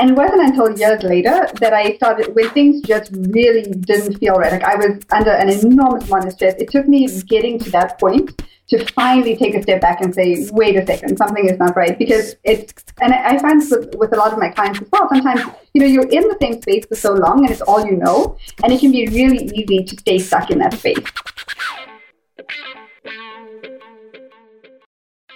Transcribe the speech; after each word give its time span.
And 0.00 0.10
it 0.10 0.16
wasn't 0.16 0.42
until 0.42 0.78
years 0.78 1.02
later 1.02 1.48
that 1.58 1.72
I 1.72 1.96
started, 1.96 2.32
when 2.36 2.48
things 2.50 2.82
just 2.82 3.10
really 3.12 3.62
didn't 3.62 4.18
feel 4.18 4.34
right, 4.34 4.52
like 4.52 4.62
I 4.62 4.76
was 4.76 5.02
under 5.10 5.32
an 5.32 5.48
enormous 5.48 6.08
amount 6.08 6.26
of 6.26 6.32
stress, 6.34 6.54
it 6.58 6.70
took 6.70 6.86
me 6.86 7.08
getting 7.22 7.58
to 7.58 7.70
that 7.70 7.98
point 7.98 8.40
to 8.68 8.84
finally 8.92 9.34
take 9.34 9.56
a 9.56 9.62
step 9.62 9.80
back 9.80 10.00
and 10.00 10.14
say, 10.14 10.46
wait 10.52 10.76
a 10.76 10.86
second, 10.86 11.16
something 11.16 11.48
is 11.48 11.58
not 11.58 11.74
right. 11.74 11.98
Because 11.98 12.36
it's, 12.44 12.72
and 13.00 13.12
I 13.12 13.38
find 13.38 13.60
this 13.60 13.72
with, 13.72 13.94
with 13.96 14.12
a 14.12 14.16
lot 14.16 14.32
of 14.32 14.38
my 14.38 14.50
clients 14.50 14.80
as 14.80 14.88
well. 14.92 15.08
Sometimes, 15.08 15.40
you 15.74 15.80
know, 15.80 15.86
you're 15.88 16.08
in 16.08 16.28
the 16.28 16.36
same 16.40 16.62
space 16.62 16.86
for 16.86 16.94
so 16.94 17.14
long 17.14 17.42
and 17.42 17.50
it's 17.50 17.62
all 17.62 17.84
you 17.84 17.96
know, 17.96 18.36
and 18.62 18.72
it 18.72 18.78
can 18.78 18.92
be 18.92 19.08
really 19.08 19.46
easy 19.52 19.82
to 19.82 19.96
stay 19.96 20.20
stuck 20.20 20.50
in 20.52 20.58
that 20.58 20.74
space. 20.74 21.04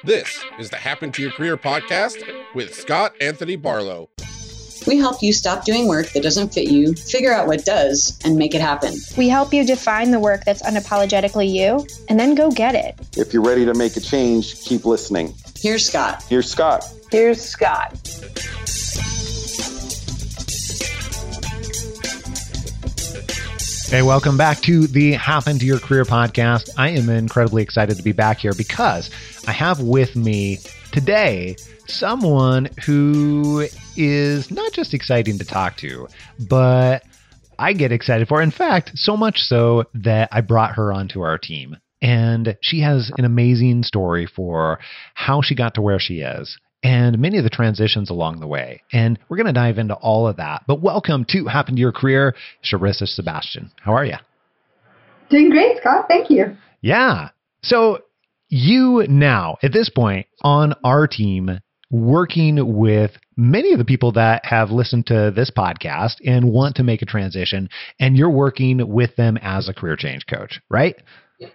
This 0.05 0.45
is 0.61 0.71
the 0.71 0.77
Happen 0.77 1.11
to 1.13 1.23
Your 1.23 1.33
Career 1.33 1.57
podcast 1.57 2.23
with 2.55 2.75
Scott 2.75 3.15
Anthony 3.21 3.57
Barlow. 3.57 4.11
We 4.87 4.99
help 4.99 5.23
you 5.23 5.33
stop 5.33 5.65
doing 5.65 5.87
work 5.87 6.11
that 6.13 6.23
doesn't 6.25 6.53
fit 6.53 6.69
you, 6.69 6.95
figure 6.95 7.33
out 7.33 7.47
what 7.47 7.65
does, 7.65 8.19
and 8.25 8.37
make 8.37 8.55
it 8.55 8.61
happen. 8.61 8.95
We 9.17 9.29
help 9.29 9.55
you 9.55 9.65
define 9.65 10.11
the 10.11 10.19
work 10.19 10.45
that's 10.45 10.63
unapologetically 10.63 11.49
you, 11.49 11.87
and 12.09 12.19
then 12.19 12.35
go 12.35 12.51
get 12.51 12.75
it. 12.75 12.99
If 13.17 13.33
you're 13.33 13.45
ready 13.45 13.65
to 13.65 13.75
make 13.75 13.97
a 13.97 14.01
change, 14.01 14.61
keep 14.63 14.85
listening. 14.85 15.35
Here's 15.57 15.87
Scott. 15.87 16.25
Here's 16.29 16.51
Scott. 16.51 16.85
Here's 17.13 17.41
Scott. 17.41 17.97
Hey, 23.89 24.03
welcome 24.03 24.37
back 24.37 24.59
to 24.63 24.87
the 24.87 25.13
Happen 25.13 25.59
to 25.59 25.67
Your 25.67 25.79
Career 25.79 26.05
podcast. 26.05 26.71
I 26.77 26.89
am 26.89 27.09
incredibly 27.09 27.63
excited 27.63 27.99
to 27.99 28.03
be 28.03 28.13
back 28.13 28.39
here 28.39 28.55
because 28.55 29.11
I 29.47 29.53
have 29.53 29.81
with 29.81 30.17
me 30.17 30.59
today 30.91 31.57
someone 31.87 32.69
who 32.85 33.69
is 33.97 34.51
not 34.51 34.73
just 34.73 34.95
exciting 34.95 35.39
to 35.39 35.45
talk 35.45 35.77
to, 35.79 36.09
but 36.49 37.03
I 37.59 37.73
get 37.73 37.93
excited 37.93 38.29
for. 38.29 38.43
In 38.43 38.51
fact, 38.51 38.93
so 38.95 39.17
much 39.17 39.39
so 39.39 39.85
that 39.95 40.29
I 40.33 40.41
brought 40.41 40.75
her 40.77 40.93
onto 40.93 41.21
our 41.21 41.39
team. 41.39 41.77
And 42.01 42.57
she 42.61 42.81
has 42.81 43.13
an 43.17 43.25
amazing 43.25 43.85
story 43.85 44.27
for 44.27 44.81
how 45.15 45.41
she 45.41 45.55
got 45.55 45.75
to 45.75 45.83
where 45.83 46.01
she 46.01 46.21
is 46.21 46.59
and 46.83 47.19
many 47.19 47.39
of 47.39 47.45
the 47.45 47.51
transitions 47.51 48.11
along 48.11 48.41
the 48.41 48.47
way. 48.47 48.83
And 48.93 49.19
we're 49.29 49.37
going 49.37 49.47
to 49.47 49.53
dive 49.53 49.79
into 49.79 49.95
all 49.95 50.27
of 50.27 50.37
that. 50.39 50.63
But 50.67 50.83
welcome 50.83 51.25
to 51.29 51.47
Happen 51.47 51.77
to 51.77 51.81
Your 51.81 51.93
Career, 51.93 52.35
Sharissa 52.65 53.07
Sebastian. 53.07 53.71
How 53.81 53.93
are 53.95 54.05
you? 54.05 54.17
Doing 55.31 55.51
great, 55.51 55.79
Scott. 55.79 56.07
Thank 56.09 56.29
you. 56.29 56.57
Yeah. 56.81 57.29
So 57.63 58.01
you 58.49 59.07
now, 59.09 59.59
at 59.63 59.73
this 59.73 59.89
point, 59.89 60.27
on 60.43 60.75
our 60.83 61.07
team, 61.07 61.61
working 61.93 62.79
with 62.79 63.13
many 63.37 63.73
of 63.73 63.79
the 63.79 63.85
people 63.85 64.13
that 64.13 64.45
have 64.47 64.71
listened 64.71 65.07
to 65.07 65.33
this 65.35 65.51
podcast 65.57 66.15
and 66.25 66.51
want 66.51 66.77
to 66.77 66.83
make 66.83 67.03
a 67.03 67.07
transition, 67.07 67.69
and 68.01 68.17
you're 68.17 68.31
working 68.31 68.89
with 68.89 69.15
them 69.17 69.37
as 69.37 69.69
a 69.69 69.75
career 69.75 69.95
change 69.97 70.27
coach, 70.27 70.61
right? 70.69 70.97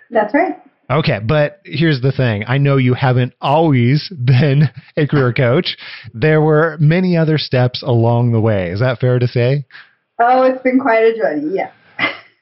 That's 0.09 0.33
right. 0.33 0.61
Okay, 0.89 1.19
but 1.21 1.59
here's 1.65 2.01
the 2.01 2.13
thing. 2.13 2.45
I 2.47 2.59
know 2.59 2.77
you 2.77 2.93
haven't 2.93 3.33
always 3.41 4.09
been 4.25 4.69
a 4.95 5.07
career 5.07 5.33
coach. 5.33 5.75
There 6.13 6.41
were 6.41 6.77
many 6.79 7.17
other 7.17 7.37
steps 7.37 7.83
along 7.83 8.31
the 8.31 8.39
way. 8.39 8.69
Is 8.69 8.79
that 8.79 8.99
fair 8.99 9.19
to 9.19 9.27
say? 9.27 9.65
Oh, 10.19 10.43
it's 10.43 10.61
been 10.61 10.79
quite 10.79 11.03
a 11.03 11.17
journey, 11.17 11.55
yeah. 11.55 11.71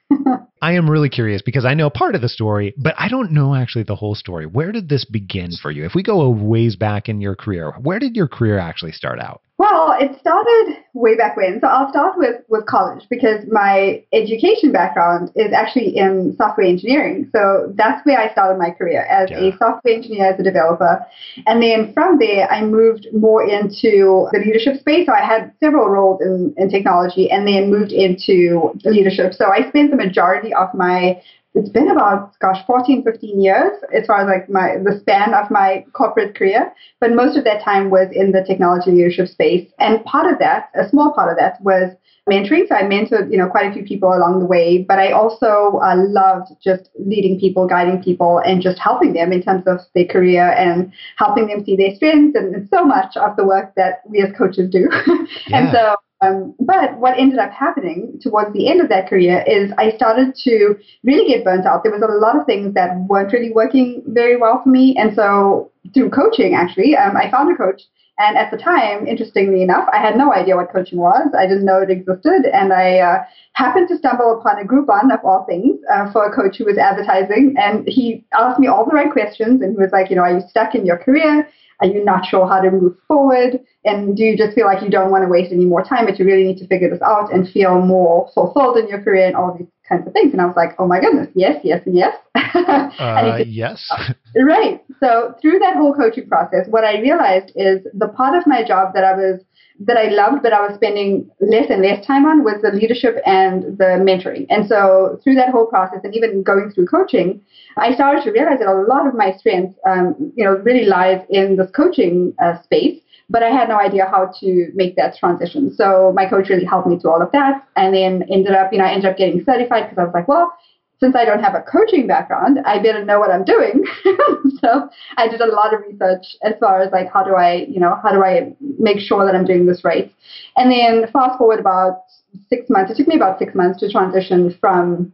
I 0.60 0.72
am 0.72 0.90
really 0.90 1.10
curious 1.10 1.42
because 1.42 1.64
I 1.64 1.74
know 1.74 1.90
part 1.90 2.14
of 2.14 2.22
the 2.22 2.28
story, 2.28 2.74
but 2.76 2.94
I 2.98 3.08
don't 3.08 3.32
know 3.32 3.54
actually 3.54 3.84
the 3.84 3.96
whole 3.96 4.14
story. 4.14 4.46
Where 4.46 4.72
did 4.72 4.88
this 4.88 5.04
begin 5.04 5.50
for 5.60 5.70
you? 5.70 5.84
If 5.84 5.94
we 5.94 6.02
go 6.02 6.22
a 6.22 6.30
ways 6.30 6.76
back 6.76 7.08
in 7.08 7.20
your 7.20 7.36
career, 7.36 7.72
where 7.80 7.98
did 7.98 8.16
your 8.16 8.28
career 8.28 8.58
actually 8.58 8.92
start 8.92 9.20
out? 9.20 9.42
Well, 9.58 9.96
it 9.98 10.18
started 10.20 10.76
way 10.92 11.16
back 11.16 11.34
when. 11.34 11.60
So 11.62 11.66
I'll 11.66 11.88
start 11.88 12.18
with, 12.18 12.42
with 12.50 12.66
college 12.66 13.04
because 13.08 13.42
my 13.50 14.04
education 14.12 14.70
background 14.70 15.30
is 15.34 15.50
actually 15.54 15.96
in 15.96 16.34
software 16.36 16.66
engineering. 16.66 17.30
So 17.34 17.72
that's 17.74 18.04
where 18.04 18.20
I 18.20 18.30
started 18.32 18.58
my 18.58 18.70
career 18.70 19.06
as 19.06 19.30
yeah. 19.30 19.38
a 19.38 19.56
software 19.56 19.94
engineer, 19.94 20.26
as 20.34 20.38
a 20.38 20.42
developer. 20.42 21.00
And 21.46 21.62
then 21.62 21.94
from 21.94 22.18
there, 22.18 22.50
I 22.50 22.64
moved 22.64 23.06
more 23.14 23.42
into 23.48 24.28
the 24.32 24.42
leadership 24.44 24.78
space. 24.78 25.06
So 25.06 25.14
I 25.14 25.24
had 25.24 25.54
several 25.58 25.88
roles 25.88 26.20
in, 26.20 26.54
in 26.58 26.68
technology 26.68 27.30
and 27.30 27.48
then 27.48 27.70
moved 27.70 27.92
into 27.92 28.74
leadership. 28.84 29.32
So 29.32 29.46
I 29.50 29.66
spent 29.70 29.90
the 29.90 29.96
majority 29.96 30.52
of 30.52 30.68
my 30.74 31.22
it's 31.56 31.70
been 31.70 31.90
about 31.90 32.38
gosh 32.38 32.64
14 32.66 33.02
15 33.02 33.40
years 33.40 33.72
as 33.92 34.06
far 34.06 34.20
as 34.20 34.26
like 34.26 34.48
my 34.48 34.76
the 34.84 34.98
span 35.00 35.34
of 35.34 35.50
my 35.50 35.84
corporate 35.94 36.36
career 36.36 36.72
but 37.00 37.14
most 37.14 37.36
of 37.36 37.44
that 37.44 37.62
time 37.64 37.90
was 37.90 38.08
in 38.12 38.32
the 38.32 38.44
technology 38.46 38.90
leadership 38.90 39.28
space. 39.28 39.68
And 39.78 40.04
part 40.04 40.30
of 40.30 40.38
that 40.38 40.70
a 40.74 40.88
small 40.88 41.12
part 41.12 41.30
of 41.30 41.38
that 41.38 41.60
was 41.62 41.92
mentoring. 42.28 42.68
So 42.68 42.74
i 42.74 42.82
mentored 42.82 43.30
you 43.30 43.38
know 43.38 43.48
quite 43.48 43.70
a 43.70 43.72
few 43.72 43.84
people 43.84 44.12
along 44.12 44.40
the 44.40 44.46
way 44.46 44.84
but 44.86 44.98
i 44.98 45.12
also 45.12 45.80
uh, 45.82 45.96
loved 45.96 46.52
just 46.62 46.90
leading 46.98 47.38
people 47.40 47.66
guiding 47.66 48.02
people 48.02 48.38
and 48.38 48.60
just 48.60 48.78
helping 48.78 49.12
them 49.12 49.32
in 49.32 49.42
terms 49.42 49.64
of 49.66 49.78
their 49.94 50.06
career 50.06 50.52
and 50.52 50.92
helping 51.16 51.46
them 51.46 51.64
see 51.64 51.76
their 51.76 51.94
strengths 51.94 52.36
and, 52.36 52.54
and 52.54 52.68
so 52.68 52.84
much 52.84 53.16
of 53.16 53.36
the 53.36 53.44
work 53.44 53.74
that 53.76 54.02
we 54.06 54.20
as 54.20 54.32
coaches 54.36 54.70
do. 54.70 54.88
Yeah. 55.48 55.58
and 55.58 55.72
so 55.72 55.96
um, 56.22 56.54
but 56.60 56.98
what 56.98 57.18
ended 57.18 57.38
up 57.38 57.52
happening 57.52 58.18
towards 58.22 58.52
the 58.54 58.68
end 58.68 58.80
of 58.80 58.88
that 58.88 59.08
career 59.08 59.44
is 59.46 59.70
I 59.76 59.92
started 59.96 60.34
to 60.44 60.76
really 61.04 61.28
get 61.28 61.44
burnt 61.44 61.66
out. 61.66 61.82
There 61.82 61.92
was 61.92 62.02
a 62.02 62.06
lot 62.06 62.38
of 62.38 62.46
things 62.46 62.74
that 62.74 62.96
weren't 63.08 63.32
really 63.32 63.52
working 63.52 64.02
very 64.06 64.36
well 64.36 64.62
for 64.62 64.70
me. 64.70 64.96
And 64.96 65.14
so 65.14 65.70
through 65.92 66.10
coaching, 66.10 66.54
actually, 66.54 66.96
um, 66.96 67.16
I 67.16 67.30
found 67.30 67.52
a 67.52 67.56
coach. 67.56 67.82
And 68.18 68.38
at 68.38 68.50
the 68.50 68.56
time, 68.56 69.06
interestingly 69.06 69.60
enough, 69.60 69.86
I 69.92 69.98
had 69.98 70.16
no 70.16 70.32
idea 70.32 70.56
what 70.56 70.72
coaching 70.72 70.98
was. 70.98 71.28
I 71.38 71.46
didn't 71.46 71.66
know 71.66 71.82
it 71.82 71.90
existed. 71.90 72.46
And 72.50 72.72
I 72.72 72.98
uh, 73.00 73.18
happened 73.52 73.88
to 73.88 73.98
stumble 73.98 74.40
upon 74.40 74.58
a 74.58 74.64
Groupon 74.64 75.12
of 75.12 75.22
all 75.22 75.44
things 75.44 75.78
uh, 75.92 76.10
for 76.12 76.24
a 76.24 76.34
coach 76.34 76.56
who 76.56 76.64
was 76.64 76.78
advertising. 76.78 77.54
And 77.58 77.86
he 77.86 78.24
asked 78.32 78.58
me 78.58 78.68
all 78.68 78.86
the 78.86 78.96
right 78.96 79.12
questions. 79.12 79.60
And 79.60 79.72
he 79.72 79.76
was 79.76 79.92
like, 79.92 80.08
you 80.08 80.16
know, 80.16 80.22
are 80.22 80.32
you 80.32 80.42
stuck 80.48 80.74
in 80.74 80.86
your 80.86 80.96
career? 80.96 81.46
Are 81.80 81.86
you 81.86 82.04
not 82.04 82.24
sure 82.24 82.48
how 82.48 82.60
to 82.60 82.70
move 82.70 82.96
forward? 83.06 83.60
And 83.84 84.16
do 84.16 84.22
you 84.22 84.36
just 84.36 84.54
feel 84.54 84.66
like 84.66 84.82
you 84.82 84.90
don't 84.90 85.10
want 85.10 85.24
to 85.24 85.28
waste 85.28 85.52
any 85.52 85.64
more 85.64 85.84
time, 85.84 86.06
but 86.06 86.18
you 86.18 86.24
really 86.24 86.44
need 86.44 86.58
to 86.58 86.66
figure 86.66 86.88
this 86.88 87.02
out 87.02 87.32
and 87.32 87.48
feel 87.48 87.80
more 87.80 88.30
fulfilled 88.34 88.78
in 88.78 88.88
your 88.88 89.02
career 89.02 89.26
and 89.26 89.36
all 89.36 89.54
these 89.56 89.68
kinds 89.88 90.06
of 90.06 90.12
things? 90.12 90.32
And 90.32 90.40
I 90.40 90.46
was 90.46 90.56
like, 90.56 90.70
oh 90.78 90.86
my 90.86 91.00
goodness, 91.00 91.28
yes, 91.34 91.60
yes, 91.62 91.82
and 91.84 91.94
yes. 91.94 92.16
uh, 92.34 92.90
and 92.98 93.46
yes. 93.46 93.86
right. 94.36 94.82
So 95.00 95.34
through 95.42 95.58
that 95.58 95.76
whole 95.76 95.94
coaching 95.94 96.28
process, 96.28 96.66
what 96.68 96.84
I 96.84 97.00
realized 97.00 97.52
is 97.54 97.86
the 97.92 98.08
part 98.08 98.36
of 98.36 98.46
my 98.46 98.64
job 98.64 98.94
that 98.94 99.04
I 99.04 99.14
was 99.14 99.42
that 99.80 99.96
I 99.96 100.08
loved, 100.08 100.42
but 100.42 100.52
I 100.52 100.66
was 100.66 100.74
spending 100.74 101.30
less 101.40 101.66
and 101.68 101.82
less 101.82 102.04
time 102.06 102.24
on 102.24 102.44
was 102.44 102.62
the 102.62 102.70
leadership 102.70 103.16
and 103.26 103.76
the 103.76 104.00
mentoring. 104.00 104.46
And 104.48 104.66
so 104.66 105.20
through 105.22 105.34
that 105.34 105.50
whole 105.50 105.66
process, 105.66 106.00
and 106.02 106.14
even 106.14 106.42
going 106.42 106.70
through 106.70 106.86
coaching, 106.86 107.42
I 107.76 107.94
started 107.94 108.24
to 108.24 108.30
realize 108.30 108.58
that 108.60 108.68
a 108.68 108.82
lot 108.88 109.06
of 109.06 109.14
my 109.14 109.32
strengths, 109.36 109.78
um, 109.86 110.32
you 110.34 110.44
know, 110.44 110.52
really 110.52 110.86
lies 110.86 111.20
in 111.28 111.56
this 111.56 111.70
coaching 111.72 112.34
uh, 112.42 112.60
space. 112.62 113.00
But 113.28 113.42
I 113.42 113.50
had 113.50 113.68
no 113.68 113.78
idea 113.78 114.06
how 114.06 114.32
to 114.40 114.70
make 114.74 114.94
that 114.96 115.16
transition. 115.16 115.74
So 115.74 116.12
my 116.14 116.26
coach 116.28 116.48
really 116.48 116.64
helped 116.64 116.86
me 116.86 116.96
through 116.98 117.10
all 117.10 117.20
of 117.20 117.32
that, 117.32 117.66
and 117.74 117.92
then 117.92 118.22
ended 118.30 118.52
up, 118.52 118.72
you 118.72 118.78
know, 118.78 118.84
I 118.84 118.92
ended 118.92 119.10
up 119.10 119.16
getting 119.18 119.44
certified 119.44 119.90
because 119.90 119.98
I 119.98 120.04
was 120.04 120.14
like, 120.14 120.28
well, 120.28 120.52
since 120.98 121.14
I 121.14 121.24
don't 121.24 121.42
have 121.42 121.54
a 121.54 121.60
coaching 121.60 122.06
background, 122.06 122.58
I 122.64 122.80
didn't 122.80 123.06
know 123.06 123.18
what 123.18 123.30
I'm 123.30 123.44
doing. 123.44 123.84
so 124.60 124.88
I 125.16 125.28
did 125.28 125.40
a 125.40 125.46
lot 125.46 125.74
of 125.74 125.80
research 125.80 126.24
as 126.42 126.54
far 126.58 126.80
as 126.80 126.90
like 126.92 127.12
how 127.12 127.22
do 127.22 127.34
I, 127.34 127.66
you 127.68 127.80
know, 127.80 127.98
how 128.02 128.12
do 128.12 128.24
I 128.24 128.54
make 128.78 128.98
sure 128.98 129.24
that 129.26 129.34
I'm 129.34 129.44
doing 129.44 129.66
this 129.66 129.84
right? 129.84 130.12
And 130.56 130.70
then 130.70 131.10
fast 131.12 131.38
forward 131.38 131.60
about 131.60 132.02
six 132.48 132.68
months. 132.70 132.90
It 132.90 132.96
took 132.96 133.08
me 133.08 133.16
about 133.16 133.38
six 133.38 133.54
months 133.54 133.80
to 133.80 133.90
transition 133.90 134.56
from 134.60 135.12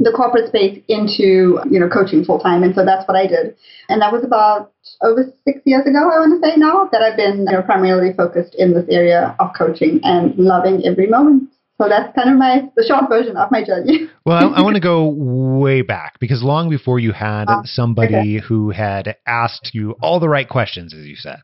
the 0.00 0.12
corporate 0.16 0.48
space 0.48 0.82
into 0.88 1.60
you 1.70 1.78
know 1.78 1.88
coaching 1.88 2.24
full 2.24 2.38
time, 2.38 2.62
and 2.62 2.74
so 2.74 2.84
that's 2.84 3.06
what 3.06 3.16
I 3.16 3.26
did. 3.26 3.54
And 3.88 4.00
that 4.00 4.12
was 4.12 4.24
about 4.24 4.72
over 5.02 5.24
six 5.44 5.60
years 5.66 5.86
ago, 5.86 5.98
I 5.98 6.18
want 6.18 6.40
to 6.40 6.48
say 6.48 6.56
now, 6.56 6.88
that 6.90 7.02
I've 7.02 7.16
been 7.16 7.44
you 7.46 7.52
know, 7.52 7.62
primarily 7.62 8.12
focused 8.14 8.54
in 8.56 8.72
this 8.72 8.86
area 8.90 9.36
of 9.38 9.50
coaching 9.56 10.00
and 10.02 10.36
loving 10.36 10.82
every 10.86 11.06
moment. 11.06 11.50
So 11.80 11.88
that's 11.88 12.14
kind 12.14 12.28
of 12.28 12.36
my 12.36 12.68
the 12.76 12.84
short 12.86 13.08
version 13.08 13.38
of 13.38 13.50
my 13.50 13.64
journey. 13.64 14.08
well, 14.26 14.36
I, 14.36 14.58
I 14.58 14.62
want 14.62 14.74
to 14.74 14.82
go 14.82 15.06
way 15.16 15.80
back 15.80 16.18
because 16.20 16.42
long 16.42 16.68
before 16.68 16.98
you 16.98 17.12
had 17.12 17.46
uh, 17.48 17.62
somebody 17.64 18.36
okay. 18.36 18.46
who 18.46 18.70
had 18.70 19.16
asked 19.26 19.70
you 19.72 19.92
all 20.02 20.20
the 20.20 20.28
right 20.28 20.46
questions, 20.46 20.92
as 20.92 21.06
you 21.06 21.16
said. 21.16 21.38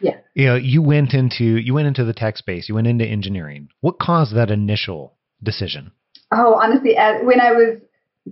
Yeah. 0.00 0.18
You 0.34 0.46
know, 0.46 0.54
you 0.54 0.80
went 0.80 1.12
into 1.12 1.44
you 1.44 1.74
went 1.74 1.88
into 1.88 2.04
the 2.04 2.12
tech 2.12 2.36
space. 2.36 2.68
You 2.68 2.76
went 2.76 2.86
into 2.86 3.04
engineering. 3.04 3.68
What 3.80 3.98
caused 3.98 4.36
that 4.36 4.50
initial 4.50 5.16
decision? 5.42 5.90
Oh, 6.32 6.54
honestly, 6.54 6.94
when 7.22 7.40
I 7.40 7.52
was 7.52 7.80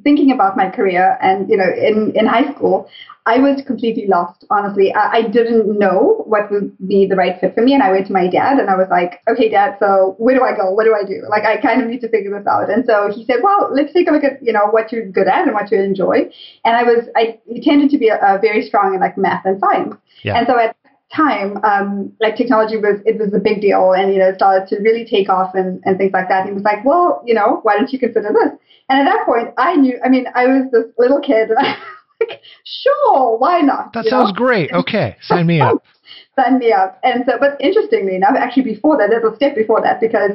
thinking 0.03 0.33
about 0.33 0.57
my 0.57 0.71
career 0.71 1.19
and 1.21 1.51
you 1.51 1.57
know 1.57 1.69
in 1.69 2.13
in 2.17 2.27
high 2.27 2.51
school 2.55 2.89
i 3.27 3.39
was 3.39 3.63
completely 3.67 4.07
lost 4.07 4.45
honestly. 4.51 4.93
I, 4.95 5.19
I, 5.19 5.23
didn't 5.29 5.79
know 5.79 6.25
what 6.27 6.51
would 6.51 6.77
be 6.89 7.07
the 7.07 7.15
right 7.15 7.39
fit 7.39 7.55
for 7.55 7.61
me 7.61 7.75
and 7.75 7.83
i 7.83 7.91
went 7.93 8.07
to 8.07 8.13
my 8.13 8.27
dad 8.27 8.59
and 8.59 8.71
i 8.71 8.75
was 8.75 8.89
like 8.91 9.21
okay 9.29 9.51
dad 9.51 9.77
so 9.79 10.15
where 10.19 10.35
do 10.35 10.43
i 10.43 10.57
go? 10.57 10.71
What 10.71 10.85
do 10.85 10.95
i 10.95 11.05
do? 11.07 11.23
Like 11.29 11.45
i 11.45 11.61
kind 11.61 11.83
of 11.83 11.89
need 11.89 12.01
to 12.01 12.09
figure 12.09 12.37
this 12.37 12.47
out. 12.47 12.71
And 12.71 12.85
so 12.87 13.13
he 13.15 13.27
said 13.27 13.37
well 13.43 13.69
let's 13.71 13.93
take 13.93 14.09
a 14.09 14.13
look 14.13 14.25
at 14.25 14.43
you 14.43 14.53
know 14.53 14.67
what 14.71 14.93
you're 14.93 15.07
good 15.07 15.29
at 15.29 15.45
and 15.45 15.53
what 15.53 15.71
you 15.71 15.79
enjoy. 15.79 16.31
And 16.65 16.75
i 16.75 16.83
was 16.83 17.07
i 17.15 17.39
tended 17.63 17.91
to 17.91 17.99
be 17.99 18.09
a, 18.09 18.17
a 18.17 18.39
very 18.41 18.67
strong 18.67 18.95
in 18.95 19.01
like 19.01 19.19
math 19.19 19.45
and 19.45 19.61
science. 19.61 19.95
Yeah. 20.25 20.39
and 20.39 20.47
so 20.47 20.59
at 20.59 20.75
time, 21.15 21.63
um, 21.65 22.13
like 22.21 22.37
technology 22.37 22.77
was 22.77 23.01
it 23.05 23.19
was 23.19 23.33
a 23.35 23.39
big 23.39 23.61
deal, 23.61 23.93
and 23.93 24.13
you 24.13 24.19
know, 24.19 24.29
it 24.29 24.37
started 24.37 24.69
to 24.69 24.81
really 24.83 25.05
take 25.05 25.29
off 25.29 25.55
and, 25.55 25.83
and 25.85 25.99
things 25.99 26.13
like 26.13 26.29
that. 26.29 26.41
And 26.41 26.49
he 26.51 26.55
was 26.55 26.63
like, 26.63 26.85
well, 26.85 27.23
you 27.25 27.35
know, 27.35 27.61
why 27.63 27.77
don't 27.77 27.93
you 27.93 27.99
consider 27.99 28.33
this? 28.33 28.53
And 28.89 29.01
at 29.01 29.11
that 29.11 29.27
point, 29.27 29.55
I 29.59 29.77
knew. 29.77 29.99
I 30.05 30.09
mean, 30.09 30.27
I 30.35 30.47
was 30.47 30.71
this 30.73 30.87
little 30.99 31.21
kid, 31.21 31.51
and 31.51 31.59
I 31.59 31.73
was 31.73 32.29
like, 32.29 32.41
sure, 32.65 33.39
why 33.39 33.61
not? 33.61 33.93
That 33.93 34.07
sounds 34.07 34.33
know? 34.33 34.37
great. 34.37 34.73
Okay, 34.73 35.17
sign 35.23 35.47
me 35.47 35.61
up. 35.61 35.85
sign 36.39 36.59
me 36.59 36.73
up. 36.73 36.99
And 37.03 37.25
so, 37.27 37.39
but 37.39 37.61
interestingly 37.61 38.17
enough, 38.17 38.35
actually 38.37 38.65
before 38.65 38.97
that, 38.99 39.11
there's 39.11 39.25
a 39.25 39.37
step 39.37 39.55
before 39.55 39.81
that 39.83 40.01
because 40.01 40.33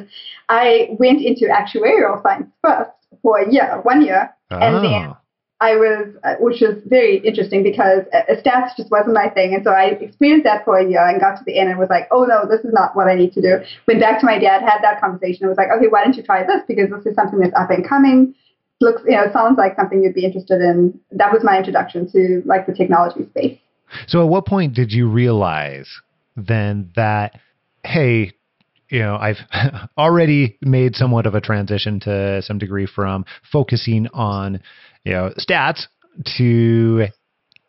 I 0.49 0.89
went 0.99 1.21
into 1.21 1.45
actuarial 1.45 2.21
science 2.23 2.47
first 2.63 2.91
for 3.21 3.39
a 3.39 3.51
year, 3.51 3.79
one 3.83 4.01
year, 4.01 4.33
oh. 4.51 4.57
and 4.57 4.83
then 4.83 5.15
I 5.59 5.75
was, 5.75 6.13
uh, 6.23 6.35
which 6.39 6.61
was 6.61 6.77
very 6.85 7.17
interesting 7.17 7.63
because 7.63 8.05
uh, 8.13 8.29
stats 8.37 8.77
just 8.77 8.91
wasn't 8.91 9.15
my 9.15 9.29
thing. 9.29 9.55
And 9.55 9.63
so 9.63 9.71
I 9.71 9.97
experienced 9.97 10.43
that 10.43 10.63
for 10.63 10.77
a 10.77 10.87
year 10.87 11.01
and 11.01 11.19
got 11.19 11.37
to 11.37 11.43
the 11.45 11.57
end 11.57 11.69
and 11.69 11.79
was 11.79 11.89
like, 11.89 12.07
oh 12.11 12.25
no, 12.25 12.47
this 12.47 12.63
is 12.63 12.73
not 12.73 12.95
what 12.95 13.07
I 13.07 13.15
need 13.15 13.33
to 13.33 13.41
do. 13.41 13.57
Went 13.87 13.99
back 13.99 14.19
to 14.19 14.25
my 14.25 14.37
dad, 14.37 14.61
had 14.61 14.81
that 14.83 15.01
conversation, 15.01 15.43
and 15.43 15.49
was 15.49 15.57
like, 15.57 15.69
okay, 15.75 15.87
why 15.89 16.03
don't 16.03 16.15
you 16.15 16.21
try 16.21 16.43
this? 16.45 16.61
Because 16.67 16.89
this 16.91 17.07
is 17.07 17.15
something 17.15 17.39
that's 17.39 17.55
up 17.55 17.71
and 17.71 17.87
coming. 17.87 18.35
Looks, 18.81 19.01
you 19.05 19.17
know, 19.17 19.25
sounds 19.33 19.57
like 19.57 19.75
something 19.75 20.03
you'd 20.03 20.13
be 20.13 20.25
interested 20.25 20.61
in. 20.61 20.99
That 21.11 21.33
was 21.33 21.43
my 21.43 21.57
introduction 21.57 22.07
to 22.11 22.43
like 22.45 22.67
the 22.67 22.73
technology 22.73 23.25
space. 23.31 23.57
So 24.05 24.21
at 24.21 24.29
what 24.29 24.45
point 24.45 24.75
did 24.75 24.91
you 24.91 25.09
realize 25.09 25.89
then 26.35 26.91
that, 26.95 27.39
hey, 27.83 28.33
you 28.89 28.99
know, 28.99 29.17
I've 29.17 29.37
already 29.97 30.57
made 30.61 30.95
somewhat 30.95 31.25
of 31.25 31.35
a 31.35 31.41
transition 31.41 31.99
to 32.01 32.41
some 32.41 32.57
degree 32.57 32.85
from 32.85 33.25
focusing 33.51 34.07
on, 34.13 34.61
you 35.07 35.13
know, 35.13 35.31
stats 35.39 35.87
to 36.37 37.07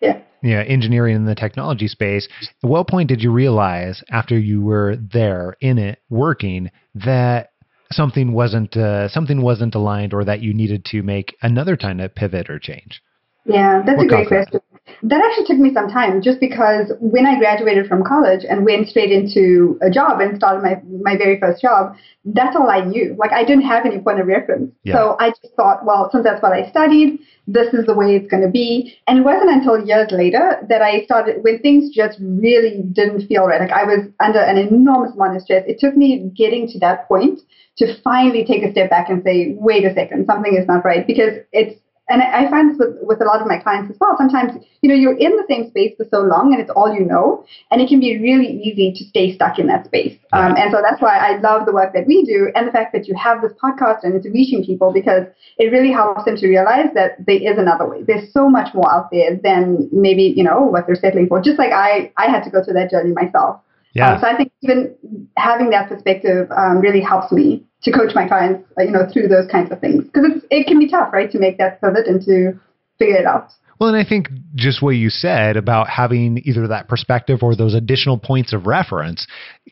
yeah. 0.01 0.21
you 0.43 0.55
know, 0.55 0.61
engineering 0.61 1.15
in 1.15 1.25
the 1.25 1.37
technology 1.37 1.87
space. 1.87 2.29
At 2.65 2.69
what 2.69 2.89
point 2.89 3.09
did 3.09 3.23
you 3.23 3.31
realize 3.31 4.03
after 4.11 4.37
you 4.37 4.61
were 4.61 4.97
there 4.97 5.57
in 5.61 5.79
it 5.79 6.01
working 6.11 6.71
that 6.97 7.51
something 7.93 8.33
wasn't 8.33 8.77
uh, 8.77 9.09
something 9.09 9.41
wasn't 9.41 9.77
aligned 9.77 10.15
or 10.15 10.25
that 10.25 10.41
you 10.41 10.53
needed 10.53 10.85
to 10.87 11.03
make 11.03 11.37
another 11.41 11.77
kind 11.77 12.01
of 12.01 12.13
pivot 12.13 12.51
or 12.51 12.59
change? 12.59 13.01
Yeah, 13.45 13.83
that's 13.85 13.97
what 13.97 14.07
a 14.07 14.09
great 14.09 14.29
question. 14.29 14.61
That 15.03 15.23
actually 15.23 15.45
took 15.45 15.59
me 15.59 15.73
some 15.73 15.89
time 15.89 16.23
just 16.23 16.41
because 16.41 16.93
when 17.01 17.27
I 17.27 17.39
graduated 17.39 17.87
from 17.87 18.03
college 18.03 18.45
and 18.49 18.65
went 18.65 18.89
straight 18.89 19.13
into 19.13 19.79
a 19.83 19.91
job 19.91 20.21
and 20.21 20.37
started 20.37 20.63
my, 20.63 20.81
my 21.03 21.17
very 21.17 21.39
first 21.39 21.61
job, 21.63 21.95
that's 22.25 22.57
all 22.57 22.69
I 22.69 22.85
knew. 22.85 23.15
Like 23.19 23.33
I 23.33 23.45
didn't 23.45 23.65
have 23.65 23.85
any 23.87 24.01
point 24.01 24.19
of 24.19 24.27
reference. 24.27 24.73
Yeah. 24.85 24.95
So 24.95 25.17
I 25.21 25.31
just 25.31 25.55
thought, 25.57 25.85
well, 25.85 26.09
since 26.11 26.25
that's 26.25 26.43
what 26.43 26.53
I 26.53 26.69
studied, 26.71 27.21
this 27.47 27.73
is 27.75 27.87
the 27.87 27.95
way 27.95 28.17
it's 28.17 28.31
going 28.31 28.43
to 28.43 28.51
be. 28.51 28.97
And 29.07 29.19
it 29.19 29.25
wasn't 29.25 29.51
until 29.51 29.85
years 29.87 30.09
later 30.11 30.57
that 30.69 30.83
I 30.83 31.05
started, 31.05 31.45
when 31.45 31.61
things 31.61 31.95
just 31.95 32.19
really 32.21 32.83
didn't 32.93 33.27
feel 33.29 33.45
right, 33.47 33.61
like 33.61 33.71
I 33.71 33.85
was 33.85 34.09
under 34.21 34.41
an 34.41 34.57
enormous 34.57 35.15
amount 35.15 35.37
of 35.37 35.43
stress, 35.43 35.65
it 35.67 35.79
took 35.79 35.97
me 35.97 36.31
getting 36.35 36.67
to 36.69 36.79
that 36.81 37.07
point 37.09 37.41
to 37.77 37.95
finally 38.03 38.45
take 38.45 38.65
a 38.65 38.73
step 38.73 38.91
back 38.91 39.09
and 39.09 39.23
say, 39.23 39.55
wait 39.59 39.85
a 39.85 39.95
second, 39.95 40.27
something 40.27 40.57
is 40.57 40.67
not 40.67 40.85
right. 40.85 41.07
Because 41.07 41.39
it's 41.53 41.81
and 42.09 42.23
I 42.23 42.49
find 42.51 42.71
this 42.71 42.79
with, 42.79 42.97
with 43.03 43.21
a 43.21 43.25
lot 43.25 43.41
of 43.41 43.47
my 43.47 43.59
clients 43.59 43.91
as 43.91 43.97
well. 44.01 44.17
Sometimes, 44.17 44.53
you 44.81 44.89
know, 44.89 44.95
you're 44.95 45.17
in 45.17 45.37
the 45.37 45.45
same 45.49 45.69
space 45.69 45.95
for 45.97 46.07
so 46.11 46.21
long 46.21 46.53
and 46.53 46.61
it's 46.61 46.71
all 46.75 46.93
you 46.93 47.05
know, 47.05 47.45
and 47.71 47.81
it 47.81 47.89
can 47.89 48.01
be 48.01 48.19
really 48.19 48.49
easy 48.49 48.93
to 48.97 49.05
stay 49.05 49.35
stuck 49.35 49.59
in 49.59 49.67
that 49.67 49.85
space. 49.85 50.19
Um, 50.33 50.57
and 50.57 50.73
so 50.73 50.81
that's 50.83 51.03
why 51.03 51.19
I 51.19 51.39
love 51.41 51.67
the 51.67 51.73
work 51.73 51.93
that 51.93 52.07
we 52.07 52.25
do 52.25 52.51
and 52.55 52.67
the 52.67 52.73
fact 52.73 52.95
that 52.95 53.07
you 53.09 53.15
have 53.15 53.43
this 53.43 53.53
podcast 53.63 54.05
and 54.05 54.15
it's 54.15 54.27
reaching 54.27 54.65
people 54.65 54.93
because 54.93 55.25
it 55.59 55.71
really 55.71 55.93
helps 55.93 56.25
them 56.25 56.37
to 56.37 56.49
realize 56.49 56.89
that 56.95 57.25
there 57.27 57.37
is 57.37 57.59
another 57.59 57.87
way. 57.87 58.03
There's 58.03 58.33
so 58.33 58.49
much 58.49 58.75
more 58.75 58.91
out 58.91 59.11
there 59.11 59.37
than 59.37 59.89
maybe, 59.93 60.33
you 60.35 60.45
know, 60.45 60.63
what 60.63 60.87
they're 60.87 60.97
settling 60.97 61.29
for. 61.29 61.43
Just 61.43 61.59
like 61.59 61.73
I, 61.73 62.11
I 62.17 62.31
had 62.31 62.43
to 62.45 62.51
go 62.51 62.65
through 62.65 62.75
that 62.75 62.91
journey 62.91 63.13
myself. 63.13 63.61
Yeah. 63.95 64.15
Um, 64.15 64.21
so 64.21 64.27
I 64.27 64.37
think 64.37 64.53
even 64.63 64.97
having 65.37 65.71
that 65.71 65.89
perspective 65.89 66.51
um, 66.53 66.81
really 66.81 67.01
helps 67.01 67.33
me 67.33 67.65
to 67.83 67.93
coach 67.93 68.15
my 68.15 68.27
clients, 68.27 68.69
uh, 68.79 68.83
you 68.83 68.91
know, 68.91 69.07
through 69.13 69.29
those 69.29 69.51
kinds 69.51 69.71
of 69.71 69.81
things 69.81 70.05
because 70.05 70.43
it 70.51 70.67
can 70.67 70.79
be 70.79 70.89
tough, 70.89 71.13
right, 71.13 71.31
to 71.31 71.39
make 71.39 71.59
that 71.59 71.81
pivot 71.81 72.07
and 72.07 72.21
to 72.23 72.59
figure 72.99 73.17
it 73.17 73.27
out. 73.27 73.51
Well, 73.79 73.95
and 73.95 73.97
I 73.97 74.09
think 74.09 74.29
just 74.57 74.83
what 74.83 74.97
you 74.97 75.09
said 75.09 75.57
about 75.57 75.89
having 75.89 76.43
either 76.45 76.67
that 76.67 76.89
perspective 76.89 77.43
or 77.43 77.55
those 77.55 77.75
additional 77.75 78.19
points 78.19 78.53
of 78.53 78.67
reference 78.67 79.27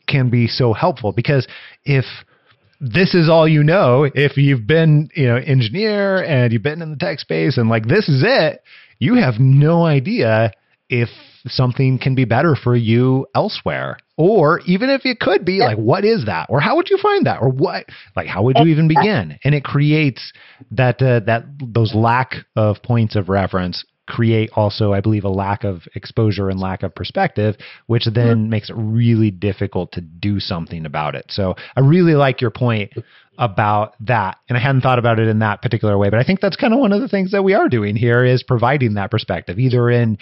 can 0.07 0.29
be 0.29 0.47
so 0.47 0.71
helpful 0.71 1.11
because 1.11 1.45
if 1.83 2.05
this 2.79 3.13
is 3.13 3.29
all 3.29 3.47
you 3.47 3.63
know, 3.63 4.09
if 4.13 4.37
you've 4.37 4.65
been, 4.65 5.09
you 5.13 5.27
know, 5.27 5.35
engineer 5.35 6.23
and 6.23 6.53
you've 6.53 6.63
been 6.63 6.81
in 6.81 6.91
the 6.91 6.97
tech 6.97 7.19
space 7.19 7.57
and 7.57 7.69
like 7.69 7.87
this 7.87 8.07
is 8.07 8.23
it, 8.25 8.61
you 8.99 9.15
have 9.15 9.35
no 9.39 9.83
idea 9.83 10.51
if 10.89 11.09
something 11.49 11.99
can 11.99 12.15
be 12.15 12.25
better 12.25 12.55
for 12.55 12.75
you 12.75 13.27
elsewhere. 13.35 13.97
Or 14.17 14.61
even 14.65 14.89
if 14.89 15.05
it 15.05 15.19
could 15.19 15.45
be, 15.45 15.59
like, 15.59 15.77
what 15.77 16.03
is 16.03 16.25
that? 16.25 16.47
Or 16.49 16.59
how 16.59 16.75
would 16.75 16.89
you 16.89 16.97
find 16.97 17.27
that? 17.27 17.39
Or 17.41 17.49
what, 17.49 17.85
like, 18.15 18.27
how 18.27 18.43
would 18.43 18.57
you 18.57 18.65
even 18.65 18.87
begin? 18.87 19.37
And 19.43 19.53
it 19.53 19.63
creates 19.63 20.33
that, 20.71 21.01
uh, 21.01 21.19
that, 21.27 21.45
those 21.61 21.93
lack 21.93 22.33
of 22.55 22.81
points 22.81 23.15
of 23.15 23.29
reference 23.29 23.85
create 24.07 24.49
also, 24.55 24.93
I 24.93 25.01
believe, 25.01 25.25
a 25.25 25.29
lack 25.29 25.63
of 25.63 25.83
exposure 25.93 26.49
and 26.49 26.59
lack 26.59 26.81
of 26.81 26.95
perspective, 26.95 27.57
which 27.85 28.05
then 28.05 28.37
mm-hmm. 28.37 28.49
makes 28.49 28.69
it 28.69 28.75
really 28.77 29.29
difficult 29.29 29.91
to 29.91 30.01
do 30.01 30.39
something 30.39 30.85
about 30.85 31.13
it. 31.13 31.25
So 31.29 31.55
I 31.75 31.81
really 31.81 32.15
like 32.15 32.41
your 32.41 32.49
point 32.49 32.93
about 33.37 33.93
that. 33.99 34.37
And 34.49 34.57
I 34.57 34.61
hadn't 34.61 34.81
thought 34.81 34.97
about 34.97 35.19
it 35.19 35.27
in 35.27 35.39
that 35.39 35.61
particular 35.61 35.97
way, 35.97 36.09
but 36.09 36.19
I 36.19 36.23
think 36.23 36.39
that's 36.39 36.55
kind 36.55 36.73
of 36.73 36.79
one 36.79 36.93
of 36.93 37.01
the 37.01 37.07
things 37.07 37.31
that 37.31 37.43
we 37.43 37.53
are 37.53 37.69
doing 37.69 37.95
here 37.95 38.23
is 38.23 38.41
providing 38.41 38.95
that 38.95 39.11
perspective, 39.11 39.59
either 39.59 39.89
in 39.91 40.17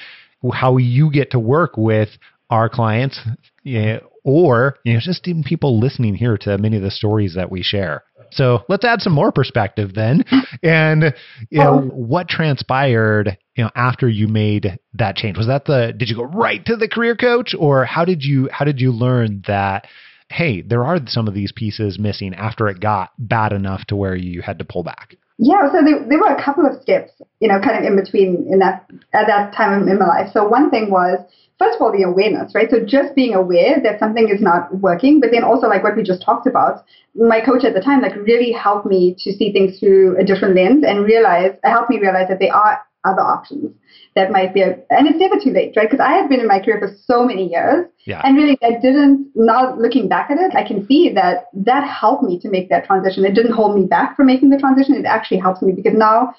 how 0.52 0.78
you 0.78 1.12
get 1.12 1.32
to 1.32 1.40
work 1.40 1.78
with 1.78 2.10
our 2.50 2.70
clients 2.70 3.20
you 3.64 3.82
know, 3.82 4.00
or 4.24 4.78
you 4.84 4.94
know 4.94 5.00
just 5.00 5.28
even 5.28 5.44
people 5.44 5.80
listening 5.80 6.16
here 6.16 6.38
to 6.38 6.58
many 6.58 6.78
of 6.78 6.84
the 6.84 6.92
stories 6.92 7.36
that 7.36 7.52
we 7.52 7.62
share. 7.62 8.04
So 8.32 8.64
let's 8.68 8.84
add 8.84 9.02
some 9.02 9.14
more 9.14 9.32
perspective 9.32 9.94
then. 9.94 10.24
And 10.64 11.14
you 11.50 11.60
know 11.60 11.78
um, 11.78 11.90
what 11.90 12.28
transpired 12.28 13.38
you 13.56 13.64
know 13.64 13.70
after 13.76 14.10
you 14.10 14.28
made 14.28 14.80
that 14.94 15.16
change? 15.16 15.38
Was 15.38 15.48
that 15.48 15.66
the 15.66 15.94
did 15.96 16.10
you 16.10 16.16
go 16.16 16.24
right 16.24 16.66
to 16.66 16.76
the 16.76 16.88
career 16.88 17.16
coach? 17.16 17.54
Or 17.58 17.86
how 17.86 18.06
did 18.06 18.24
you 18.24 18.50
how 18.52 18.66
did 18.66 18.80
you 18.80 18.92
learn 18.92 19.44
that 19.48 19.86
hey 20.30 20.62
there 20.62 20.84
are 20.84 21.00
some 21.08 21.28
of 21.28 21.36
these 21.36 21.52
pieces 21.52 22.00
missing 22.00 22.34
after 22.34 22.68
it 22.68 22.80
got 22.80 23.12
bad 23.20 23.54
enough 23.54 23.86
to 23.88 23.96
where 23.96 24.16
you 24.16 24.42
had 24.42 24.58
to 24.60 24.66
pull 24.66 24.84
back 24.84 25.16
yeah, 25.38 25.70
so 25.72 25.84
there, 25.84 26.00
there 26.08 26.20
were 26.20 26.34
a 26.34 26.42
couple 26.42 26.66
of 26.66 26.82
steps, 26.82 27.12
you 27.40 27.48
know, 27.48 27.60
kind 27.60 27.78
of 27.78 27.84
in 27.84 27.96
between 27.96 28.48
in 28.50 28.60
that 28.60 28.86
at 29.14 29.28
that 29.28 29.54
time 29.54 29.88
in 29.88 30.00
my 30.00 30.06
life. 30.06 30.30
So 30.32 30.48
one 30.48 30.70
thing 30.70 30.90
was 30.90 31.20
first 31.60 31.76
of 31.76 31.82
all 31.82 31.92
the 31.92 32.04
awareness, 32.04 32.56
right? 32.56 32.70
So 32.70 32.80
just 32.80 33.16
being 33.16 33.34
aware 33.34 33.82
that 33.84 34.00
something 34.00 34.30
is 34.30 34.42
not 34.42 34.74
working, 34.80 35.20
but 35.20 35.32
then 35.32 35.44
also 35.44 35.68
like 35.68 35.84
what 35.84 35.96
we 35.96 36.04
just 36.04 36.22
talked 36.22 36.48
about, 36.48 36.86
my 37.16 37.42
coach 37.42 37.66
at 37.66 37.74
the 37.74 37.82
time 37.82 38.02
like 38.02 38.16
really 38.16 38.52
helped 38.52 38.86
me 38.86 39.16
to 39.20 39.34
see 39.34 39.52
things 39.52 39.80
through 39.80 40.18
a 40.20 40.24
different 40.24 40.56
lens 40.56 40.84
and 40.88 41.06
realize 41.06 41.52
helped 41.64 41.90
me 41.90 42.00
realize 42.00 42.28
that 42.30 42.40
there 42.40 42.54
are 42.54 42.80
other 43.06 43.22
options 43.22 43.72
that 44.16 44.32
might 44.32 44.54
be 44.54 44.62
a, 44.62 44.78
and 44.90 45.08
it's 45.08 45.20
never 45.20 45.36
too 45.42 45.52
late, 45.52 45.74
right? 45.76 45.90
Because 45.90 46.04
I 46.04 46.14
have 46.14 46.30
been 46.30 46.40
in 46.40 46.48
my 46.48 46.60
career 46.60 46.80
for 46.80 46.96
so 47.06 47.26
many 47.26 47.50
years, 47.50 47.86
yeah. 48.06 48.22
and 48.24 48.36
really 48.36 48.58
I 48.64 48.80
didn't. 48.82 49.30
Now 49.36 49.76
looking 49.76 50.08
back 50.08 50.32
at 50.32 50.38
it, 50.38 50.56
I 50.56 50.68
can 50.68 50.88
see 50.88 51.12
that 51.14 51.48
that 51.54 51.88
helped 51.88 52.24
me 52.24 52.40
to 52.40 52.50
make 52.50 52.70
that 52.70 52.86
transition. 52.86 53.26
It 53.26 53.34
didn't 53.34 53.54
hold 53.54 53.78
me 53.78 53.86
back 53.86 54.16
from 54.16 54.28
making 54.28 54.50
the 54.50 54.58
transition. 54.58 54.96
It 54.96 55.06
actually 55.06 55.40
helps 55.40 55.62
me 55.62 55.74
because 55.74 55.94
now 55.94 56.34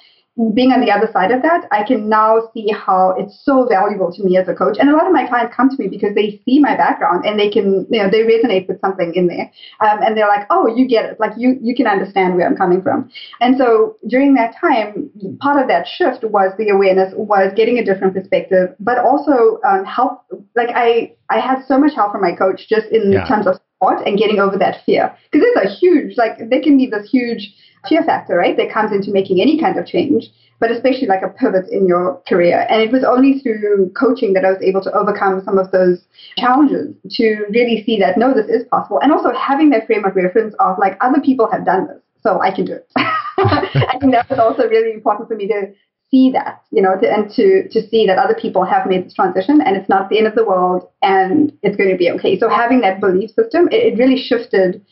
being 0.52 0.70
on 0.70 0.84
the 0.84 0.90
other 0.90 1.08
side 1.12 1.30
of 1.30 1.40
that, 1.40 1.66
I 1.70 1.82
can 1.82 2.10
now 2.10 2.50
see 2.52 2.68
how 2.68 3.14
it's 3.16 3.40
so 3.42 3.66
valuable 3.66 4.12
to 4.12 4.22
me 4.22 4.36
as 4.36 4.48
a 4.48 4.54
coach. 4.54 4.76
And 4.78 4.90
a 4.90 4.92
lot 4.92 5.06
of 5.06 5.12
my 5.12 5.26
clients 5.26 5.56
come 5.56 5.70
to 5.70 5.76
me 5.78 5.88
because 5.88 6.14
they 6.14 6.42
see 6.44 6.60
my 6.60 6.76
background 6.76 7.24
and 7.24 7.40
they 7.40 7.48
can, 7.48 7.86
you 7.90 8.02
know, 8.02 8.10
they 8.10 8.20
resonate 8.20 8.68
with 8.68 8.78
something 8.82 9.14
in 9.14 9.28
there. 9.28 9.50
Um, 9.80 10.02
and 10.02 10.14
they're 10.14 10.28
like, 10.28 10.46
oh, 10.50 10.66
you 10.66 10.86
get 10.86 11.06
it. 11.06 11.18
Like 11.18 11.32
you, 11.38 11.58
you 11.62 11.74
can 11.74 11.86
understand 11.86 12.36
where 12.36 12.46
I'm 12.46 12.56
coming 12.56 12.82
from. 12.82 13.10
And 13.40 13.56
so 13.56 13.96
during 14.08 14.34
that 14.34 14.54
time, 14.60 15.10
part 15.40 15.60
of 15.60 15.68
that 15.68 15.86
shift 15.86 16.22
was 16.22 16.52
the 16.58 16.68
awareness, 16.68 17.14
was 17.16 17.50
getting 17.56 17.78
a 17.78 17.84
different 17.84 18.12
perspective, 18.12 18.74
but 18.78 18.98
also 18.98 19.58
um, 19.66 19.86
help. 19.86 20.20
Like 20.54 20.68
I, 20.74 21.14
I 21.30 21.40
had 21.40 21.64
so 21.66 21.78
much 21.78 21.94
help 21.94 22.12
from 22.12 22.20
my 22.20 22.32
coach 22.32 22.68
just 22.68 22.88
in 22.92 23.12
yeah. 23.12 23.24
terms 23.24 23.46
of 23.46 23.54
support 23.54 24.06
and 24.06 24.18
getting 24.18 24.38
over 24.38 24.58
that 24.58 24.84
fear. 24.84 25.16
Because 25.32 25.46
it's 25.48 25.64
a 25.64 25.74
huge, 25.80 26.18
like 26.18 26.36
there 26.50 26.60
can 26.60 26.76
be 26.76 26.86
this 26.86 27.08
huge 27.10 27.54
fear 27.88 28.02
factor, 28.02 28.36
right, 28.36 28.56
that 28.56 28.72
comes 28.72 28.92
into 28.92 29.10
making 29.10 29.40
any 29.40 29.60
kind 29.60 29.78
of 29.78 29.86
change, 29.86 30.24
but 30.60 30.70
especially 30.70 31.06
like 31.06 31.22
a 31.22 31.28
pivot 31.28 31.68
in 31.70 31.86
your 31.86 32.20
career. 32.28 32.66
And 32.68 32.82
it 32.82 32.92
was 32.92 33.04
only 33.04 33.40
through 33.40 33.92
coaching 33.96 34.32
that 34.34 34.44
I 34.44 34.50
was 34.50 34.62
able 34.62 34.82
to 34.82 34.92
overcome 34.92 35.42
some 35.44 35.58
of 35.58 35.70
those 35.70 36.04
challenges 36.36 36.94
to 37.10 37.44
really 37.50 37.82
see 37.84 37.98
that 38.00 38.16
no, 38.16 38.34
this 38.34 38.46
is 38.46 38.66
possible. 38.68 39.00
And 39.00 39.12
also 39.12 39.32
having 39.32 39.70
that 39.70 39.86
frame 39.86 40.04
of 40.04 40.16
reference 40.16 40.54
of 40.58 40.78
like 40.78 40.96
other 41.00 41.20
people 41.20 41.50
have 41.50 41.64
done 41.64 41.86
this, 41.88 42.02
so 42.20 42.40
I 42.40 42.54
can 42.54 42.64
do 42.64 42.74
it. 42.74 42.88
I 42.96 43.98
think 44.00 44.12
that 44.12 44.28
was 44.30 44.38
also 44.38 44.68
really 44.68 44.92
important 44.92 45.28
for 45.28 45.36
me 45.36 45.46
to 45.48 45.72
see 46.10 46.30
that, 46.32 46.62
you 46.70 46.80
know, 46.80 46.98
to, 47.00 47.10
and 47.10 47.30
to 47.34 47.68
to 47.68 47.88
see 47.88 48.06
that 48.06 48.18
other 48.18 48.34
people 48.34 48.64
have 48.64 48.86
made 48.86 49.04
this 49.04 49.14
transition 49.14 49.60
and 49.60 49.76
it's 49.76 49.88
not 49.88 50.08
the 50.08 50.18
end 50.18 50.26
of 50.26 50.34
the 50.34 50.44
world 50.44 50.88
and 51.02 51.52
it's 51.62 51.76
going 51.76 51.90
to 51.90 51.96
be 51.96 52.10
okay. 52.10 52.38
So 52.38 52.48
having 52.48 52.80
that 52.80 53.00
belief 53.00 53.30
system, 53.30 53.68
it, 53.72 53.92
it 53.92 53.98
really 53.98 54.16
shifted 54.16 54.84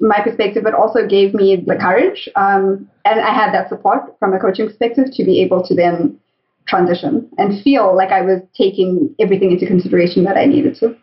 my 0.00 0.20
perspective, 0.22 0.62
but 0.64 0.74
also 0.74 1.06
gave 1.06 1.34
me 1.34 1.56
the 1.56 1.76
courage. 1.76 2.28
Um, 2.36 2.88
and 3.04 3.20
I 3.20 3.32
had 3.32 3.52
that 3.52 3.68
support 3.68 4.16
from 4.18 4.32
a 4.32 4.38
coaching 4.38 4.66
perspective 4.66 5.06
to 5.12 5.24
be 5.24 5.42
able 5.42 5.62
to 5.66 5.74
then 5.74 6.18
transition 6.66 7.28
and 7.38 7.62
feel 7.62 7.94
like 7.94 8.10
I 8.10 8.22
was 8.22 8.40
taking 8.56 9.14
everything 9.20 9.52
into 9.52 9.66
consideration 9.66 10.24
that 10.24 10.36
I 10.36 10.46
needed 10.46 10.76
to. 10.80 10.96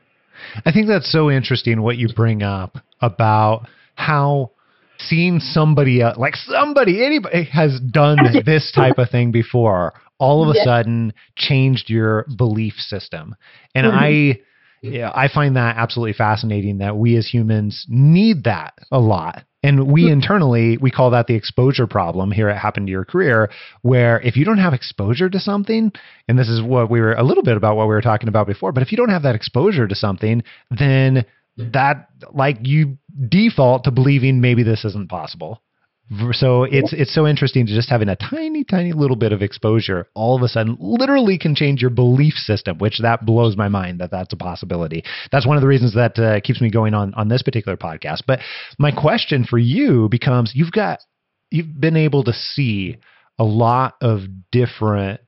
I 0.65 0.71
think 0.71 0.87
that's 0.87 1.11
so 1.11 1.31
interesting 1.31 1.81
what 1.81 1.97
you 1.97 2.09
bring 2.13 2.43
up 2.43 2.77
about 3.01 3.67
how 3.95 4.51
seeing 4.99 5.39
somebody 5.39 6.01
else, 6.01 6.17
like 6.17 6.35
somebody, 6.35 7.05
anybody 7.05 7.43
has 7.45 7.79
done 7.79 8.17
this 8.45 8.71
type 8.73 8.97
of 8.97 9.09
thing 9.09 9.31
before, 9.31 9.93
all 10.19 10.47
of 10.47 10.55
a 10.55 10.59
sudden 10.63 11.13
changed 11.35 11.89
your 11.89 12.25
belief 12.37 12.73
system. 12.75 13.35
And 13.75 13.87
mm-hmm. 13.87 13.97
I, 13.97 14.39
yeah, 14.83 15.11
I 15.15 15.29
find 15.33 15.55
that 15.55 15.77
absolutely 15.77 16.13
fascinating 16.13 16.79
that 16.79 16.97
we 16.97 17.15
as 17.15 17.27
humans 17.27 17.85
need 17.87 18.43
that 18.43 18.73
a 18.91 18.99
lot. 18.99 19.45
And 19.63 19.89
we 19.89 20.03
mm-hmm. 20.03 20.13
internally, 20.13 20.77
we 20.77 20.91
call 20.91 21.11
that 21.11 21.27
the 21.27 21.35
exposure 21.35 21.87
problem 21.87 22.31
here 22.31 22.49
at 22.49 22.57
Happen 22.57 22.85
to 22.85 22.91
Your 22.91 23.05
Career, 23.05 23.49
where 23.81 24.19
if 24.19 24.35
you 24.35 24.43
don't 24.43 24.57
have 24.57 24.73
exposure 24.73 25.29
to 25.29 25.39
something, 25.39 25.93
and 26.27 26.37
this 26.37 26.49
is 26.49 26.61
what 26.61 26.91
we 26.91 26.99
were 26.99 27.13
a 27.13 27.23
little 27.23 27.43
bit 27.43 27.55
about 27.55 27.77
what 27.77 27.87
we 27.87 27.93
were 27.93 28.01
talking 28.01 28.27
about 28.27 28.45
before, 28.45 28.73
but 28.73 28.83
if 28.83 28.91
you 28.91 28.97
don't 28.97 29.09
have 29.09 29.23
that 29.23 29.35
exposure 29.35 29.87
to 29.87 29.95
something, 29.95 30.43
then 30.69 31.25
that 31.55 32.09
like 32.33 32.57
you 32.61 32.97
default 33.29 33.85
to 33.85 33.91
believing 33.91 34.41
maybe 34.41 34.63
this 34.63 34.83
isn't 34.83 35.09
possible. 35.09 35.61
So 36.33 36.63
it's 36.63 36.93
it's 36.93 37.13
so 37.13 37.25
interesting 37.25 37.65
to 37.65 37.73
just 37.73 37.89
having 37.89 38.09
a 38.09 38.15
tiny 38.15 38.63
tiny 38.63 38.93
little 38.93 39.15
bit 39.15 39.31
of 39.31 39.41
exposure 39.41 40.07
all 40.13 40.35
of 40.35 40.41
a 40.41 40.47
sudden 40.47 40.77
literally 40.79 41.37
can 41.37 41.55
change 41.55 41.81
your 41.81 41.89
belief 41.89 42.33
system, 42.33 42.77
which 42.77 42.99
that 42.99 43.25
blows 43.25 43.55
my 43.55 43.67
mind 43.67 43.99
that 43.99 44.11
that's 44.11 44.33
a 44.33 44.37
possibility. 44.37 45.03
That's 45.31 45.47
one 45.47 45.57
of 45.57 45.61
the 45.61 45.67
reasons 45.67 45.93
that 45.95 46.19
uh, 46.19 46.39
keeps 46.41 46.61
me 46.61 46.69
going 46.69 46.93
on 46.93 47.13
on 47.13 47.29
this 47.29 47.41
particular 47.41 47.77
podcast. 47.77 48.21
But 48.27 48.39
my 48.77 48.91
question 48.91 49.45
for 49.45 49.57
you 49.57 50.09
becomes: 50.09 50.51
You've 50.53 50.71
got 50.71 50.99
you've 51.51 51.79
been 51.79 51.97
able 51.97 52.23
to 52.25 52.33
see 52.33 52.97
a 53.39 53.43
lot 53.43 53.95
of 54.01 54.21
different 54.51 55.21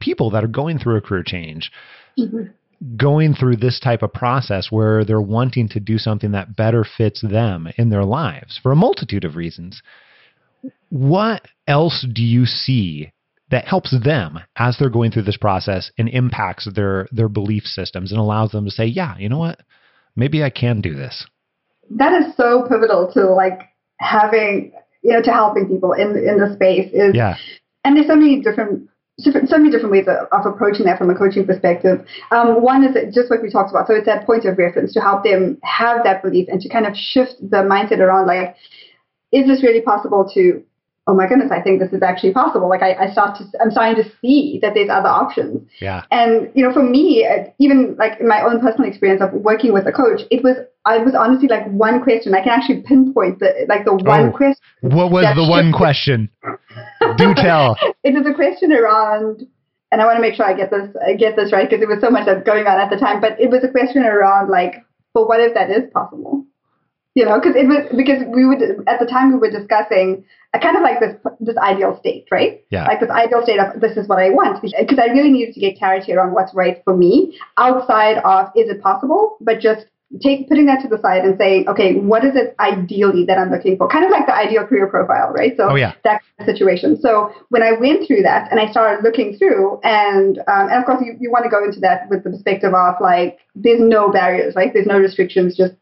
people 0.00 0.30
that 0.30 0.44
are 0.44 0.48
going 0.48 0.78
through 0.78 0.96
a 0.96 1.00
career 1.00 1.22
change. 1.24 1.70
Mm-hmm 2.18 2.44
going 2.96 3.34
through 3.34 3.56
this 3.56 3.80
type 3.80 4.02
of 4.02 4.12
process 4.12 4.66
where 4.70 5.04
they're 5.04 5.20
wanting 5.20 5.68
to 5.68 5.80
do 5.80 5.96
something 5.96 6.32
that 6.32 6.54
better 6.54 6.84
fits 6.84 7.22
them 7.22 7.68
in 7.78 7.88
their 7.88 8.04
lives 8.04 8.58
for 8.62 8.72
a 8.72 8.76
multitude 8.76 9.24
of 9.24 9.36
reasons. 9.36 9.80
What 10.90 11.42
else 11.66 12.06
do 12.12 12.22
you 12.22 12.46
see 12.46 13.12
that 13.50 13.66
helps 13.66 13.94
them 14.02 14.40
as 14.56 14.76
they're 14.78 14.90
going 14.90 15.10
through 15.10 15.22
this 15.22 15.36
process 15.36 15.90
and 15.98 16.08
impacts 16.08 16.68
their 16.74 17.06
their 17.12 17.28
belief 17.28 17.64
systems 17.64 18.10
and 18.10 18.20
allows 18.20 18.52
them 18.52 18.64
to 18.64 18.70
say, 18.70 18.86
"Yeah, 18.86 19.16
you 19.18 19.28
know 19.28 19.38
what? 19.38 19.60
Maybe 20.16 20.42
I 20.42 20.50
can 20.50 20.80
do 20.80 20.94
this." 20.94 21.26
That 21.90 22.12
is 22.12 22.34
so 22.36 22.66
pivotal 22.68 23.12
to 23.12 23.26
like 23.26 23.60
having 24.00 24.72
you 25.02 25.12
know 25.12 25.22
to 25.22 25.30
helping 25.30 25.68
people 25.68 25.92
in 25.92 26.16
in 26.16 26.38
the 26.38 26.52
space 26.54 26.90
is 26.92 27.14
yeah. 27.14 27.36
And 27.84 27.96
there's 27.96 28.06
so 28.06 28.16
many 28.16 28.40
different 28.40 28.88
so 29.18 29.30
many 29.30 29.70
different 29.70 29.92
ways 29.92 30.06
of, 30.08 30.26
of, 30.32 30.52
approaching 30.52 30.86
that 30.86 30.98
from 30.98 31.08
a 31.08 31.14
coaching 31.14 31.46
perspective. 31.46 32.04
Um, 32.32 32.62
one 32.62 32.82
is 32.82 33.14
just 33.14 33.30
what 33.30 33.42
we 33.42 33.50
talked 33.50 33.70
about. 33.70 33.86
So 33.86 33.94
it's 33.94 34.06
that 34.06 34.26
point 34.26 34.44
of 34.44 34.58
reference 34.58 34.92
to 34.94 35.00
help 35.00 35.22
them 35.22 35.58
have 35.62 36.02
that 36.02 36.22
belief 36.22 36.48
and 36.48 36.60
to 36.60 36.68
kind 36.68 36.84
of 36.84 36.96
shift 36.96 37.36
the 37.40 37.58
mindset 37.58 38.00
around 38.00 38.26
like, 38.26 38.56
is 39.34 39.46
this 39.46 39.62
really 39.62 39.80
possible 39.80 40.30
to, 40.34 40.62
oh 41.06 41.14
my 41.14 41.26
goodness, 41.26 41.50
I 41.50 41.60
think 41.60 41.80
this 41.80 41.92
is 41.92 42.02
actually 42.02 42.32
possible. 42.32 42.68
Like 42.68 42.82
I, 42.82 42.94
I 42.94 43.10
start 43.10 43.36
to, 43.38 43.44
I'm 43.60 43.70
starting 43.70 44.02
to 44.02 44.08
see 44.22 44.58
that 44.62 44.72
there's 44.74 44.88
other 44.88 45.08
options. 45.08 45.68
Yeah. 45.80 46.04
And, 46.10 46.50
you 46.54 46.66
know, 46.66 46.72
for 46.72 46.82
me, 46.82 47.26
uh, 47.26 47.50
even 47.58 47.96
like 47.98 48.20
in 48.20 48.28
my 48.28 48.40
own 48.42 48.60
personal 48.60 48.88
experience 48.88 49.20
of 49.20 49.32
working 49.32 49.72
with 49.72 49.86
a 49.86 49.92
coach, 49.92 50.22
it 50.30 50.42
was, 50.42 50.56
I 50.86 50.98
was 50.98 51.14
honestly 51.18 51.48
like 51.48 51.66
one 51.66 52.02
question. 52.02 52.34
I 52.34 52.42
can 52.42 52.50
actually 52.50 52.82
pinpoint 52.82 53.40
the, 53.40 53.66
like 53.68 53.84
the 53.84 53.94
one 53.94 54.28
oh, 54.28 54.32
question. 54.32 54.62
What 54.80 55.10
was 55.10 55.26
the 55.34 55.44
one 55.44 55.72
question? 55.72 56.30
Do 57.16 57.34
tell. 57.34 57.76
it 58.02 58.14
was 58.14 58.26
a 58.26 58.34
question 58.34 58.72
around, 58.72 59.46
and 59.92 60.00
I 60.00 60.06
want 60.06 60.16
to 60.16 60.22
make 60.22 60.34
sure 60.34 60.46
I 60.46 60.54
get 60.54 60.70
this 60.70 60.88
I 61.06 61.14
get 61.14 61.36
this 61.36 61.52
right 61.52 61.68
because 61.68 61.82
it 61.82 61.88
was 61.88 62.00
so 62.00 62.10
much 62.10 62.26
that's 62.26 62.44
going 62.44 62.66
on 62.66 62.80
at 62.80 62.90
the 62.90 62.96
time. 62.96 63.20
But 63.20 63.38
it 63.40 63.50
was 63.50 63.62
a 63.62 63.70
question 63.70 64.02
around 64.02 64.50
like, 64.50 64.84
but 65.12 65.28
what 65.28 65.40
if 65.40 65.54
that 65.54 65.70
is 65.70 65.90
possible? 65.92 66.44
You 67.14 67.24
know, 67.24 67.38
because 67.38 67.54
it 67.54 67.68
was 67.68 67.86
because 67.96 68.22
we 68.34 68.44
would 68.44 68.60
at 68.88 68.98
the 68.98 69.06
time 69.06 69.32
we 69.32 69.38
were 69.38 69.50
discussing 69.50 70.24
a 70.52 70.58
kind 70.58 70.76
of 70.76 70.82
like 70.82 70.98
this 70.98 71.14
this 71.40 71.56
ideal 71.58 71.96
state, 71.98 72.26
right? 72.30 72.64
Yeah. 72.70 72.86
Like 72.86 73.00
this 73.00 73.10
ideal 73.10 73.42
state 73.42 73.60
of 73.60 73.80
this 73.80 73.96
is 73.96 74.08
what 74.08 74.18
I 74.18 74.30
want 74.30 74.60
because 74.62 74.98
I 74.98 75.12
really 75.12 75.30
needed 75.30 75.54
to 75.54 75.60
get 75.60 75.78
clarity 75.78 76.12
around 76.12 76.32
what's 76.32 76.54
right 76.54 76.82
for 76.84 76.96
me 76.96 77.38
outside 77.56 78.18
of 78.18 78.48
is 78.56 78.68
it 78.68 78.82
possible, 78.82 79.36
but 79.40 79.60
just 79.60 79.86
take 80.22 80.48
putting 80.48 80.66
that 80.66 80.80
to 80.82 80.88
the 80.88 80.98
side 80.98 81.24
and 81.24 81.36
saying, 81.38 81.68
okay, 81.68 81.94
what 81.94 82.24
is 82.24 82.36
it 82.36 82.54
ideally 82.60 83.24
that 83.26 83.38
I'm 83.38 83.50
looking 83.50 83.76
for? 83.76 83.88
Kind 83.88 84.04
of 84.04 84.10
like 84.10 84.26
the 84.26 84.34
ideal 84.34 84.66
career 84.66 84.86
profile, 84.86 85.32
right? 85.32 85.56
So 85.56 85.70
oh, 85.70 85.74
yeah. 85.74 85.94
that 86.04 86.22
situation. 86.44 87.00
So 87.00 87.32
when 87.48 87.62
I 87.62 87.72
went 87.72 88.06
through 88.06 88.22
that 88.22 88.50
and 88.50 88.60
I 88.60 88.70
started 88.70 89.02
looking 89.02 89.36
through, 89.36 89.80
and 89.82 90.38
um, 90.38 90.68
and 90.70 90.78
of 90.78 90.84
course 90.84 91.02
you, 91.04 91.16
you 91.18 91.30
want 91.30 91.44
to 91.44 91.50
go 91.50 91.64
into 91.64 91.80
that 91.80 92.08
with 92.10 92.22
the 92.24 92.30
perspective 92.30 92.74
of 92.74 92.94
like 93.00 93.38
there's 93.54 93.80
no 93.80 94.10
barriers, 94.10 94.54
right? 94.54 94.72
There's 94.72 94.86
no 94.86 94.98
restrictions, 94.98 95.56
just 95.56 95.74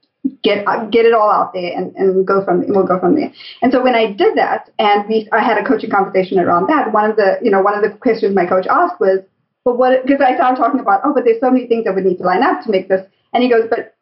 get 0.43 0.67
uh, 0.67 0.85
get 0.87 1.05
it 1.05 1.13
all 1.13 1.31
out 1.31 1.53
there 1.53 1.73
and, 1.77 1.95
and 1.97 2.27
go 2.27 2.45
from 2.45 2.67
we'll 2.69 2.87
go 2.87 2.99
from 2.99 3.15
there. 3.15 3.33
And 3.61 3.73
so 3.73 3.83
when 3.83 3.95
I 3.95 4.13
did 4.13 4.37
that 4.37 4.71
and 4.79 5.09
we 5.09 5.29
I 5.33 5.41
had 5.41 5.59
a 5.59 5.65
coaching 5.65 5.91
conversation 5.91 6.39
around 6.39 6.69
that, 6.69 6.93
one 6.93 7.11
of 7.11 7.17
the 7.17 7.39
you 7.43 7.51
know 7.51 7.61
one 7.61 7.75
of 7.75 7.83
the 7.83 7.97
questions 7.99 8.35
my 8.35 8.47
coach 8.47 8.67
asked 8.69 9.01
was, 9.01 9.21
but 9.65 9.79
what 9.79 10.05
because 10.05 10.21
I 10.21 10.35
started 10.35 10.57
talking 10.57 10.81
about 10.81 11.01
oh 11.05 11.13
but 11.15 11.25
there's 11.25 11.41
so 11.41 11.51
many 11.51 11.67
things 11.67 11.85
that 11.85 11.95
would 11.95 12.05
need 12.05 12.19
to 12.19 12.25
line 12.25 12.43
up 12.43 12.63
to 12.65 12.71
make 12.71 12.89
this 12.89 13.07
and 13.33 13.43
he 13.43 13.51
goes 13.51 13.65
but 13.69 13.97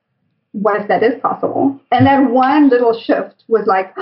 what 0.53 0.81
if 0.81 0.89
that 0.89 1.03
is 1.03 1.21
possible? 1.21 1.79
And 1.93 2.07
that 2.07 2.31
one 2.31 2.69
little 2.69 2.99
shift 2.99 3.45
was 3.49 3.67
like, 3.67 3.95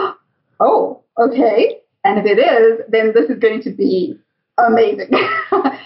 oh, 0.61 1.03
okay. 1.19 1.79
And 2.05 2.19
if 2.19 2.27
it 2.27 2.39
is, 2.39 2.81
then 2.89 3.13
this 3.15 3.29
is 3.29 3.39
going 3.39 3.63
to 3.63 3.71
be 3.71 4.19
amazing. 4.67 5.11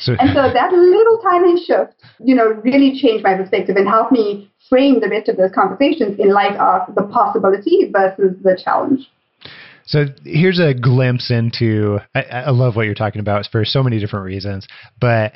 so, 0.00 0.12
and 0.18 0.30
so 0.34 0.52
that 0.52 0.72
little 0.72 1.18
tiny 1.22 1.64
shift, 1.64 1.94
you 2.18 2.34
know, 2.34 2.48
really 2.64 2.98
changed 2.98 3.24
my 3.24 3.34
perspective 3.34 3.76
and 3.76 3.88
helped 3.88 4.12
me 4.12 4.50
frame 4.68 5.00
the 5.00 5.08
rest 5.08 5.28
of 5.28 5.36
those 5.36 5.50
conversations 5.54 6.18
in 6.18 6.32
light 6.32 6.56
of 6.56 6.94
the 6.94 7.02
possibility 7.02 7.90
versus 7.92 8.36
the 8.42 8.58
challenge. 8.62 9.10
So 9.84 10.06
here's 10.24 10.60
a 10.60 10.74
glimpse 10.74 11.30
into. 11.30 11.98
I, 12.14 12.22
I 12.22 12.50
love 12.50 12.76
what 12.76 12.86
you're 12.86 12.94
talking 12.94 13.20
about 13.20 13.46
for 13.50 13.64
so 13.64 13.82
many 13.82 13.98
different 13.98 14.24
reasons, 14.24 14.66
but 15.00 15.32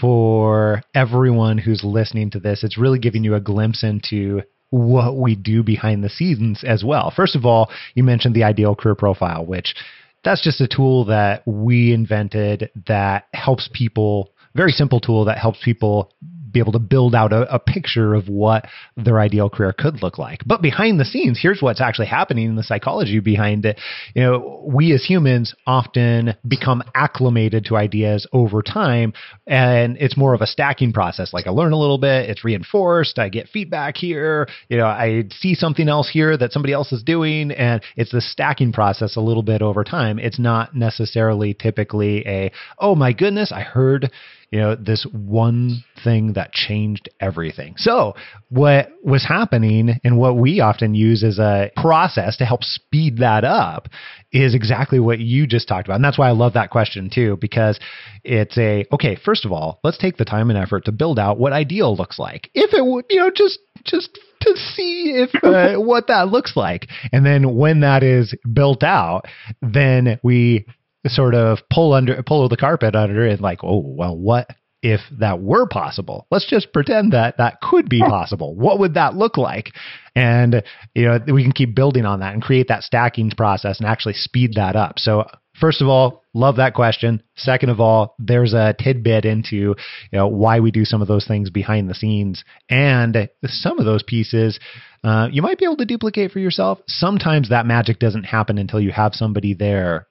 for 0.00 0.82
everyone 0.94 1.58
who's 1.58 1.84
listening 1.84 2.30
to 2.30 2.40
this, 2.40 2.64
it's 2.64 2.78
really 2.78 2.98
giving 2.98 3.24
you 3.24 3.34
a 3.34 3.40
glimpse 3.40 3.82
into 3.82 4.42
what 4.70 5.16
we 5.16 5.34
do 5.34 5.62
behind 5.62 6.02
the 6.04 6.08
scenes 6.08 6.62
as 6.64 6.84
well. 6.84 7.12
First 7.14 7.34
of 7.34 7.44
all, 7.44 7.70
you 7.94 8.04
mentioned 8.04 8.34
the 8.34 8.44
ideal 8.44 8.74
career 8.74 8.94
profile, 8.94 9.44
which 9.44 9.74
that's 10.24 10.42
just 10.42 10.60
a 10.60 10.68
tool 10.68 11.06
that 11.06 11.46
we 11.46 11.92
invented 11.92 12.70
that 12.86 13.24
helps 13.32 13.68
people, 13.72 14.32
very 14.54 14.72
simple 14.72 15.00
tool 15.00 15.24
that 15.26 15.38
helps 15.38 15.62
people 15.64 16.12
be 16.52 16.60
able 16.60 16.72
to 16.72 16.78
build 16.78 17.14
out 17.14 17.32
a, 17.32 17.54
a, 17.54 17.58
picture 17.58 18.14
of 18.14 18.28
what 18.28 18.66
their 18.96 19.20
ideal 19.20 19.48
career 19.48 19.72
could 19.72 20.02
look 20.02 20.18
like. 20.18 20.40
But 20.44 20.62
behind 20.62 20.98
the 20.98 21.04
scenes, 21.04 21.38
here's 21.40 21.62
what's 21.62 21.80
actually 21.80 22.06
happening 22.06 22.46
in 22.46 22.56
the 22.56 22.62
psychology 22.62 23.20
behind 23.20 23.64
it. 23.64 23.78
You 24.14 24.22
know, 24.22 24.64
we 24.66 24.92
as 24.92 25.04
humans 25.04 25.54
often 25.66 26.34
become 26.46 26.82
acclimated 26.94 27.66
to 27.66 27.76
ideas 27.76 28.26
over 28.32 28.62
time, 28.62 29.12
and 29.46 29.96
it's 29.98 30.16
more 30.16 30.34
of 30.34 30.40
a 30.40 30.46
stacking 30.46 30.92
process. 30.92 31.32
Like 31.32 31.46
I 31.46 31.50
learn 31.50 31.72
a 31.72 31.78
little 31.78 31.98
bit, 31.98 32.28
it's 32.28 32.44
reinforced, 32.44 33.18
I 33.18 33.28
get 33.28 33.48
feedback 33.48 33.96
here, 33.96 34.48
you 34.68 34.78
know, 34.78 34.86
I 34.86 35.24
see 35.30 35.54
something 35.54 35.88
else 35.88 36.08
here 36.08 36.36
that 36.36 36.52
somebody 36.52 36.72
else 36.72 36.92
is 36.92 37.02
doing, 37.02 37.50
and 37.52 37.82
it's 37.96 38.12
the 38.12 38.20
stacking 38.20 38.72
process 38.72 39.16
a 39.16 39.20
little 39.20 39.42
bit 39.42 39.62
over 39.62 39.84
time. 39.84 40.18
It's 40.18 40.38
not 40.38 40.74
necessarily 40.74 41.54
typically 41.54 42.26
a, 42.26 42.52
oh 42.78 42.94
my 42.94 43.12
goodness, 43.12 43.52
I 43.52 43.60
heard 43.60 44.10
you 44.50 44.58
know, 44.58 44.74
this 44.74 45.06
one 45.12 45.84
thing 46.02 46.32
that 46.32 46.52
changed 46.52 47.08
everything. 47.20 47.74
So, 47.76 48.14
what 48.48 48.90
was 49.02 49.24
happening 49.24 50.00
and 50.02 50.18
what 50.18 50.36
we 50.36 50.60
often 50.60 50.94
use 50.94 51.22
as 51.22 51.38
a 51.38 51.70
process 51.76 52.36
to 52.38 52.44
help 52.44 52.64
speed 52.64 53.18
that 53.18 53.44
up 53.44 53.88
is 54.32 54.54
exactly 54.54 54.98
what 54.98 55.20
you 55.20 55.46
just 55.46 55.68
talked 55.68 55.86
about. 55.86 55.96
And 55.96 56.04
that's 56.04 56.18
why 56.18 56.28
I 56.28 56.32
love 56.32 56.54
that 56.54 56.70
question 56.70 57.10
too, 57.12 57.38
because 57.40 57.78
it's 58.24 58.58
a, 58.58 58.86
okay, 58.92 59.16
first 59.16 59.44
of 59.44 59.52
all, 59.52 59.78
let's 59.84 59.98
take 59.98 60.16
the 60.16 60.24
time 60.24 60.50
and 60.50 60.58
effort 60.58 60.84
to 60.86 60.92
build 60.92 61.18
out 61.18 61.38
what 61.38 61.52
ideal 61.52 61.96
looks 61.96 62.18
like. 62.18 62.50
If 62.52 62.74
it 62.74 62.84
would, 62.84 63.04
you 63.08 63.20
know, 63.20 63.30
just, 63.34 63.60
just 63.84 64.18
to 64.40 64.56
see 64.56 65.14
if 65.16 65.30
uh, 65.44 65.80
what 65.80 66.08
that 66.08 66.28
looks 66.28 66.56
like. 66.56 66.88
And 67.12 67.24
then 67.24 67.56
when 67.56 67.80
that 67.80 68.02
is 68.02 68.34
built 68.52 68.82
out, 68.82 69.26
then 69.62 70.18
we 70.22 70.66
sort 71.06 71.34
of 71.34 71.58
pull 71.72 71.92
under 71.92 72.22
pull 72.22 72.48
the 72.48 72.56
carpet 72.56 72.94
under 72.94 73.26
and 73.26 73.40
like, 73.40 73.60
oh 73.62 73.82
well, 73.84 74.16
what 74.16 74.48
if 74.82 75.00
that 75.18 75.40
were 75.40 75.66
possible? 75.66 76.26
Let's 76.30 76.48
just 76.48 76.72
pretend 76.72 77.12
that 77.12 77.36
that 77.38 77.60
could 77.60 77.88
be 77.88 78.00
possible. 78.00 78.54
What 78.54 78.78
would 78.78 78.94
that 78.94 79.14
look 79.14 79.36
like? 79.36 79.72
And 80.14 80.62
you 80.94 81.04
know, 81.04 81.18
we 81.32 81.42
can 81.42 81.52
keep 81.52 81.74
building 81.74 82.04
on 82.04 82.20
that 82.20 82.32
and 82.32 82.42
create 82.42 82.68
that 82.68 82.82
stacking 82.82 83.30
process 83.30 83.78
and 83.78 83.88
actually 83.88 84.14
speed 84.14 84.54
that 84.54 84.76
up. 84.76 84.98
So 84.98 85.26
first 85.60 85.82
of 85.82 85.88
all, 85.88 86.24
love 86.32 86.56
that 86.56 86.74
question. 86.74 87.22
Second 87.36 87.68
of 87.68 87.80
all, 87.80 88.14
there's 88.18 88.54
a 88.54 88.74
tidbit 88.78 89.24
into 89.24 89.56
you 89.56 89.76
know 90.12 90.28
why 90.28 90.60
we 90.60 90.70
do 90.70 90.84
some 90.84 91.02
of 91.02 91.08
those 91.08 91.26
things 91.26 91.50
behind 91.50 91.88
the 91.88 91.94
scenes, 91.94 92.44
and 92.68 93.28
some 93.44 93.78
of 93.78 93.84
those 93.84 94.02
pieces 94.02 94.58
uh, 95.02 95.28
you 95.32 95.40
might 95.40 95.58
be 95.58 95.64
able 95.64 95.76
to 95.76 95.86
duplicate 95.86 96.30
for 96.30 96.40
yourself. 96.40 96.78
Sometimes 96.86 97.48
that 97.48 97.66
magic 97.66 97.98
doesn't 97.98 98.24
happen 98.24 98.58
until 98.58 98.80
you 98.80 98.92
have 98.92 99.14
somebody 99.14 99.54
there 99.54 100.06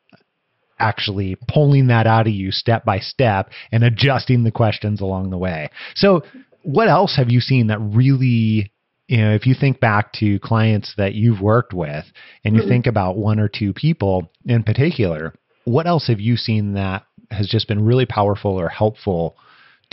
actually 0.80 1.38
pulling 1.48 1.88
that 1.88 2.08
out 2.08 2.28
of 2.28 2.34
you 2.34 2.52
step 2.52 2.86
by 2.86 3.00
step 3.00 3.50
and 3.72 3.84
adjusting 3.84 4.44
the 4.44 4.52
questions 4.52 5.02
along 5.02 5.30
the 5.30 5.38
way. 5.38 5.70
So, 5.96 6.24
what 6.64 6.90
else 6.90 7.16
have 7.16 7.30
you 7.30 7.40
seen 7.40 7.68
that 7.68 7.80
really 7.80 8.72
you 9.10 9.18
know, 9.18 9.34
if 9.34 9.48
you 9.48 9.56
think 9.60 9.80
back 9.80 10.14
to 10.14 10.38
clients 10.40 10.94
that 10.98 11.16
you've 11.16 11.42
worked 11.42 11.74
with 11.74 12.06
and 12.46 12.56
you 12.56 12.62
mm-hmm. 12.62 12.70
think 12.70 12.86
about 12.86 13.18
one 13.18 13.40
or 13.40 13.50
two 13.50 13.74
people 13.74 14.32
in 14.46 14.62
particular, 14.62 15.34
what 15.66 15.88
else 15.88 16.08
have 16.08 16.20
you 16.20 16.38
seen 16.38 16.74
that 16.74 17.06
has 17.32 17.48
just 17.48 17.68
been 17.68 17.84
really 17.84 18.06
powerful 18.06 18.52
or 18.52 18.70
helpful 18.70 19.36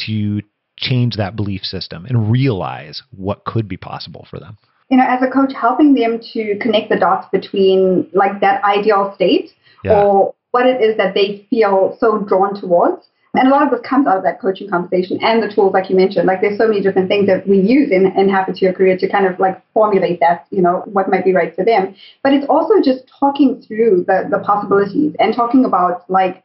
to 0.06 0.42
change 0.76 1.16
that 1.16 1.34
belief 1.34 1.62
system 1.62 2.04
and 2.04 2.30
realize 2.30 3.02
what 3.10 3.44
could 3.46 3.66
be 3.66 3.78
possible 3.78 4.26
for 4.28 4.38
them? 4.38 4.58
You 4.90 4.98
know, 4.98 5.06
as 5.08 5.22
a 5.22 5.30
coach, 5.30 5.52
helping 5.58 5.94
them 5.94 6.20
to 6.34 6.58
connect 6.60 6.90
the 6.90 6.98
dots 6.98 7.26
between 7.32 8.10
like 8.12 8.40
that 8.42 8.62
ideal 8.64 9.12
state 9.14 9.50
yeah. 9.82 10.02
or 10.02 10.34
what 10.50 10.66
it 10.66 10.80
is 10.80 10.96
that 10.96 11.14
they 11.14 11.46
feel 11.50 11.96
so 12.00 12.18
drawn 12.18 12.58
towards 12.58 13.08
and 13.38 13.48
a 13.48 13.50
lot 13.50 13.62
of 13.62 13.70
this 13.70 13.86
comes 13.86 14.06
out 14.06 14.16
of 14.16 14.22
that 14.22 14.40
coaching 14.40 14.68
conversation 14.70 15.18
and 15.22 15.42
the 15.42 15.52
tools, 15.52 15.74
like 15.74 15.90
you 15.90 15.96
mentioned. 15.96 16.26
Like 16.26 16.40
there's 16.40 16.58
so 16.58 16.68
many 16.68 16.80
different 16.80 17.08
things 17.08 17.26
that 17.26 17.46
we 17.46 17.58
use 17.60 17.90
in, 17.90 18.06
in 18.16 18.28
Happen 18.28 18.54
to 18.54 18.64
Your 18.64 18.72
Career 18.72 18.96
to 18.96 19.08
kind 19.08 19.26
of 19.26 19.38
like 19.38 19.62
formulate 19.74 20.20
that, 20.20 20.46
you 20.50 20.62
know, 20.62 20.82
what 20.86 21.10
might 21.10 21.24
be 21.24 21.34
right 21.34 21.54
for 21.54 21.64
them. 21.64 21.94
But 22.22 22.32
it's 22.32 22.46
also 22.48 22.74
just 22.82 23.04
talking 23.20 23.62
through 23.66 24.04
the, 24.06 24.28
the 24.30 24.38
possibilities 24.38 25.14
and 25.18 25.34
talking 25.34 25.64
about 25.64 26.08
like, 26.10 26.42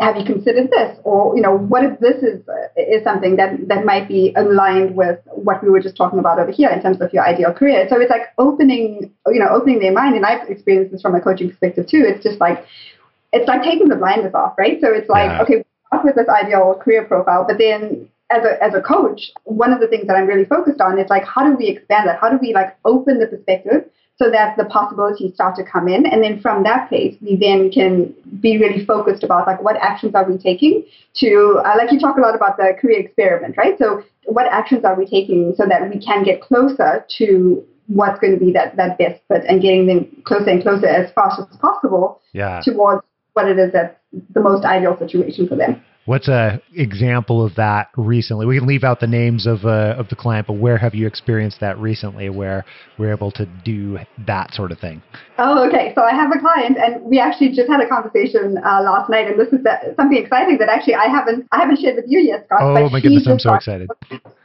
have 0.00 0.16
you 0.16 0.24
considered 0.24 0.70
this? 0.72 0.98
Or, 1.04 1.36
you 1.36 1.42
know, 1.42 1.56
what 1.56 1.84
if 1.84 2.00
this 2.00 2.16
is 2.16 2.42
is 2.76 3.04
something 3.04 3.36
that, 3.36 3.68
that 3.68 3.84
might 3.84 4.08
be 4.08 4.34
aligned 4.36 4.96
with 4.96 5.20
what 5.26 5.62
we 5.62 5.70
were 5.70 5.78
just 5.78 5.96
talking 5.96 6.18
about 6.18 6.40
over 6.40 6.50
here 6.50 6.68
in 6.68 6.82
terms 6.82 7.00
of 7.00 7.12
your 7.12 7.24
ideal 7.24 7.52
career? 7.52 7.86
So 7.88 8.00
it's 8.00 8.10
like 8.10 8.34
opening, 8.38 9.12
you 9.28 9.38
know, 9.38 9.50
opening 9.50 9.78
their 9.78 9.92
mind. 9.92 10.16
And 10.16 10.26
I've 10.26 10.48
experienced 10.50 10.90
this 10.90 11.00
from 11.00 11.14
a 11.14 11.20
coaching 11.20 11.48
perspective 11.48 11.86
too. 11.86 12.02
It's 12.04 12.24
just 12.24 12.40
like, 12.40 12.66
it's 13.34 13.48
like 13.48 13.62
taking 13.62 13.88
the 13.88 13.96
blinders 13.96 14.34
off, 14.34 14.54
right? 14.56 14.78
So 14.80 14.88
it's 14.92 15.08
like, 15.08 15.30
yeah. 15.30 15.42
okay, 15.42 15.64
with 16.02 16.16
this 16.16 16.28
ideal 16.28 16.74
career 16.82 17.04
profile, 17.04 17.44
but 17.46 17.58
then 17.58 18.08
as 18.30 18.44
a 18.44 18.62
as 18.62 18.74
a 18.74 18.80
coach, 18.80 19.30
one 19.44 19.72
of 19.72 19.80
the 19.80 19.86
things 19.86 20.06
that 20.06 20.16
I'm 20.16 20.26
really 20.26 20.44
focused 20.44 20.80
on 20.80 20.98
is 20.98 21.08
like 21.10 21.24
how 21.24 21.48
do 21.48 21.56
we 21.56 21.68
expand 21.68 22.08
that? 22.08 22.18
How 22.20 22.30
do 22.30 22.38
we 22.40 22.52
like 22.52 22.76
open 22.84 23.18
the 23.18 23.26
perspective 23.26 23.88
so 24.16 24.30
that 24.30 24.56
the 24.56 24.64
possibilities 24.64 25.34
start 25.34 25.56
to 25.56 25.64
come 25.64 25.88
in, 25.88 26.06
and 26.06 26.22
then 26.22 26.40
from 26.40 26.62
that 26.64 26.88
place 26.88 27.16
we 27.20 27.36
then 27.36 27.70
can 27.70 28.14
be 28.40 28.58
really 28.58 28.84
focused 28.84 29.22
about 29.22 29.46
like 29.46 29.62
what 29.62 29.76
actions 29.76 30.14
are 30.14 30.28
we 30.28 30.38
taking 30.38 30.84
to 31.16 31.60
uh, 31.64 31.74
like 31.76 31.92
you 31.92 31.98
talk 31.98 32.16
a 32.16 32.20
lot 32.20 32.34
about 32.34 32.56
the 32.56 32.72
career 32.80 33.00
experiment, 33.00 33.56
right? 33.56 33.78
So 33.78 34.02
what 34.26 34.46
actions 34.46 34.84
are 34.84 34.96
we 34.96 35.06
taking 35.06 35.54
so 35.56 35.66
that 35.66 35.88
we 35.90 36.00
can 36.00 36.24
get 36.24 36.40
closer 36.40 37.04
to 37.18 37.64
what's 37.86 38.18
going 38.18 38.32
to 38.32 38.44
be 38.44 38.50
that 38.52 38.76
that 38.76 38.96
best 38.98 39.20
fit 39.28 39.42
and 39.46 39.60
getting 39.60 39.86
them 39.86 40.22
closer 40.24 40.50
and 40.50 40.62
closer 40.62 40.86
as 40.86 41.12
fast 41.12 41.38
as 41.38 41.56
possible 41.58 42.20
yeah. 42.32 42.60
towards 42.64 43.04
what 43.34 43.48
it 43.48 43.58
is 43.58 43.72
that's 43.72 43.96
the 44.32 44.40
most 44.40 44.64
ideal 44.64 44.96
situation 44.98 45.46
for 45.46 45.56
them. 45.56 45.82
What's 46.06 46.28
a 46.28 46.60
example 46.74 47.44
of 47.44 47.54
that 47.54 47.88
recently? 47.96 48.44
We 48.44 48.58
can 48.58 48.68
leave 48.68 48.84
out 48.84 49.00
the 49.00 49.06
names 49.06 49.46
of 49.46 49.64
uh, 49.64 49.94
of 49.96 50.08
the 50.10 50.16
client, 50.16 50.46
but 50.46 50.54
where 50.54 50.76
have 50.76 50.94
you 50.94 51.06
experienced 51.06 51.60
that 51.60 51.78
recently, 51.78 52.28
where 52.28 52.66
we're 52.98 53.10
able 53.10 53.32
to 53.32 53.46
do 53.64 53.98
that 54.26 54.52
sort 54.52 54.70
of 54.70 54.78
thing? 54.78 55.02
Oh, 55.38 55.66
okay. 55.66 55.92
So 55.94 56.02
I 56.02 56.10
have 56.10 56.30
a 56.30 56.38
client, 56.38 56.76
and 56.76 57.02
we 57.04 57.18
actually 57.18 57.54
just 57.54 57.70
had 57.70 57.80
a 57.80 57.88
conversation 57.88 58.58
uh, 58.58 58.82
last 58.82 59.08
night, 59.08 59.28
and 59.28 59.40
this 59.40 59.48
is 59.48 59.60
something 59.96 60.18
exciting 60.18 60.58
that 60.58 60.68
actually 60.68 60.94
I 60.94 61.06
haven't 61.06 61.48
I 61.52 61.60
haven't 61.60 61.80
shared 61.80 61.96
with 61.96 62.04
you 62.06 62.20
yet, 62.20 62.44
Scott. 62.46 62.60
Oh 62.60 62.90
my 62.90 63.00
goodness, 63.00 63.26
I'm 63.26 63.38
so 63.38 63.54
excited. 63.54 63.88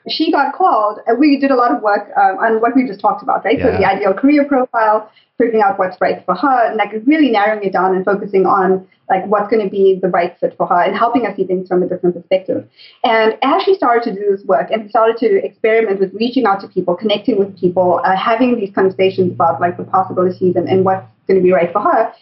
She 0.10 0.32
got 0.32 0.54
called, 0.54 1.00
and 1.08 1.20
we 1.20 1.40
did 1.40 1.52
a 1.52 1.56
lot 1.56 1.74
of 1.74 1.82
work 1.82 2.10
um, 2.18 2.38
on 2.38 2.62
what 2.62 2.76
we 2.76 2.86
just 2.86 3.00
talked 3.00 3.24
about, 3.24 3.46
right? 3.46 3.58
Yeah. 3.58 3.66
So 3.66 3.78
the 3.78 3.86
ideal 3.86 4.14
career 4.14 4.46
profile, 4.46 5.12
figuring 5.38 5.62
out 5.62 5.80
what's 5.80 6.00
right 6.02 6.24
for 6.26 6.36
her, 6.36 6.68
and 6.68 6.78
like 6.78 6.92
really 7.06 7.32
narrowing 7.32 7.64
it 7.64 7.74
down 7.74 7.96
and 7.96 8.04
focusing 8.04 8.46
on 8.46 8.88
like 9.10 9.26
what's 9.26 9.50
going 9.50 9.64
to 9.64 9.70
be 9.70 10.00
the 10.02 10.08
right 10.08 10.38
fit 10.40 10.56
for 10.56 10.68
her 10.68 10.82
and 10.82 10.96
helping 10.96 11.26
us 11.26 11.36
see 11.36 11.44
things 11.44 11.68
from 11.68 11.82
a 11.82 11.90
different 11.90 12.16
perspective. 12.16 12.68
And 13.04 13.34
as 13.42 13.64
she 13.64 13.74
started 13.74 14.04
to 14.04 14.14
do 14.14 14.36
this 14.36 14.46
work 14.46 14.70
and 14.70 14.90
started 14.90 15.18
to 15.18 15.44
experiment 15.44 16.00
with 16.00 16.14
reaching 16.14 16.46
out 16.46 16.62
to 16.62 16.68
people, 16.68 16.96
connecting 16.96 17.40
with 17.40 17.58
people, 17.60 18.02
uh, 18.06 18.16
having 18.16 18.56
these 18.56 18.74
conversations 18.74 19.32
about 19.34 19.60
like 19.60 19.78
the 19.78 19.84
possibilities 19.84 20.56
and, 20.56 20.70
and 20.70 20.86
what's 20.86 21.06
going 21.28 21.40
to 21.40 21.44
be 21.44 21.52
right 21.52 21.72
for 21.74 21.82
her, 21.82 22.14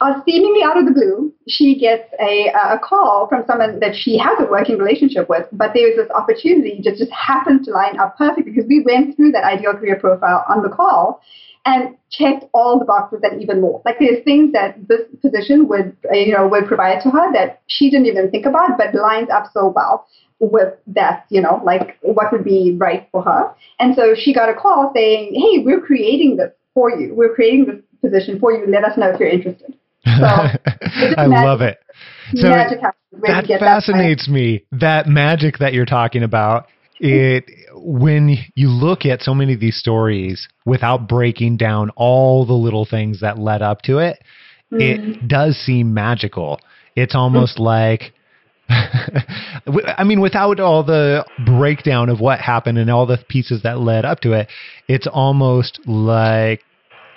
uh, 0.00 0.20
seemingly 0.24 0.62
out 0.62 0.78
of 0.78 0.86
the 0.86 0.92
blue, 0.92 1.32
she 1.48 1.78
gets 1.78 2.08
a, 2.20 2.48
a 2.54 2.78
call 2.78 3.26
from 3.28 3.44
someone 3.46 3.80
that 3.80 3.94
she 3.94 4.18
has 4.18 4.38
a 4.40 4.50
working 4.50 4.78
relationship 4.78 5.28
with, 5.28 5.46
but 5.52 5.72
there's 5.74 5.96
this 5.96 6.10
opportunity 6.10 6.80
that 6.84 6.96
just 6.96 7.12
happens 7.12 7.66
to 7.66 7.72
line 7.72 7.98
up 7.98 8.16
perfect 8.16 8.46
because 8.46 8.64
we 8.68 8.82
went 8.84 9.16
through 9.16 9.32
that 9.32 9.44
ideal 9.44 9.72
career 9.72 9.98
profile 9.98 10.44
on 10.48 10.62
the 10.62 10.68
call 10.68 11.20
and 11.66 11.96
checked 12.10 12.44
all 12.54 12.78
the 12.78 12.84
boxes 12.84 13.20
and 13.22 13.42
even 13.42 13.60
more. 13.60 13.82
Like 13.84 13.98
there's 13.98 14.22
things 14.24 14.52
that 14.52 14.76
this 14.88 15.02
position 15.20 15.66
would, 15.68 15.96
uh, 16.10 16.16
you 16.16 16.32
know, 16.32 16.46
would 16.46 16.66
provide 16.66 17.02
to 17.02 17.10
her 17.10 17.32
that 17.32 17.62
she 17.66 17.90
didn't 17.90 18.06
even 18.06 18.30
think 18.30 18.46
about, 18.46 18.78
but 18.78 18.94
lines 18.94 19.28
up 19.30 19.50
so 19.52 19.72
well 19.74 20.06
with 20.38 20.74
that, 20.86 21.26
you 21.28 21.40
know, 21.40 21.60
like 21.64 21.98
what 22.02 22.30
would 22.30 22.44
be 22.44 22.76
right 22.78 23.08
for 23.10 23.22
her. 23.22 23.52
And 23.80 23.94
so 23.96 24.14
she 24.14 24.32
got 24.32 24.48
a 24.48 24.54
call 24.54 24.92
saying, 24.94 25.34
"Hey, 25.34 25.64
we're 25.64 25.80
creating 25.80 26.36
this 26.36 26.52
for 26.72 26.90
you. 26.90 27.14
We're 27.14 27.34
creating 27.34 27.64
this 27.66 27.82
position 28.08 28.38
for 28.38 28.52
you. 28.52 28.66
Let 28.66 28.84
us 28.84 28.96
know 28.96 29.10
if 29.10 29.20
you're 29.20 29.28
interested." 29.28 29.74
So 30.04 30.12
I 31.16 31.26
love 31.26 31.60
it. 31.60 31.78
So 32.34 32.48
that 32.48 33.46
fascinates 33.60 34.26
that 34.26 34.32
me. 34.32 34.64
That 34.72 35.06
magic 35.06 35.58
that 35.58 35.72
you're 35.74 35.86
talking 35.86 36.22
about 36.22 36.66
it 36.98 37.44
when 37.74 38.36
you 38.54 38.68
look 38.68 39.04
at 39.04 39.20
so 39.20 39.34
many 39.34 39.54
of 39.54 39.60
these 39.60 39.76
stories 39.76 40.48
without 40.64 41.08
breaking 41.08 41.56
down 41.56 41.90
all 41.90 42.46
the 42.46 42.54
little 42.54 42.86
things 42.86 43.20
that 43.20 43.38
led 43.38 43.62
up 43.62 43.82
to 43.82 43.98
it, 43.98 44.22
mm. 44.72 44.80
it 44.80 45.28
does 45.28 45.56
seem 45.56 45.92
magical. 45.92 46.60
It's 46.94 47.14
almost 47.14 47.58
like 47.58 48.14
I 48.68 50.02
mean, 50.04 50.20
without 50.20 50.58
all 50.58 50.82
the 50.82 51.24
breakdown 51.44 52.08
of 52.08 52.20
what 52.20 52.40
happened 52.40 52.78
and 52.78 52.90
all 52.90 53.06
the 53.06 53.18
pieces 53.28 53.62
that 53.62 53.78
led 53.78 54.04
up 54.04 54.20
to 54.20 54.32
it, 54.32 54.48
it's 54.88 55.06
almost 55.06 55.78
like 55.86 56.62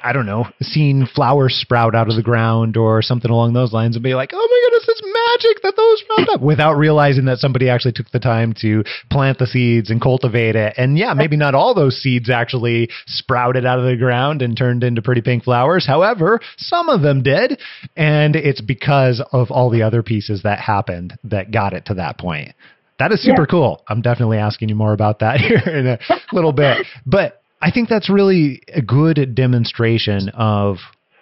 I 0.03 0.13
don't 0.13 0.25
know, 0.25 0.45
seeing 0.61 1.05
flowers 1.05 1.55
sprout 1.55 1.95
out 1.95 2.09
of 2.09 2.15
the 2.15 2.23
ground 2.23 2.77
or 2.77 3.01
something 3.01 3.29
along 3.29 3.53
those 3.53 3.73
lines 3.73 3.95
and 3.95 4.03
be 4.03 4.13
like, 4.13 4.31
oh 4.33 4.37
my 4.37 4.61
goodness, 4.65 4.87
it's 4.87 5.01
magic 5.01 5.63
that 5.63 5.75
those 5.75 5.99
sprouted 5.99 6.29
up 6.29 6.41
without 6.41 6.73
realizing 6.77 7.25
that 7.25 7.39
somebody 7.39 7.69
actually 7.69 7.91
took 7.91 8.09
the 8.11 8.19
time 8.19 8.53
to 8.61 8.83
plant 9.11 9.37
the 9.37 9.47
seeds 9.47 9.89
and 9.89 10.01
cultivate 10.01 10.55
it. 10.55 10.73
And 10.77 10.97
yeah, 10.97 11.13
maybe 11.13 11.35
not 11.35 11.55
all 11.55 11.73
those 11.73 12.01
seeds 12.01 12.29
actually 12.29 12.89
sprouted 13.07 13.65
out 13.65 13.79
of 13.79 13.85
the 13.85 13.97
ground 13.97 14.41
and 14.41 14.57
turned 14.57 14.83
into 14.83 15.01
pretty 15.01 15.21
pink 15.21 15.43
flowers. 15.43 15.85
However, 15.85 16.39
some 16.57 16.89
of 16.89 17.01
them 17.01 17.21
did. 17.21 17.59
And 17.95 18.35
it's 18.35 18.61
because 18.61 19.21
of 19.31 19.51
all 19.51 19.69
the 19.69 19.83
other 19.83 20.03
pieces 20.03 20.43
that 20.43 20.59
happened 20.59 21.17
that 21.25 21.51
got 21.51 21.73
it 21.73 21.85
to 21.87 21.95
that 21.95 22.17
point. 22.17 22.53
That 22.99 23.13
is 23.13 23.23
super 23.23 23.43
yeah. 23.43 23.51
cool. 23.51 23.83
I'm 23.87 24.01
definitely 24.01 24.37
asking 24.37 24.69
you 24.69 24.75
more 24.75 24.93
about 24.93 25.19
that 25.19 25.39
here 25.39 25.57
in 25.57 25.87
a 25.87 25.99
little 26.33 26.53
bit. 26.53 26.85
But 27.05 27.41
I 27.61 27.71
think 27.71 27.89
that's 27.89 28.09
really 28.09 28.61
a 28.73 28.81
good 28.81 29.35
demonstration 29.35 30.29
of 30.29 30.77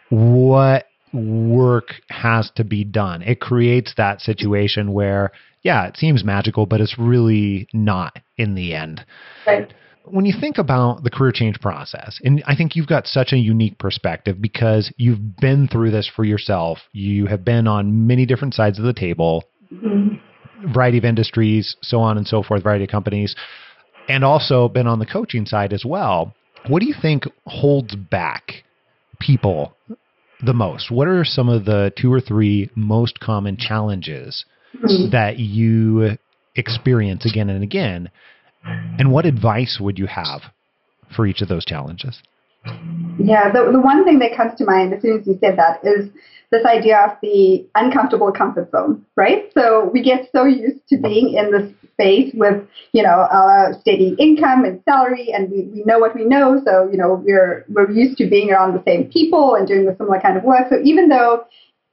what 0.09 0.85
work 1.13 1.93
has 2.09 2.51
to 2.55 2.63
be 2.63 2.83
done. 2.83 3.21
It 3.21 3.39
creates 3.39 3.93
that 3.97 4.21
situation 4.21 4.93
where, 4.93 5.31
yeah, 5.63 5.87
it 5.87 5.97
seems 5.97 6.23
magical, 6.23 6.65
but 6.65 6.81
it's 6.81 6.97
really 6.99 7.67
not 7.73 8.19
in 8.37 8.55
the 8.55 8.73
end. 8.73 9.05
Right. 9.45 9.73
When 10.05 10.25
you 10.25 10.33
think 10.39 10.57
about 10.57 11.03
the 11.03 11.09
career 11.09 11.31
change 11.33 11.59
process, 11.59 12.19
and 12.23 12.41
I 12.45 12.55
think 12.55 12.75
you've 12.75 12.87
got 12.87 13.07
such 13.07 13.33
a 13.33 13.37
unique 13.37 13.77
perspective 13.77 14.41
because 14.41 14.93
you've 14.95 15.37
been 15.37 15.67
through 15.67 15.91
this 15.91 16.09
for 16.13 16.23
yourself, 16.23 16.77
you 16.93 17.25
have 17.25 17.43
been 17.43 17.67
on 17.67 18.07
many 18.07 18.25
different 18.25 18.53
sides 18.53 18.79
of 18.79 18.85
the 18.85 18.93
table, 18.93 19.43
mm-hmm. 19.71 20.71
variety 20.71 20.97
of 20.97 21.03
industries, 21.03 21.75
so 21.81 21.99
on 21.99 22.17
and 22.17 22.25
so 22.25 22.41
forth, 22.41 22.63
variety 22.63 22.85
of 22.85 22.89
companies 22.89 23.35
and 24.07 24.23
also 24.23 24.67
been 24.67 24.87
on 24.87 24.99
the 24.99 25.05
coaching 25.05 25.45
side 25.45 25.73
as 25.73 25.83
well. 25.85 26.33
What 26.67 26.79
do 26.79 26.85
you 26.85 26.95
think 26.99 27.23
holds 27.45 27.95
back 27.95 28.63
people 29.19 29.73
the 30.43 30.53
most? 30.53 30.91
What 30.91 31.07
are 31.07 31.23
some 31.23 31.49
of 31.49 31.65
the 31.65 31.91
two 31.95 32.11
or 32.11 32.21
three 32.21 32.69
most 32.75 33.19
common 33.19 33.57
challenges 33.57 34.45
mm-hmm. 34.75 35.11
that 35.11 35.39
you 35.39 36.17
experience 36.55 37.25
again 37.25 37.49
and 37.49 37.63
again? 37.63 38.09
And 38.63 39.11
what 39.11 39.25
advice 39.25 39.77
would 39.79 39.97
you 39.97 40.07
have 40.07 40.41
for 41.15 41.25
each 41.25 41.41
of 41.41 41.47
those 41.47 41.63
challenges? 41.63 42.21
Yeah, 43.19 43.51
the, 43.51 43.71
the 43.71 43.79
one 43.79 44.03
thing 44.05 44.19
that 44.19 44.35
comes 44.35 44.57
to 44.59 44.65
mind 44.65 44.93
as 44.93 45.01
soon 45.01 45.19
as 45.19 45.27
you 45.27 45.37
said 45.41 45.57
that 45.57 45.79
is 45.83 46.09
this 46.51 46.65
idea 46.65 46.97
of 46.99 47.17
the 47.21 47.67
uncomfortable 47.75 48.31
comfort 48.31 48.71
zone, 48.71 49.05
right? 49.15 49.51
So 49.53 49.89
we 49.91 50.01
get 50.01 50.29
so 50.31 50.45
used 50.45 50.87
to 50.89 50.97
being 50.97 51.33
in 51.33 51.51
this 51.51 51.71
space 51.93 52.31
with, 52.35 52.65
you 52.93 53.03
know, 53.03 53.27
a 53.29 53.77
steady 53.81 54.15
income 54.17 54.63
and 54.63 54.81
salary, 54.87 55.29
and 55.33 55.49
we, 55.51 55.63
we 55.63 55.83
know 55.83 55.99
what 55.99 56.15
we 56.15 56.23
know. 56.23 56.61
So, 56.65 56.89
you 56.89 56.97
know, 56.97 57.21
we're 57.25 57.65
we're 57.69 57.91
used 57.91 58.17
to 58.19 58.29
being 58.29 58.51
around 58.51 58.75
the 58.75 58.83
same 58.87 59.05
people 59.11 59.55
and 59.55 59.67
doing 59.67 59.85
the 59.85 59.95
similar 59.97 60.21
kind 60.21 60.37
of 60.37 60.43
work. 60.43 60.67
So 60.69 60.79
even 60.83 61.09
though 61.09 61.43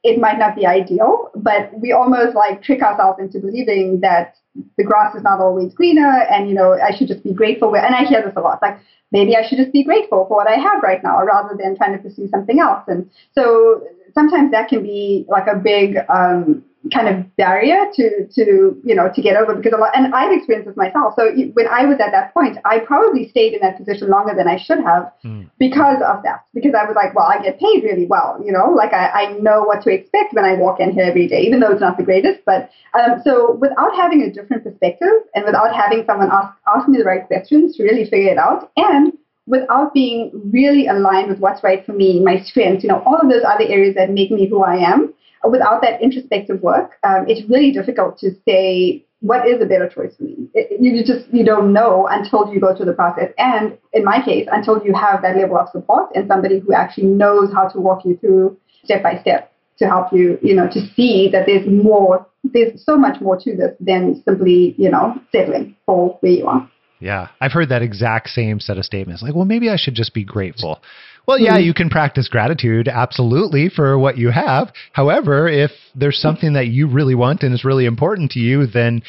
it 0.04 0.20
might 0.20 0.38
not 0.38 0.54
be 0.54 0.66
ideal, 0.66 1.30
but 1.34 1.70
we 1.80 1.90
almost 1.92 2.36
like 2.36 2.62
trick 2.62 2.82
ourselves 2.82 3.18
into 3.18 3.38
believing 3.38 4.00
that 4.00 4.36
the 4.76 4.84
grass 4.84 5.14
is 5.16 5.22
not 5.22 5.40
always 5.40 5.72
greener 5.72 6.26
and 6.30 6.48
you 6.48 6.54
know 6.54 6.74
I 6.74 6.94
should 6.94 7.08
just 7.08 7.24
be 7.24 7.32
grateful. 7.32 7.74
And 7.74 7.94
I 7.94 8.04
hear 8.04 8.22
this 8.22 8.34
a 8.36 8.40
lot, 8.40 8.60
like 8.60 8.78
maybe 9.10 9.34
I 9.34 9.48
should 9.48 9.58
just 9.58 9.72
be 9.72 9.82
grateful 9.82 10.26
for 10.28 10.36
what 10.36 10.46
I 10.46 10.56
have 10.56 10.82
right 10.82 11.02
now 11.02 11.24
rather 11.24 11.56
than 11.56 11.74
trying 11.76 11.96
to 11.96 11.98
pursue 11.98 12.28
something 12.28 12.60
else. 12.60 12.84
And 12.86 13.10
so 13.34 13.82
sometimes 14.12 14.50
that 14.50 14.68
can 14.68 14.82
be 14.82 15.24
like 15.28 15.46
a 15.46 15.56
big 15.56 15.96
um, 16.10 16.62
kind 16.92 17.08
of 17.08 17.36
barrier 17.36 17.86
to 17.94 18.26
to 18.28 18.76
you 18.84 18.94
know 18.94 19.10
to 19.14 19.22
get 19.22 19.36
over 19.36 19.54
because 19.54 19.72
a 19.72 19.76
lot 19.76 19.90
and 19.94 20.14
I've 20.14 20.32
experienced 20.32 20.68
this 20.68 20.76
myself. 20.76 21.14
So 21.16 21.32
when 21.54 21.66
I 21.68 21.86
was 21.86 21.98
at 22.00 22.12
that 22.12 22.34
point, 22.34 22.58
I 22.64 22.80
probably 22.80 23.28
stayed 23.28 23.54
in 23.54 23.60
that 23.60 23.78
position 23.78 24.10
longer 24.10 24.34
than 24.36 24.48
I 24.48 24.58
should 24.58 24.80
have 24.80 25.10
mm. 25.24 25.48
because 25.58 26.02
of 26.06 26.22
that. 26.24 26.44
Because 26.52 26.74
I 26.74 26.84
was 26.84 26.94
like, 26.94 27.14
well, 27.14 27.26
I 27.26 27.42
get 27.42 27.58
paid 27.58 27.84
really 27.84 28.06
well, 28.06 28.38
you 28.44 28.52
know, 28.52 28.70
like 28.70 28.92
I, 28.92 29.08
I 29.08 29.32
know 29.38 29.62
what 29.62 29.82
to 29.82 29.90
expect 29.90 30.34
when 30.34 30.44
I 30.44 30.54
walk 30.54 30.80
in 30.80 30.92
here 30.92 31.04
every 31.04 31.26
day, 31.26 31.40
even 31.40 31.60
though 31.60 31.72
it's 31.72 31.80
not 31.80 31.96
the 31.96 32.04
greatest. 32.04 32.40
But 32.44 32.70
um, 32.92 33.22
so 33.24 33.54
without 33.54 33.94
having 33.96 34.22
a 34.22 34.30
different 34.30 34.64
perspective 34.64 35.14
and 35.34 35.44
without 35.44 35.74
having 35.74 36.04
someone 36.04 36.30
ask 36.30 36.54
ask 36.74 36.88
me 36.88 36.98
the 36.98 37.04
right 37.04 37.26
questions 37.26 37.76
to 37.76 37.82
really 37.82 38.04
figure 38.04 38.32
it 38.32 38.38
out 38.38 38.70
and 38.76 39.12
without 39.46 39.92
being 39.92 40.30
really 40.52 40.86
aligned 40.86 41.28
with 41.28 41.38
what's 41.38 41.62
right 41.62 41.84
for 41.84 41.92
me, 41.92 42.20
my 42.20 42.40
strengths, 42.40 42.82
you 42.82 42.88
know, 42.88 43.02
all 43.04 43.16
of 43.16 43.28
those 43.28 43.42
other 43.46 43.64
areas 43.68 43.94
that 43.94 44.10
make 44.10 44.30
me 44.30 44.48
who 44.48 44.62
I 44.62 44.76
am, 44.76 45.12
without 45.50 45.82
that 45.82 46.00
introspective 46.02 46.60
work, 46.62 46.92
um, 47.02 47.24
it's 47.28 47.48
really 47.48 47.72
difficult 47.72 48.18
to 48.18 48.30
say 48.46 49.04
what 49.20 49.48
is 49.48 49.60
a 49.62 49.66
better 49.66 49.88
choice 49.88 50.14
for 50.16 50.24
me. 50.24 50.36
It, 50.54 50.80
you 50.80 51.02
just 51.04 51.32
you 51.32 51.44
don't 51.44 51.72
know 51.72 52.06
until 52.10 52.52
you 52.52 52.60
go 52.60 52.76
through 52.76 52.86
the 52.86 52.92
process, 52.92 53.32
and 53.38 53.76
in 53.92 54.04
my 54.04 54.22
case, 54.22 54.46
until 54.52 54.84
you 54.84 54.94
have 54.94 55.22
that 55.22 55.36
level 55.36 55.56
of 55.56 55.68
support 55.70 56.10
and 56.14 56.28
somebody 56.28 56.60
who 56.60 56.72
actually 56.74 57.06
knows 57.06 57.52
how 57.52 57.68
to 57.68 57.80
walk 57.80 58.04
you 58.04 58.16
through 58.18 58.56
step 58.84 59.02
by 59.02 59.18
step 59.20 59.52
to 59.78 59.86
help 59.86 60.12
you, 60.12 60.38
you 60.42 60.54
know, 60.54 60.68
to 60.68 60.80
see 60.94 61.28
that 61.32 61.46
there's 61.46 61.66
more, 61.66 62.26
there's 62.44 62.84
so 62.84 62.96
much 62.96 63.20
more 63.20 63.36
to 63.36 63.56
this 63.56 63.72
than 63.80 64.22
simply, 64.24 64.74
you 64.78 64.90
know, 64.90 65.18
settling 65.32 65.74
for 65.84 66.16
where 66.20 66.32
you 66.32 66.46
are. 66.46 66.70
Yeah, 67.00 67.28
I've 67.40 67.52
heard 67.52 67.68
that 67.70 67.82
exact 67.82 68.28
same 68.28 68.60
set 68.60 68.78
of 68.78 68.84
statements. 68.84 69.22
Like, 69.22 69.34
well, 69.34 69.44
maybe 69.44 69.68
I 69.68 69.76
should 69.76 69.94
just 69.94 70.14
be 70.14 70.24
grateful. 70.24 70.80
Well, 71.26 71.38
yeah, 71.38 71.56
mm-hmm. 71.56 71.64
you 71.64 71.74
can 71.74 71.88
practice 71.88 72.28
gratitude 72.28 72.88
absolutely 72.88 73.70
for 73.70 73.98
what 73.98 74.18
you 74.18 74.30
have. 74.30 74.72
However, 74.92 75.48
if 75.48 75.70
there's 75.94 76.18
something 76.18 76.52
that 76.52 76.66
you 76.66 76.86
really 76.86 77.14
want 77.14 77.42
and 77.42 77.54
is 77.54 77.64
really 77.64 77.86
important 77.86 78.32
to 78.32 78.40
you, 78.40 78.66
then 78.66 79.02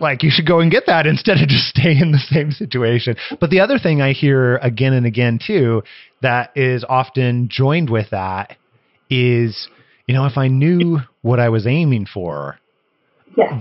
like 0.00 0.22
you 0.22 0.30
should 0.30 0.46
go 0.46 0.60
and 0.60 0.70
get 0.70 0.84
that 0.86 1.06
instead 1.06 1.38
of 1.40 1.48
just 1.48 1.68
stay 1.68 1.96
in 1.96 2.12
the 2.12 2.18
same 2.18 2.50
situation. 2.50 3.16
But 3.40 3.50
the 3.50 3.60
other 3.60 3.78
thing 3.78 4.02
I 4.02 4.12
hear 4.12 4.56
again 4.56 4.92
and 4.92 5.06
again 5.06 5.38
too 5.44 5.82
that 6.22 6.56
is 6.56 6.84
often 6.88 7.48
joined 7.50 7.90
with 7.90 8.10
that 8.10 8.56
is, 9.10 9.68
you 10.06 10.14
know, 10.14 10.26
if 10.26 10.38
I 10.38 10.48
knew 10.48 11.00
what 11.22 11.38
I 11.38 11.50
was 11.50 11.66
aiming 11.66 12.06
for, 12.12 12.58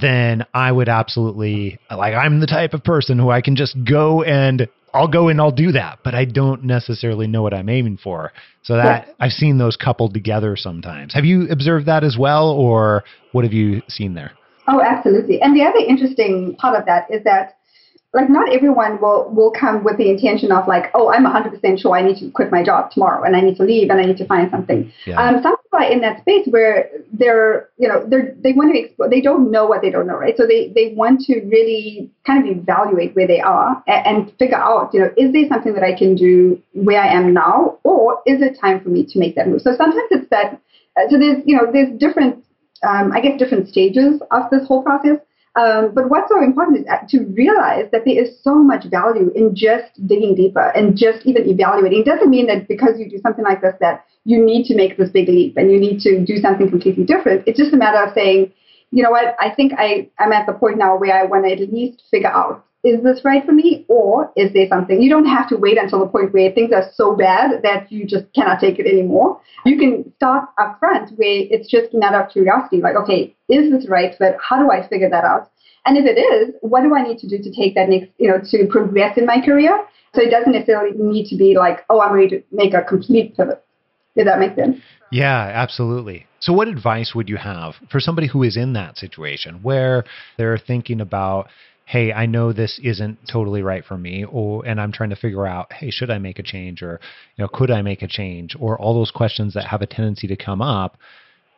then 0.02 0.46
I 0.54 0.72
would 0.72 0.90
absolutely 0.90 1.80
like 1.92 2.14
I'm 2.14 2.40
the 2.40 2.48
type 2.48 2.74
of 2.74 2.84
person 2.84 3.20
who 3.20 3.30
I 3.30 3.42
can 3.42 3.56
just 3.56 3.76
go 3.84 4.24
and 4.24 4.68
I'll 4.94 5.08
go 5.08 5.28
and 5.30 5.42
I'll 5.42 5.52
do 5.52 5.72
that, 5.72 6.00
but 6.04 6.14
I 6.14 6.26
don't 6.26 6.64
necessarily 6.64 7.26
know 7.28 7.42
what 7.42 7.54
I'm 7.54 7.70
aiming 7.70 7.98
for. 7.98 8.32
So 8.62 8.76
that. 8.76 9.16
I've 9.20 9.32
seen 9.32 9.58
those 9.58 9.76
coupled 9.76 10.14
together 10.14 10.56
sometimes. 10.56 11.14
Have 11.14 11.26
you 11.26 11.48
observed 11.50 11.88
that 11.88 12.04
as 12.04 12.16
well, 12.18 12.50
or 12.50 13.04
what 13.32 13.44
have 13.44 13.54
you 13.54 13.82
seen 13.88 14.14
there? 14.14 14.32
Oh, 14.68 14.82
absolutely. 14.82 15.42
And 15.42 15.56
the 15.56 15.64
other 15.64 15.80
interesting 15.80 16.56
part 16.58 16.80
of 16.80 16.86
that 16.86 17.08
is 17.10 17.24
that 17.24 17.58
like 18.14 18.30
not 18.30 18.54
everyone 18.54 19.02
will 19.02 19.30
will 19.32 19.52
come 19.52 19.84
with 19.84 19.98
the 19.98 20.10
intention 20.10 20.52
of 20.52 20.68
like 20.68 20.92
oh 20.94 21.10
i'm 21.12 21.26
100% 21.26 21.80
sure 21.80 21.96
i 21.96 22.02
need 22.02 22.18
to 22.18 22.30
quit 22.32 22.52
my 22.52 22.64
job 22.64 22.92
tomorrow 22.92 23.24
and 23.24 23.36
i 23.36 23.42
need 23.42 23.58
to 23.58 23.64
leave 23.64 23.90
and 23.90 24.00
i 24.00 24.06
need 24.06 24.18
to 24.18 24.26
find 24.26 24.50
something. 24.52 24.92
Yeah. 25.06 25.22
um, 25.22 25.42
some 25.42 25.58
people 25.58 25.80
are 25.80 25.92
in 25.92 26.02
that 26.02 26.22
space 26.22 26.48
where 26.48 26.90
they're 27.12 27.70
you 27.78 27.88
know 27.88 28.06
they're 28.08 28.36
they 28.40 28.54
want 28.54 28.74
to 28.74 28.80
explore 28.80 29.10
they 29.10 29.22
don't 29.22 29.50
know 29.52 29.66
what 29.66 29.82
they 29.82 29.90
don't 29.90 30.08
know 30.08 30.16
right? 30.18 30.36
So 30.38 30.46
they 30.46 30.72
they 30.76 30.94
want 30.94 31.22
to 31.22 31.42
really 31.46 32.12
kind 32.26 32.48
of 32.48 32.58
evaluate 32.58 33.16
where 33.16 33.28
they 33.28 33.42
are 33.42 33.84
and, 33.88 34.08
and 34.08 34.38
figure 34.38 34.58
out 34.58 34.94
you 34.94 35.00
know 35.00 35.10
is 35.18 35.34
there 35.34 35.48
something 35.50 35.74
that 35.74 35.84
i 35.84 35.94
can 35.98 36.16
do 36.16 36.62
where 36.74 37.02
i 37.02 37.08
am 37.08 37.34
now 37.34 37.80
or 37.84 38.22
is 38.26 38.42
it 38.42 38.60
time 38.60 38.82
for 38.82 38.90
me 38.90 39.06
to 39.06 39.20
make 39.20 39.36
that 39.36 39.48
move? 39.48 39.62
So 39.62 39.76
sometimes 39.76 40.10
it's 40.12 40.30
that 40.30 40.62
uh, 40.98 41.10
so 41.10 41.18
there's 41.18 41.42
you 41.46 41.56
know 41.58 41.72
there's 41.72 41.98
different 41.98 42.44
um, 42.88 43.12
i 43.12 43.22
guess 43.22 43.40
different 43.40 43.68
stages 43.68 44.22
of 44.32 44.50
this 44.52 44.68
whole 44.68 44.84
process 44.84 45.18
um, 45.56 45.94
but 45.94 46.10
what's 46.10 46.30
so 46.30 46.42
important 46.42 46.80
is 46.80 47.12
to 47.12 47.26
realize 47.26 47.86
that 47.92 48.06
there 48.06 48.18
is 48.24 48.42
so 48.42 48.56
much 48.56 48.86
value 48.90 49.32
in 49.36 49.56
just 49.56 49.94
digging 50.08 50.34
deeper 50.36 50.72
and 50.76 50.98
just 50.98 51.26
even 51.26 51.48
evaluating. 51.48 52.02
It 52.02 52.06
doesn't 52.06 52.30
mean 52.30 52.48
that 52.48 52.68
because 52.68 52.98
you 52.98 53.08
do 53.08 53.20
something 53.20 53.46
like 53.46 53.62
this 53.62 53.76
that 53.80 54.06
you 54.26 54.44
need 54.44 54.66
to 54.66 54.76
make 54.76 54.98
this 54.98 55.10
big 55.10 55.28
leap 55.28 55.56
and 55.58 55.72
you 55.72 55.80
need 55.80 56.00
to 56.02 56.26
do 56.26 56.38
something 56.38 56.70
completely 56.70 57.04
different. 57.04 57.44
It's 57.46 57.60
just 57.60 57.74
a 57.74 57.78
matter 57.78 58.02
of 58.02 58.16
saying, 58.16 58.52
you 58.90 59.04
know 59.04 59.12
what, 59.12 59.36
I 59.40 59.54
think 59.54 59.74
I, 59.78 60.10
I'm 60.18 60.32
at 60.32 60.48
the 60.48 60.54
point 60.54 60.78
now 60.78 60.98
where 60.98 61.16
I 61.16 61.26
want 61.26 61.46
to 61.46 61.52
at 61.52 61.60
least 61.60 62.02
figure 62.10 62.32
out 62.32 62.66
is 62.84 63.02
this 63.02 63.22
right 63.24 63.46
for 63.46 63.54
me 63.54 63.86
or 63.88 64.32
is 64.36 64.52
there 64.54 64.68
something? 64.68 65.02
You 65.02 65.10
don't 65.10 65.26
have 65.26 65.48
to 65.50 65.58
wait 65.58 65.78
until 65.78 66.00
the 66.00 66.08
point 66.08 66.34
where 66.34 66.52
things 66.52 66.72
are 66.74 66.84
so 66.94 67.16
bad 67.16 67.62
that 67.64 67.90
you 67.92 68.06
just 68.06 68.26
cannot 68.36 68.60
take 68.60 68.78
it 68.78 68.86
anymore. 68.86 69.40
You 69.66 69.78
can 69.78 70.14
start 70.18 70.50
up 70.60 70.80
front 70.80 71.12
where 71.18 71.48
it's 71.50 71.70
just 71.70 71.94
a 71.94 71.98
matter 71.98 72.22
of 72.22 72.30
curiosity 72.32 72.82
like 72.82 72.96
okay 72.96 73.36
is 73.48 73.72
this 73.72 73.88
right? 73.90 74.14
But 74.20 74.38
how 74.42 74.62
do 74.62 74.72
i 74.72 74.86
figure 74.88 75.10
that 75.10 75.24
out? 75.24 75.50
And 75.86 75.98
if 75.98 76.06
it 76.06 76.20
is 76.20 76.56
what 76.62 76.84
do 76.84 76.94
i 76.94 77.02
need 77.02 77.20
to 77.20 77.28
do 77.28 77.42
to 77.42 77.52
take 77.52 77.76
that 77.76 77.88
next 77.88 78.10
you 78.18 78.28
know 78.28 78.40
to 78.52 78.68
progress 78.70 79.18
in 79.18 79.26
my 79.26 79.40
career? 79.40 79.86
So 80.14 80.22
it 80.22 80.30
doesn't 80.30 80.52
necessarily 80.52 80.96
need 80.98 81.30
to 81.30 81.38
be 81.38 81.56
like 81.58 81.86
oh 81.90 82.02
i'm 82.02 82.14
ready 82.14 82.30
to 82.30 82.44
make 82.52 82.74
a 82.74 82.82
complete 82.82 83.38
pivot. 83.38 83.64
Does 84.18 84.26
that 84.26 84.40
make 84.40 84.56
sense? 84.56 84.78
Yeah 85.10 85.52
absolutely. 85.54 86.28
So 86.42 86.52
what 86.52 86.68
advice 86.68 87.14
would 87.16 87.30
you 87.30 87.38
have 87.38 87.76
for 87.90 88.02
somebody 88.02 88.28
who 88.28 88.44
is 88.44 88.58
in 88.58 88.74
that 88.74 88.98
situation 88.98 89.60
where 89.62 90.04
they're 90.38 90.58
thinking 90.58 91.00
about 91.00 91.48
hey, 91.86 92.14
I 92.14 92.26
know 92.26 92.54
this 92.54 92.80
isn't 92.84 93.20
totally 93.32 93.62
right 93.62 93.84
for 93.84 93.98
me, 93.98 94.26
or 94.26 94.66
and 94.66 94.80
I'm 94.80 94.92
trying 94.92 95.10
to 95.10 95.16
figure 95.16 95.46
out, 95.46 95.72
hey, 95.74 95.90
should 95.90 96.10
I 96.10 96.18
make 96.18 96.40
a 96.40 96.44
change, 96.44 96.82
or 96.82 97.00
you 97.36 97.44
know, 97.44 97.48
could 97.48 97.72
I 97.72 97.82
make 97.82 98.02
a 98.02 98.08
change, 98.08 98.56
or 98.60 98.80
all 98.80 98.94
those 98.94 99.12
questions 99.12 99.54
that 99.54 99.66
have 99.66 99.82
a 99.82 99.88
tendency 99.88 100.28
to 100.28 100.36
come 100.36 100.62
up 100.62 100.98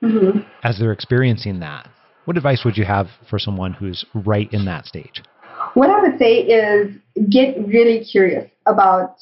mm-hmm. 0.03 0.39
as 0.63 0.79
they're 0.79 0.91
experiencing 0.91 1.59
that. 1.59 1.89
What 2.25 2.37
advice 2.37 2.63
would 2.65 2.77
you 2.77 2.85
have 2.85 3.07
for 3.29 3.37
someone 3.37 3.73
who's 3.73 4.03
right 4.13 4.51
in 4.51 4.65
that 4.65 4.85
stage? 4.85 5.21
What 5.75 5.89
I 5.89 6.01
would 6.01 6.17
say 6.17 6.39
is 6.39 6.95
get 7.29 7.55
really 7.67 8.03
curious 8.03 8.49
about 8.65 9.17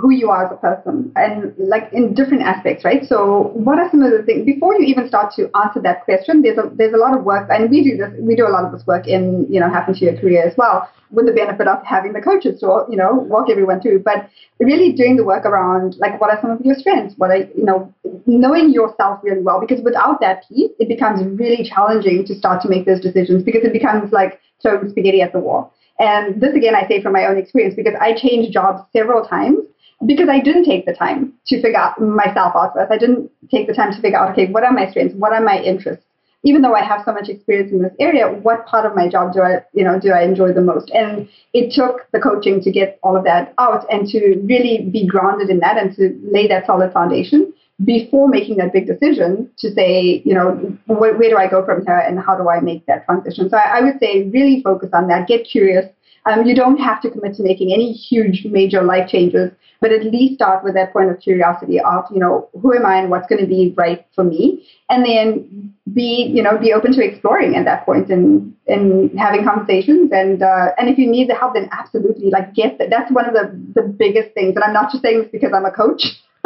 who 0.00 0.10
you 0.10 0.30
are 0.30 0.46
as 0.46 0.52
a 0.52 0.56
person 0.56 1.12
and 1.16 1.54
like 1.58 1.92
in 1.92 2.14
different 2.14 2.42
aspects, 2.42 2.84
right? 2.84 3.04
So 3.04 3.50
what 3.54 3.78
are 3.78 3.90
some 3.90 4.02
of 4.02 4.12
the 4.12 4.22
things 4.22 4.44
before 4.44 4.74
you 4.74 4.84
even 4.86 5.08
start 5.08 5.32
to 5.36 5.50
answer 5.56 5.80
that 5.82 6.04
question, 6.04 6.42
there's 6.42 6.58
a 6.58 6.70
there's 6.74 6.94
a 6.94 6.98
lot 6.98 7.16
of 7.16 7.24
work 7.24 7.48
and 7.50 7.70
we 7.70 7.82
do 7.82 7.96
this 7.96 8.12
we 8.20 8.36
do 8.36 8.46
a 8.46 8.52
lot 8.52 8.64
of 8.64 8.72
this 8.72 8.86
work 8.86 9.06
in, 9.06 9.46
you 9.50 9.60
know, 9.60 9.68
happen 9.68 9.94
to 9.94 10.04
your 10.04 10.16
career 10.16 10.46
as 10.46 10.56
well, 10.56 10.88
with 11.10 11.26
the 11.26 11.32
benefit 11.32 11.66
of 11.66 11.82
having 11.84 12.12
the 12.12 12.20
coaches 12.20 12.60
to 12.60 12.84
you 12.88 12.96
know, 12.96 13.14
walk 13.14 13.48
everyone 13.50 13.80
through. 13.80 14.00
But 14.00 14.28
really 14.60 14.92
doing 14.92 15.16
the 15.16 15.24
work 15.24 15.44
around 15.44 15.96
like 15.98 16.20
what 16.20 16.30
are 16.30 16.38
some 16.40 16.50
of 16.50 16.60
your 16.60 16.76
strengths? 16.76 17.14
What 17.16 17.30
are 17.30 17.38
you 17.38 17.64
know, 17.64 17.92
knowing 18.26 18.70
yourself 18.70 19.20
really 19.22 19.42
well 19.42 19.60
because 19.60 19.82
without 19.82 20.20
that 20.20 20.44
piece 20.48 20.72
it 20.78 20.88
becomes 20.88 21.22
really 21.38 21.64
challenging 21.64 22.24
to 22.26 22.34
start 22.34 22.62
to 22.62 22.68
make 22.68 22.86
those 22.86 23.00
decisions 23.00 23.42
because 23.42 23.64
it 23.64 23.72
becomes 23.72 24.12
like 24.12 24.40
throwing 24.62 24.88
spaghetti 24.90 25.22
at 25.22 25.32
the 25.32 25.38
wall. 25.38 25.72
And 25.98 26.40
this 26.40 26.54
again 26.54 26.74
I 26.74 26.86
say 26.86 27.02
from 27.02 27.14
my 27.14 27.26
own 27.26 27.38
experience 27.38 27.74
because 27.74 27.94
I 28.00 28.12
changed 28.14 28.52
jobs 28.52 28.82
several 28.92 29.24
times 29.24 29.64
because 30.06 30.28
I 30.28 30.40
didn't 30.40 30.64
take 30.64 30.86
the 30.86 30.94
time 30.94 31.32
to 31.46 31.60
figure 31.60 31.78
out 31.78 32.00
myself 32.00 32.54
out 32.54 32.74
first. 32.74 32.92
I 32.92 32.98
didn't 32.98 33.30
take 33.50 33.66
the 33.66 33.74
time 33.74 33.92
to 33.92 34.00
figure 34.00 34.18
out, 34.18 34.30
okay, 34.32 34.46
what 34.46 34.64
are 34.64 34.72
my 34.72 34.88
strengths? 34.90 35.14
What 35.16 35.32
are 35.32 35.42
my 35.42 35.60
interests? 35.60 36.04
Even 36.44 36.62
though 36.62 36.74
I 36.74 36.84
have 36.84 37.02
so 37.04 37.12
much 37.12 37.28
experience 37.28 37.72
in 37.72 37.82
this 37.82 37.92
area, 37.98 38.28
what 38.28 38.64
part 38.66 38.86
of 38.86 38.94
my 38.94 39.08
job 39.08 39.32
do 39.32 39.42
I, 39.42 39.64
you 39.72 39.82
know, 39.82 39.98
do 39.98 40.12
I 40.12 40.22
enjoy 40.22 40.52
the 40.52 40.60
most? 40.60 40.88
And 40.92 41.28
it 41.52 41.72
took 41.74 42.06
the 42.12 42.20
coaching 42.20 42.60
to 42.62 42.70
get 42.70 43.00
all 43.02 43.16
of 43.16 43.24
that 43.24 43.54
out 43.58 43.84
and 43.90 44.08
to 44.10 44.40
really 44.44 44.88
be 44.92 45.04
grounded 45.04 45.50
in 45.50 45.58
that 45.60 45.76
and 45.76 45.94
to 45.96 46.16
lay 46.30 46.46
that 46.46 46.66
solid 46.66 46.92
foundation 46.92 47.52
before 47.84 48.28
making 48.28 48.56
that 48.56 48.72
big 48.72 48.86
decision 48.86 49.50
to 49.58 49.72
say, 49.72 50.22
you 50.24 50.34
know, 50.34 50.52
where, 50.86 51.16
where 51.16 51.30
do 51.30 51.36
I 51.36 51.48
go 51.48 51.64
from 51.64 51.84
here 51.84 51.98
and 51.98 52.18
how 52.18 52.36
do 52.36 52.48
I 52.48 52.60
make 52.60 52.86
that 52.86 53.04
transition? 53.04 53.50
So 53.50 53.56
I, 53.56 53.78
I 53.78 53.80
would 53.82 53.98
say 54.00 54.28
really 54.28 54.62
focus 54.62 54.90
on 54.92 55.08
that, 55.08 55.26
get 55.26 55.44
curious. 55.44 55.86
Um, 56.26 56.46
you 56.46 56.54
don't 56.54 56.78
have 56.78 57.00
to 57.02 57.10
commit 57.10 57.34
to 57.36 57.42
making 57.42 57.72
any 57.72 57.92
huge 57.92 58.44
major 58.44 58.82
life 58.82 59.08
changes 59.08 59.50
but 59.80 59.92
at 59.92 60.04
least 60.04 60.34
start 60.34 60.64
with 60.64 60.74
that 60.74 60.92
point 60.92 61.10
of 61.10 61.20
curiosity 61.20 61.80
of, 61.80 62.04
you 62.12 62.18
know, 62.18 62.48
who 62.60 62.74
am 62.74 62.84
I 62.84 62.98
and 62.98 63.10
what's 63.10 63.28
going 63.28 63.40
to 63.40 63.46
be 63.46 63.74
right 63.76 64.04
for 64.14 64.24
me? 64.24 64.66
And 64.90 65.04
then 65.04 65.74
be, 65.92 66.30
you 66.34 66.42
know, 66.42 66.58
be 66.58 66.72
open 66.72 66.92
to 66.94 67.04
exploring 67.04 67.54
at 67.54 67.64
that 67.64 67.84
point 67.84 68.08
and, 68.10 68.54
and 68.66 69.16
having 69.18 69.44
conversations. 69.44 70.10
And, 70.12 70.42
uh, 70.42 70.72
and 70.78 70.88
if 70.88 70.98
you 70.98 71.08
need 71.08 71.30
the 71.30 71.34
help, 71.34 71.54
then 71.54 71.68
absolutely 71.72 72.30
like 72.30 72.54
get 72.54 72.78
that. 72.78 72.90
That's 72.90 73.12
one 73.12 73.26
of 73.26 73.34
the, 73.34 73.54
the 73.74 73.86
biggest 73.86 74.34
things. 74.34 74.56
And 74.56 74.64
I'm 74.64 74.72
not 74.72 74.90
just 74.90 75.02
saying 75.02 75.22
this 75.22 75.30
because 75.30 75.52
I'm 75.54 75.64
a 75.64 75.72
coach. 75.72 76.02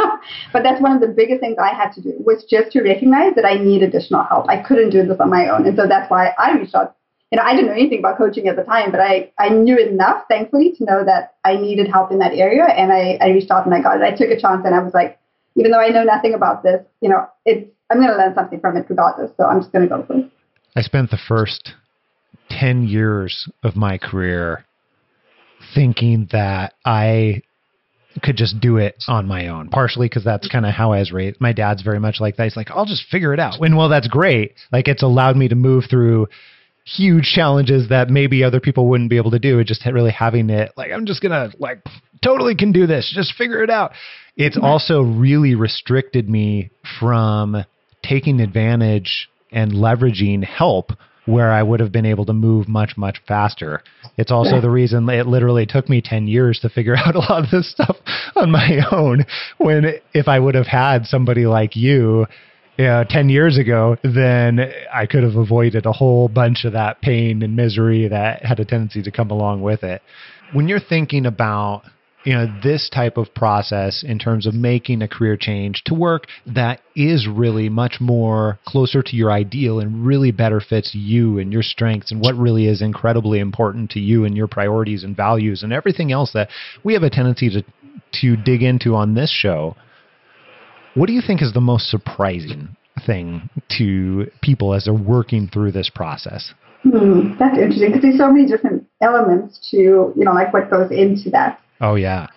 but 0.53 0.63
that's 0.63 0.81
one 0.81 0.91
of 0.91 1.01
the 1.01 1.07
biggest 1.07 1.39
things 1.39 1.57
I 1.61 1.73
had 1.73 1.91
to 1.93 2.01
do 2.01 2.13
was 2.19 2.45
just 2.49 2.71
to 2.71 2.81
recognize 2.81 3.33
that 3.35 3.45
I 3.45 3.55
need 3.55 3.83
additional 3.83 4.23
help. 4.23 4.47
I 4.49 4.61
couldn't 4.61 4.89
do 4.89 5.05
this 5.05 5.19
on 5.19 5.29
my 5.29 5.47
own. 5.47 5.67
And 5.67 5.77
so 5.77 5.87
that's 5.87 6.09
why 6.09 6.33
I 6.37 6.57
reached 6.57 6.75
out 6.75 6.95
you 7.33 7.37
know, 7.37 7.45
I 7.45 7.55
didn't 7.55 7.65
know 7.65 7.73
anything 7.73 7.97
about 7.97 8.19
coaching 8.19 8.47
at 8.47 8.55
the 8.55 8.63
time, 8.63 8.91
but 8.91 8.99
I, 8.99 9.31
I 9.39 9.49
knew 9.49 9.75
enough, 9.75 10.25
thankfully, 10.29 10.71
to 10.77 10.85
know 10.85 11.03
that 11.03 11.33
I 11.43 11.55
needed 11.55 11.87
help 11.87 12.11
in 12.11 12.19
that 12.19 12.33
area. 12.33 12.63
And 12.65 12.93
I, 12.93 13.17
I 13.19 13.29
reached 13.31 13.49
out 13.49 13.65
and 13.65 13.73
I 13.73 13.81
got 13.81 13.97
it. 13.97 14.03
I 14.03 14.11
took 14.11 14.29
a 14.29 14.39
chance 14.39 14.61
and 14.63 14.75
I 14.75 14.83
was 14.83 14.93
like, 14.93 15.17
even 15.55 15.71
though 15.71 15.79
I 15.79 15.87
know 15.87 16.03
nothing 16.03 16.35
about 16.35 16.61
this, 16.61 16.85
you 17.01 17.09
know, 17.09 17.25
it's, 17.43 17.67
I'm 17.89 17.97
going 17.97 18.11
to 18.11 18.17
learn 18.17 18.35
something 18.35 18.59
from 18.59 18.77
it 18.77 18.85
regardless. 18.87 19.31
So 19.35 19.45
I'm 19.45 19.61
just 19.61 19.71
going 19.71 19.81
to 19.81 19.89
go 19.89 20.05
for 20.05 20.19
it. 20.19 20.29
I 20.75 20.81
spent 20.81 21.09
the 21.09 21.17
first 21.27 21.71
10 22.51 22.83
years 22.83 23.49
of 23.63 23.75
my 23.75 23.97
career 23.97 24.65
thinking 25.73 26.29
that 26.33 26.75
I 26.85 27.41
could 28.21 28.37
just 28.37 28.59
do 28.59 28.77
it 28.77 29.03
on 29.07 29.25
my 29.25 29.47
own. 29.47 29.69
Partially 29.69 30.07
because 30.07 30.23
that's 30.23 30.47
kind 30.47 30.67
of 30.67 30.73
how 30.75 30.91
I 30.91 30.99
was 30.99 31.11
raised. 31.11 31.41
My 31.41 31.51
dad's 31.51 31.81
very 31.81 31.99
much 31.99 32.17
like 32.19 32.35
that. 32.35 32.43
He's 32.43 32.55
like, 32.55 32.69
I'll 32.69 32.85
just 32.85 33.07
figure 33.09 33.33
it 33.33 33.39
out. 33.39 33.59
And 33.59 33.75
well, 33.75 33.89
that's 33.89 34.07
great. 34.07 34.53
Like 34.71 34.87
it's 34.87 35.01
allowed 35.01 35.35
me 35.35 35.47
to 35.47 35.55
move 35.55 35.85
through 35.89 36.27
huge 36.85 37.25
challenges 37.25 37.89
that 37.89 38.09
maybe 38.09 38.43
other 38.43 38.59
people 38.59 38.89
wouldn't 38.89 39.09
be 39.09 39.17
able 39.17 39.31
to 39.31 39.39
do. 39.39 39.59
It 39.59 39.67
just 39.67 39.85
really 39.85 40.11
having 40.11 40.49
it 40.49 40.71
like 40.75 40.91
I'm 40.91 41.05
just 41.05 41.21
gonna 41.21 41.51
like 41.59 41.83
totally 42.23 42.55
can 42.55 42.71
do 42.71 42.87
this. 42.87 43.11
Just 43.15 43.35
figure 43.35 43.63
it 43.63 43.69
out. 43.69 43.91
It's 44.35 44.57
mm-hmm. 44.57 44.65
also 44.65 45.01
really 45.01 45.55
restricted 45.55 46.29
me 46.29 46.71
from 46.99 47.63
taking 48.03 48.39
advantage 48.41 49.29
and 49.51 49.71
leveraging 49.71 50.43
help 50.43 50.91
where 51.25 51.51
I 51.51 51.63
would 51.63 51.79
have 51.79 51.91
been 51.91 52.05
able 52.05 52.25
to 52.25 52.33
move 52.33 52.67
much, 52.67 52.97
much 52.97 53.21
faster. 53.27 53.81
It's 54.17 54.31
also 54.31 54.59
the 54.59 54.69
reason 54.69 55.07
it 55.09 55.25
literally 55.25 55.65
took 55.65 55.87
me 55.87 56.01
10 56.01 56.27
years 56.27 56.59
to 56.59 56.69
figure 56.69 56.95
out 56.97 57.15
a 57.15 57.19
lot 57.19 57.45
of 57.45 57.49
this 57.49 57.71
stuff 57.71 57.95
on 58.35 58.51
my 58.51 58.79
own. 58.91 59.25
When 59.57 59.85
if 60.13 60.27
I 60.27 60.39
would 60.39 60.55
have 60.55 60.67
had 60.67 61.05
somebody 61.05 61.45
like 61.45 61.75
you, 61.75 62.25
you 62.77 62.85
know, 62.85 63.03
10 63.07 63.29
years 63.29 63.57
ago, 63.57 63.97
then 64.03 64.59
I 64.93 65.05
could 65.05 65.23
have 65.23 65.35
avoided 65.35 65.85
a 65.85 65.91
whole 65.91 66.27
bunch 66.27 66.65
of 66.65 66.73
that 66.73 67.01
pain 67.01 67.43
and 67.43 67.55
misery 67.55 68.07
that 68.07 68.43
had 68.43 68.59
a 68.59 68.65
tendency 68.65 69.03
to 69.03 69.11
come 69.11 69.29
along 69.29 69.61
with 69.61 69.83
it. 69.83 70.01
When 70.53 70.67
you're 70.67 70.79
thinking 70.79 71.25
about 71.25 71.83
you 72.23 72.33
know 72.33 72.47
this 72.63 72.89
type 72.89 73.17
of 73.17 73.33
process 73.35 74.01
in 74.01 74.17
terms 74.17 74.45
of 74.45 74.53
making 74.53 75.01
a 75.01 75.07
career 75.07 75.35
change 75.35 75.83
to 75.85 75.93
work 75.93 76.25
that 76.45 76.79
is 76.95 77.27
really 77.27 77.67
much 77.67 77.97
more 77.99 78.57
closer 78.65 79.03
to 79.03 79.15
your 79.15 79.29
ideal 79.29 79.79
and 79.79 80.05
really 80.05 80.31
better 80.31 80.61
fits 80.61 80.95
you 80.95 81.37
and 81.37 81.51
your 81.51 81.61
strengths 81.61 82.11
and 82.11 82.21
what 82.21 82.35
really 82.35 82.67
is 82.67 82.81
incredibly 82.81 83.39
important 83.39 83.89
to 83.91 83.99
you 83.99 84.23
and 84.23 84.37
your 84.37 84.47
priorities 84.47 85.03
and 85.03 85.17
values 85.17 85.63
and 85.63 85.73
everything 85.73 86.13
else 86.13 86.31
that 86.33 86.49
we 86.83 86.93
have 86.93 87.03
a 87.03 87.09
tendency 87.09 87.49
to 87.49 87.61
to 88.21 88.37
dig 88.37 88.63
into 88.63 88.95
on 88.95 89.15
this 89.15 89.29
show 89.29 89.75
what 90.95 91.07
do 91.07 91.13
you 91.13 91.21
think 91.25 91.41
is 91.41 91.53
the 91.53 91.61
most 91.61 91.89
surprising 91.89 92.75
thing 93.05 93.49
to 93.77 94.27
people 94.41 94.73
as 94.73 94.85
they're 94.85 94.93
working 94.93 95.47
through 95.47 95.71
this 95.71 95.89
process 95.89 96.53
hmm, 96.83 97.33
that's 97.39 97.57
interesting 97.57 97.89
because 97.89 98.01
there's 98.01 98.17
so 98.17 98.31
many 98.31 98.47
different 98.47 98.85
elements 99.01 99.69
to 99.71 99.77
you 99.77 100.23
know 100.23 100.33
like 100.33 100.53
what 100.53 100.69
goes 100.69 100.91
into 100.91 101.29
that 101.29 101.59
Oh, 101.83 101.95
yeah. 101.95 102.27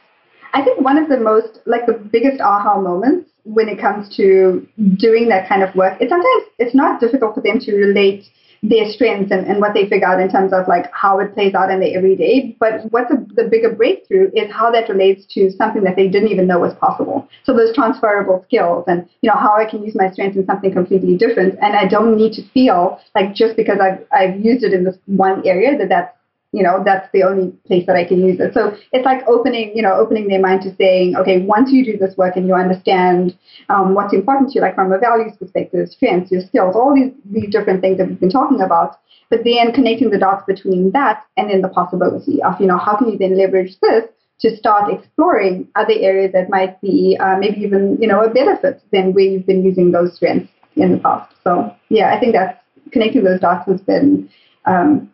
I 0.52 0.64
think 0.64 0.80
one 0.80 0.98
of 0.98 1.08
the 1.08 1.18
most, 1.18 1.60
like 1.66 1.86
the 1.86 1.92
biggest 1.92 2.40
aha 2.40 2.80
moments 2.80 3.30
when 3.44 3.68
it 3.68 3.80
comes 3.80 4.14
to 4.16 4.66
doing 4.96 5.28
that 5.28 5.48
kind 5.48 5.62
of 5.62 5.74
work, 5.76 5.98
it's 6.00 6.10
sometimes 6.10 6.42
it's 6.58 6.74
not 6.74 7.00
difficult 7.00 7.36
for 7.36 7.42
them 7.42 7.60
to 7.60 7.76
relate 7.76 8.24
their 8.68 8.90
strengths 8.90 9.30
and, 9.30 9.46
and 9.46 9.60
what 9.60 9.74
they 9.74 9.88
figure 9.88 10.06
out 10.06 10.20
in 10.20 10.28
terms 10.28 10.52
of 10.52 10.66
like 10.68 10.90
how 10.92 11.18
it 11.18 11.34
plays 11.34 11.54
out 11.54 11.70
in 11.70 11.80
their 11.80 11.96
everyday. 11.96 12.56
But 12.58 12.90
what's 12.90 13.10
a, 13.10 13.16
the 13.34 13.48
bigger 13.50 13.74
breakthrough 13.74 14.30
is 14.34 14.52
how 14.52 14.70
that 14.72 14.88
relates 14.88 15.24
to 15.34 15.50
something 15.52 15.84
that 15.84 15.96
they 15.96 16.08
didn't 16.08 16.30
even 16.30 16.46
know 16.46 16.60
was 16.60 16.74
possible. 16.74 17.28
So 17.44 17.54
those 17.54 17.74
transferable 17.74 18.42
skills 18.46 18.84
and 18.86 19.08
you 19.22 19.30
know 19.30 19.36
how 19.36 19.56
I 19.56 19.68
can 19.68 19.84
use 19.84 19.94
my 19.94 20.10
strengths 20.10 20.36
in 20.36 20.46
something 20.46 20.72
completely 20.72 21.16
different, 21.16 21.58
and 21.60 21.76
I 21.76 21.86
don't 21.86 22.16
need 22.16 22.32
to 22.34 22.42
feel 22.50 23.00
like 23.14 23.34
just 23.34 23.56
because 23.56 23.78
I've 23.80 24.04
I've 24.12 24.40
used 24.40 24.64
it 24.64 24.72
in 24.72 24.84
this 24.84 24.96
one 25.06 25.46
area 25.46 25.76
that 25.78 25.88
that's 25.88 26.15
you 26.56 26.62
know 26.62 26.82
that's 26.82 27.08
the 27.12 27.22
only 27.22 27.52
place 27.66 27.84
that 27.86 27.96
I 27.96 28.04
can 28.04 28.20
use 28.24 28.40
it. 28.40 28.54
So 28.54 28.74
it's 28.92 29.04
like 29.04 29.20
opening, 29.28 29.72
you 29.74 29.82
know, 29.82 29.94
opening 29.94 30.28
their 30.28 30.40
mind 30.40 30.62
to 30.62 30.74
saying, 30.76 31.14
okay, 31.16 31.36
once 31.40 31.70
you 31.70 31.84
do 31.84 31.98
this 31.98 32.16
work 32.16 32.34
and 32.36 32.46
you 32.46 32.54
understand 32.54 33.36
um, 33.68 33.94
what's 33.94 34.14
important 34.14 34.48
to 34.50 34.54
you, 34.54 34.60
like 34.62 34.74
from 34.74 34.90
a 34.90 34.98
values 34.98 35.36
perspective, 35.38 35.90
strengths, 35.90 36.32
your 36.32 36.40
skills, 36.40 36.74
all 36.74 36.94
these 36.94 37.12
these 37.26 37.50
different 37.50 37.82
things 37.82 37.98
that 37.98 38.08
we've 38.08 38.18
been 38.18 38.30
talking 38.30 38.62
about, 38.62 38.96
but 39.28 39.44
then 39.44 39.72
connecting 39.72 40.08
the 40.08 40.18
dots 40.18 40.44
between 40.46 40.92
that 40.92 41.24
and 41.36 41.50
then 41.50 41.60
the 41.60 41.68
possibility 41.68 42.42
of, 42.42 42.58
you 42.58 42.66
know, 42.66 42.78
how 42.78 42.96
can 42.96 43.10
you 43.10 43.18
then 43.18 43.36
leverage 43.36 43.76
this 43.82 44.04
to 44.40 44.56
start 44.56 44.92
exploring 44.92 45.68
other 45.76 45.94
areas 45.98 46.32
that 46.32 46.48
might 46.48 46.80
be 46.80 47.18
uh, 47.20 47.36
maybe 47.38 47.60
even, 47.60 47.98
you 48.00 48.08
know, 48.08 48.20
a 48.24 48.30
benefit 48.30 48.82
than 48.92 49.12
where 49.12 49.24
you've 49.24 49.46
been 49.46 49.62
using 49.62 49.92
those 49.92 50.14
strengths 50.16 50.50
in 50.76 50.92
the 50.92 50.98
past. 50.98 51.34
So 51.44 51.74
yeah, 51.90 52.14
I 52.14 52.20
think 52.20 52.32
that's 52.32 52.58
connecting 52.92 53.24
those 53.24 53.40
dots 53.40 53.68
has 53.68 53.80
been 53.82 54.30
um, 54.64 55.10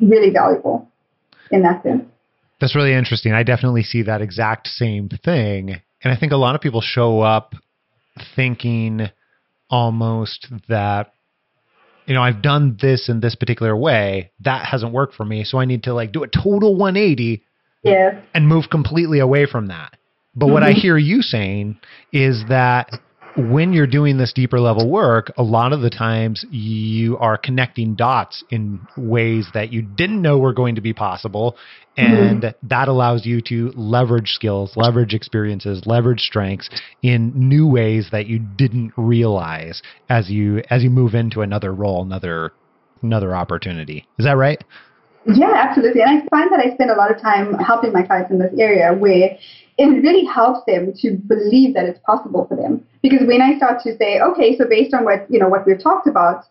really 0.00 0.30
valuable 0.30 0.88
in 1.50 1.62
that 1.62 1.82
sense. 1.82 2.04
That's 2.60 2.74
really 2.74 2.94
interesting. 2.94 3.32
I 3.32 3.42
definitely 3.42 3.82
see 3.82 4.02
that 4.02 4.22
exact 4.22 4.68
same 4.68 5.08
thing. 5.08 5.80
And 6.02 6.12
I 6.12 6.16
think 6.16 6.32
a 6.32 6.36
lot 6.36 6.54
of 6.54 6.60
people 6.60 6.80
show 6.80 7.20
up 7.20 7.54
thinking 8.34 9.10
almost 9.68 10.46
that 10.68 11.12
you 12.06 12.14
know, 12.14 12.22
I've 12.22 12.40
done 12.40 12.78
this 12.80 13.08
in 13.08 13.20
this 13.20 13.34
particular 13.34 13.76
way. 13.76 14.30
That 14.40 14.64
hasn't 14.64 14.92
worked 14.92 15.14
for 15.14 15.24
me, 15.24 15.44
so 15.44 15.58
I 15.58 15.64
need 15.64 15.82
to 15.84 15.92
like 15.92 16.12
do 16.12 16.22
a 16.22 16.28
total 16.28 16.76
180 16.76 17.42
yeah. 17.82 18.20
and 18.32 18.48
move 18.48 18.66
completely 18.70 19.18
away 19.18 19.46
from 19.46 19.66
that. 19.66 19.96
But 20.34 20.46
mm-hmm. 20.46 20.54
what 20.54 20.62
I 20.62 20.70
mm-hmm. 20.70 20.80
hear 20.80 20.96
you 20.96 21.22
saying 21.22 21.80
is 22.12 22.44
that 22.48 22.90
when 23.36 23.72
you're 23.72 23.86
doing 23.86 24.16
this 24.16 24.32
deeper 24.32 24.58
level 24.58 24.90
work, 24.90 25.32
a 25.36 25.42
lot 25.42 25.72
of 25.72 25.80
the 25.80 25.90
times 25.90 26.44
you 26.50 27.18
are 27.18 27.36
connecting 27.36 27.94
dots 27.94 28.42
in 28.50 28.80
ways 28.96 29.48
that 29.52 29.72
you 29.72 29.82
didn't 29.82 30.22
know 30.22 30.38
were 30.38 30.54
going 30.54 30.74
to 30.76 30.80
be 30.80 30.92
possible. 30.92 31.56
And 31.96 32.42
mm-hmm. 32.42 32.66
that 32.68 32.88
allows 32.88 33.24
you 33.24 33.40
to 33.42 33.72
leverage 33.74 34.28
skills, 34.28 34.72
leverage 34.76 35.14
experiences, 35.14 35.82
leverage 35.86 36.20
strengths 36.20 36.68
in 37.02 37.32
new 37.34 37.66
ways 37.66 38.08
that 38.12 38.26
you 38.26 38.38
didn't 38.38 38.92
realize 38.96 39.82
as 40.08 40.30
you 40.30 40.62
as 40.68 40.82
you 40.82 40.90
move 40.90 41.14
into 41.14 41.40
another 41.40 41.72
role, 41.74 42.02
another 42.02 42.52
another 43.02 43.34
opportunity. 43.34 44.06
Is 44.18 44.26
that 44.26 44.36
right? 44.36 44.62
Yeah, 45.34 45.52
absolutely. 45.54 46.02
And 46.02 46.22
I 46.22 46.26
find 46.28 46.52
that 46.52 46.60
I 46.60 46.72
spend 46.74 46.90
a 46.90 46.94
lot 46.94 47.10
of 47.10 47.20
time 47.20 47.54
helping 47.54 47.92
my 47.92 48.02
clients 48.02 48.30
in 48.30 48.38
this 48.38 48.52
area 48.58 48.94
where 48.94 49.36
it 49.78 49.86
really 50.02 50.24
helps 50.24 50.64
them 50.66 50.92
to 51.02 51.16
believe 51.26 51.74
that 51.74 51.84
it's 51.84 51.98
possible 52.06 52.46
for 52.46 52.56
them. 52.56 52.86
Because 53.02 53.26
when 53.26 53.42
I 53.42 53.56
start 53.56 53.82
to 53.82 53.96
say, 53.96 54.20
okay, 54.20 54.56
so 54.56 54.66
based 54.68 54.94
on 54.94 55.04
what 55.04 55.26
you 55.28 55.38
know 55.38 55.48
what 55.48 55.66
we've 55.66 55.82
talked 55.82 56.06
about, 56.06 56.44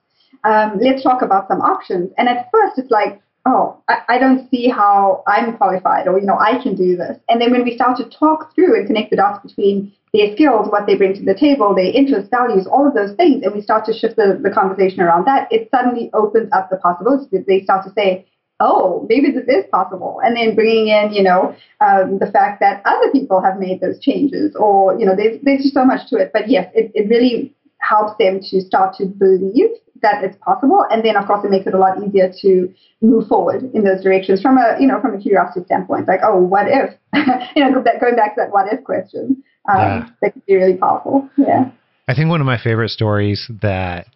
um, 0.43 0.77
let's 0.79 1.03
talk 1.03 1.21
about 1.21 1.47
some 1.47 1.61
options. 1.61 2.11
And 2.17 2.27
at 2.27 2.49
first, 2.51 2.77
it's 2.77 2.91
like, 2.91 3.21
oh, 3.45 3.77
I, 3.87 3.99
I, 4.09 4.17
don't 4.17 4.49
see 4.49 4.67
how 4.67 5.23
I'm 5.27 5.55
qualified, 5.57 6.07
or 6.07 6.19
you 6.19 6.25
know, 6.25 6.37
I 6.37 6.61
can 6.61 6.75
do 6.75 6.97
this. 6.97 7.17
And 7.29 7.39
then 7.41 7.51
when 7.51 7.63
we 7.63 7.75
start 7.75 7.97
to 7.97 8.09
talk 8.09 8.53
through 8.53 8.75
and 8.75 8.87
connect 8.87 9.09
the 9.09 9.17
dots 9.17 9.45
between 9.47 9.93
their 10.13 10.33
skills, 10.33 10.67
what 10.69 10.85
they 10.85 10.95
bring 10.95 11.13
to 11.15 11.23
the 11.23 11.35
table, 11.35 11.73
their 11.73 11.91
interests, 11.93 12.29
values, 12.29 12.67
all 12.67 12.87
of 12.87 12.93
those 12.93 13.15
things, 13.15 13.43
and 13.43 13.53
we 13.53 13.61
start 13.61 13.85
to 13.85 13.93
shift 13.93 14.15
the, 14.17 14.39
the 14.41 14.49
conversation 14.49 15.01
around 15.01 15.25
that, 15.25 15.47
it 15.51 15.69
suddenly 15.73 16.09
opens 16.13 16.49
up 16.53 16.69
the 16.69 16.77
possibilities. 16.77 17.45
they 17.47 17.63
start 17.63 17.85
to 17.85 17.91
say, 17.93 18.25
oh, 18.59 19.05
maybe 19.09 19.31
this 19.31 19.47
is 19.47 19.65
possible. 19.71 20.21
And 20.23 20.35
then 20.35 20.55
bringing 20.55 20.87
in, 20.87 21.11
you 21.11 21.23
know, 21.23 21.55
um, 21.81 22.19
the 22.19 22.29
fact 22.31 22.59
that 22.61 22.81
other 22.85 23.11
people 23.11 23.41
have 23.41 23.59
made 23.59 23.81
those 23.81 23.99
changes 23.99 24.55
or, 24.55 24.97
you 24.97 25.05
know, 25.05 25.15
there's, 25.15 25.37
there's 25.43 25.63
just 25.63 25.73
so 25.73 25.85
much 25.85 26.09
to 26.09 26.17
it. 26.17 26.31
But 26.33 26.49
yes, 26.49 26.71
it, 26.73 26.91
it 26.95 27.09
really 27.09 27.53
helps 27.79 28.17
them 28.17 28.39
to 28.39 28.61
start 28.61 28.95
to 28.97 29.05
believe 29.05 29.69
that 30.01 30.23
it's 30.23 30.37
possible. 30.37 30.85
And 30.89 31.03
then, 31.03 31.17
of 31.17 31.25
course, 31.27 31.43
it 31.43 31.51
makes 31.51 31.67
it 31.67 31.73
a 31.73 31.77
lot 31.77 32.01
easier 32.01 32.31
to 32.41 32.73
move 33.01 33.27
forward 33.27 33.63
in 33.73 33.83
those 33.83 34.03
directions 34.03 34.41
from 34.41 34.57
a, 34.57 34.77
you 34.79 34.87
know, 34.87 35.01
from 35.01 35.15
a 35.15 35.21
curiosity 35.21 35.65
standpoint. 35.65 36.07
Like, 36.07 36.21
oh, 36.23 36.37
what 36.37 36.65
if? 36.67 36.93
you 37.55 37.63
know, 37.63 37.71
going 37.73 38.15
back 38.15 38.35
to 38.35 38.41
that 38.41 38.51
what 38.51 38.71
if 38.71 38.83
question, 38.83 39.43
um, 39.69 39.77
yeah. 39.77 40.09
that 40.21 40.33
could 40.33 40.45
be 40.45 40.55
really 40.55 40.77
powerful. 40.77 41.29
Yeah. 41.37 41.71
I 42.07 42.13
think 42.13 42.29
one 42.29 42.39
of 42.39 42.45
my 42.45 42.57
favorite 42.61 42.89
stories 42.89 43.49
that 43.61 44.07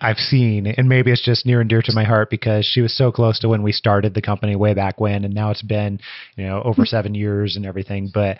I've 0.00 0.18
seen, 0.18 0.66
and 0.66 0.88
maybe 0.88 1.10
it's 1.10 1.24
just 1.24 1.44
near 1.44 1.60
and 1.60 1.68
dear 1.68 1.82
to 1.82 1.92
my 1.92 2.04
heart 2.04 2.30
because 2.30 2.64
she 2.64 2.80
was 2.80 2.96
so 2.96 3.10
close 3.10 3.40
to 3.40 3.48
when 3.48 3.62
we 3.62 3.72
started 3.72 4.14
the 4.14 4.22
company 4.22 4.54
way 4.54 4.74
back 4.74 5.00
when, 5.00 5.24
and 5.24 5.34
now 5.34 5.50
it's 5.50 5.62
been, 5.62 5.98
you 6.36 6.46
know, 6.46 6.62
over 6.62 6.86
seven 6.86 7.14
years 7.14 7.56
and 7.56 7.66
everything. 7.66 8.10
But 8.12 8.38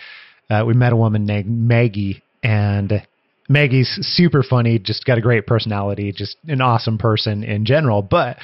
uh, 0.48 0.64
we 0.66 0.74
met 0.74 0.92
a 0.92 0.96
woman 0.96 1.26
named 1.26 1.48
Maggie, 1.48 2.22
and 2.42 3.02
Maggie's 3.48 3.98
super 4.02 4.42
funny, 4.42 4.78
just 4.78 5.04
got 5.04 5.18
a 5.18 5.22
great 5.22 5.46
personality, 5.46 6.12
just 6.12 6.36
an 6.46 6.60
awesome 6.60 6.98
person 6.98 7.42
in 7.42 7.64
general. 7.64 8.02
But 8.02 8.36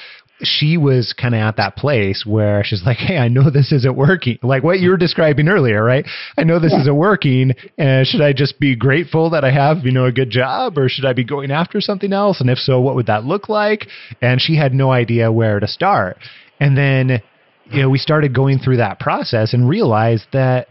she 0.43 0.77
was 0.77 1.15
kind 1.19 1.35
of 1.35 1.41
at 1.41 1.57
that 1.57 1.77
place 1.77 2.25
where 2.27 2.65
she's 2.65 2.83
like, 2.85 2.97
Hey, 2.97 3.19
I 3.19 3.29
know 3.29 3.51
this 3.51 3.73
isn't 3.73 3.97
working. 3.97 4.39
Like 4.43 4.63
what 4.63 4.81
you 4.81 4.91
were 4.91 4.97
describing 4.97 5.49
earlier, 5.49 5.83
right? 5.83 6.05
I 6.37 6.45
know 6.45 6.59
this 6.59 6.73
yeah. 6.73 6.81
isn't 6.83 6.97
working. 6.97 7.53
And 7.79 8.07
should 8.07 8.21
I 8.21 8.33
just 8.33 8.59
be 8.59 8.75
grateful 8.75 9.31
that 9.31 9.45
I 9.45 9.53
have, 9.53 9.85
you 9.85 9.93
know, 9.93 10.07
a 10.07 10.13
good 10.13 10.31
job 10.31 10.77
or 10.77 10.89
should 10.89 11.05
I 11.05 11.13
be 11.13 11.25
going 11.25 11.51
after 11.51 11.81
something 11.81 12.13
else? 12.13 12.41
And 12.41 12.51
if 12.51 12.59
so, 12.59 12.81
what 12.81 12.97
would 12.97 13.07
that 13.07 13.25
look 13.25 13.49
like? 13.49 13.87
And 14.21 14.41
she 14.41 14.57
had 14.57 14.75
no 14.75 14.91
idea 14.91 15.31
where 15.31 15.61
to 15.61 15.69
start. 15.69 16.19
And 16.59 16.77
then, 16.77 17.23
you 17.71 17.83
know, 17.83 17.91
we 17.91 17.99
started 17.99 18.35
going 18.35 18.59
through 18.59 18.79
that 18.79 18.99
process 18.99 19.55
and 19.55 19.69
realized 19.69 20.27
that 20.33 20.69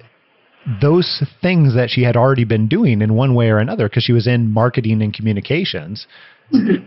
those 0.82 1.23
things 1.41 1.76
that 1.76 1.89
she 1.89 2.04
had 2.04 2.15
already 2.15 2.45
been 2.45 2.67
doing 2.67 3.02
in 3.02 3.15
one 3.15 3.36
way 3.36 3.49
or 3.49 3.58
another, 3.58 3.89
because 3.89 4.04
she 4.04 4.13
was 4.13 4.28
in 4.28 4.52
marketing 4.52 5.02
and 5.02 5.13
communications, 5.13 6.08
mm-hmm. 6.54 6.86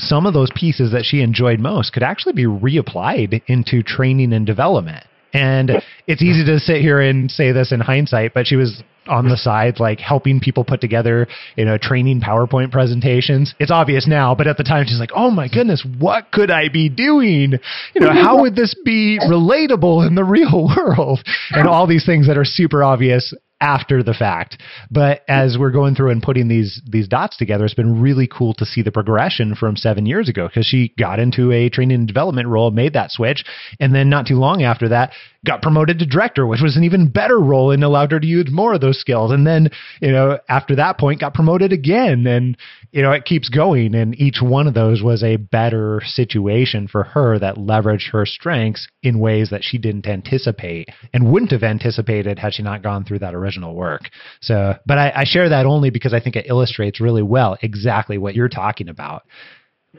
Some 0.00 0.26
of 0.26 0.34
those 0.34 0.50
pieces 0.54 0.92
that 0.92 1.04
she 1.04 1.20
enjoyed 1.20 1.60
most 1.60 1.92
could 1.92 2.02
actually 2.02 2.32
be 2.32 2.46
reapplied 2.46 3.42
into 3.46 3.82
training 3.82 4.32
and 4.32 4.46
development. 4.46 5.04
And 5.32 5.70
it's 6.06 6.22
easy 6.22 6.44
to 6.46 6.58
sit 6.58 6.80
here 6.80 7.00
and 7.00 7.30
say 7.30 7.52
this 7.52 7.70
in 7.72 7.80
hindsight, 7.80 8.34
but 8.34 8.46
she 8.46 8.56
was 8.56 8.82
on 9.06 9.28
the 9.28 9.36
side, 9.36 9.80
like 9.80 9.98
helping 9.98 10.40
people 10.40 10.64
put 10.64 10.80
together, 10.80 11.26
you 11.56 11.64
know, 11.64 11.78
training 11.78 12.20
PowerPoint 12.20 12.70
presentations. 12.70 13.54
It's 13.58 13.70
obvious 13.70 14.06
now, 14.06 14.34
but 14.34 14.46
at 14.46 14.56
the 14.56 14.64
time 14.64 14.84
she's 14.86 15.00
like, 15.00 15.10
oh 15.14 15.30
my 15.30 15.48
goodness, 15.48 15.86
what 15.98 16.30
could 16.32 16.50
I 16.50 16.68
be 16.68 16.88
doing? 16.88 17.54
You 17.94 18.00
know, 18.00 18.12
how 18.12 18.42
would 18.42 18.56
this 18.56 18.74
be 18.84 19.18
relatable 19.22 20.06
in 20.06 20.14
the 20.14 20.24
real 20.24 20.68
world? 20.76 21.20
And 21.50 21.68
all 21.68 21.86
these 21.86 22.06
things 22.06 22.26
that 22.26 22.36
are 22.36 22.44
super 22.44 22.82
obvious 22.82 23.32
after 23.60 24.02
the 24.02 24.14
fact. 24.14 24.58
But 24.90 25.22
as 25.28 25.56
we're 25.58 25.70
going 25.70 25.94
through 25.94 26.10
and 26.10 26.22
putting 26.22 26.48
these 26.48 26.80
these 26.86 27.08
dots 27.08 27.36
together, 27.36 27.64
it's 27.64 27.74
been 27.74 28.00
really 28.00 28.26
cool 28.26 28.54
to 28.54 28.64
see 28.64 28.82
the 28.82 28.92
progression 28.92 29.54
from 29.54 29.76
seven 29.76 30.06
years 30.06 30.28
ago 30.28 30.48
because 30.48 30.66
she 30.66 30.94
got 30.98 31.18
into 31.18 31.52
a 31.52 31.68
training 31.68 31.98
and 31.98 32.06
development 32.06 32.48
role, 32.48 32.70
made 32.70 32.94
that 32.94 33.10
switch, 33.10 33.44
and 33.78 33.94
then 33.94 34.08
not 34.08 34.26
too 34.26 34.36
long 34.36 34.62
after 34.62 34.88
that, 34.88 35.12
got 35.46 35.62
promoted 35.62 35.98
to 35.98 36.06
director, 36.06 36.46
which 36.46 36.60
was 36.62 36.76
an 36.76 36.84
even 36.84 37.08
better 37.08 37.38
role 37.38 37.70
and 37.70 37.82
allowed 37.82 38.12
her 38.12 38.20
to 38.20 38.26
use 38.26 38.48
more 38.50 38.74
of 38.74 38.80
those 38.80 39.00
skills. 39.00 39.30
And 39.30 39.46
then, 39.46 39.70
you 40.00 40.12
know, 40.12 40.38
after 40.48 40.76
that 40.76 40.98
point, 40.98 41.20
got 41.20 41.34
promoted 41.34 41.72
again. 41.72 42.26
And, 42.26 42.56
you 42.92 43.02
know, 43.02 43.12
it 43.12 43.24
keeps 43.24 43.48
going. 43.48 43.94
And 43.94 44.18
each 44.20 44.38
one 44.42 44.66
of 44.66 44.74
those 44.74 45.02
was 45.02 45.22
a 45.22 45.36
better 45.36 46.02
situation 46.04 46.88
for 46.88 47.04
her 47.04 47.38
that 47.38 47.56
leveraged 47.56 48.10
her 48.12 48.26
strengths 48.26 48.88
in 49.02 49.20
ways 49.20 49.50
that 49.50 49.62
she 49.62 49.78
didn't 49.78 50.06
anticipate 50.06 50.88
and 51.12 51.30
wouldn't 51.30 51.52
have 51.52 51.62
anticipated 51.62 52.38
had 52.38 52.54
she 52.54 52.62
not 52.62 52.82
gone 52.82 53.04
through 53.04 53.20
that 53.20 53.34
original 53.34 53.74
work. 53.74 54.02
So, 54.40 54.74
but 54.86 54.98
I, 54.98 55.12
I 55.16 55.24
share 55.24 55.48
that 55.48 55.66
only 55.66 55.90
because 55.90 56.14
I 56.14 56.20
think 56.20 56.36
it 56.36 56.46
illustrates 56.48 57.00
really 57.00 57.22
well 57.22 57.56
exactly 57.62 58.18
what 58.18 58.34
you're 58.34 58.48
talking 58.48 58.88
about. 58.88 59.24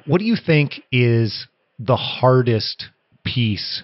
What 0.06 0.20
do 0.20 0.26
you 0.26 0.36
think 0.36 0.82
is 0.92 1.48
the 1.80 1.96
hardest 1.98 2.86
piece 3.24 3.84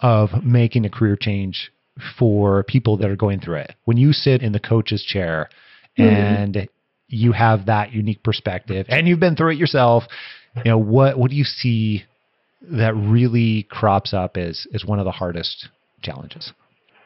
of 0.00 0.44
making 0.44 0.84
a 0.84 0.90
career 0.90 1.16
change 1.16 1.72
for 2.18 2.62
people 2.64 2.98
that 2.98 3.10
are 3.10 3.16
going 3.16 3.40
through 3.40 3.56
it. 3.56 3.74
When 3.84 3.96
you 3.96 4.12
sit 4.12 4.42
in 4.42 4.52
the 4.52 4.60
coach's 4.60 5.02
chair 5.02 5.48
mm-hmm. 5.98 6.14
and 6.14 6.68
you 7.08 7.32
have 7.32 7.66
that 7.66 7.92
unique 7.92 8.22
perspective 8.22 8.86
and 8.88 9.06
you've 9.06 9.20
been 9.20 9.36
through 9.36 9.52
it 9.52 9.58
yourself, 9.58 10.04
you 10.64 10.70
know, 10.70 10.78
what 10.78 11.18
what 11.18 11.30
do 11.30 11.36
you 11.36 11.44
see 11.44 12.04
that 12.62 12.94
really 12.94 13.64
crops 13.70 14.12
up 14.12 14.36
as 14.36 14.66
is 14.72 14.84
one 14.84 14.98
of 14.98 15.04
the 15.04 15.12
hardest 15.12 15.68
challenges? 16.02 16.52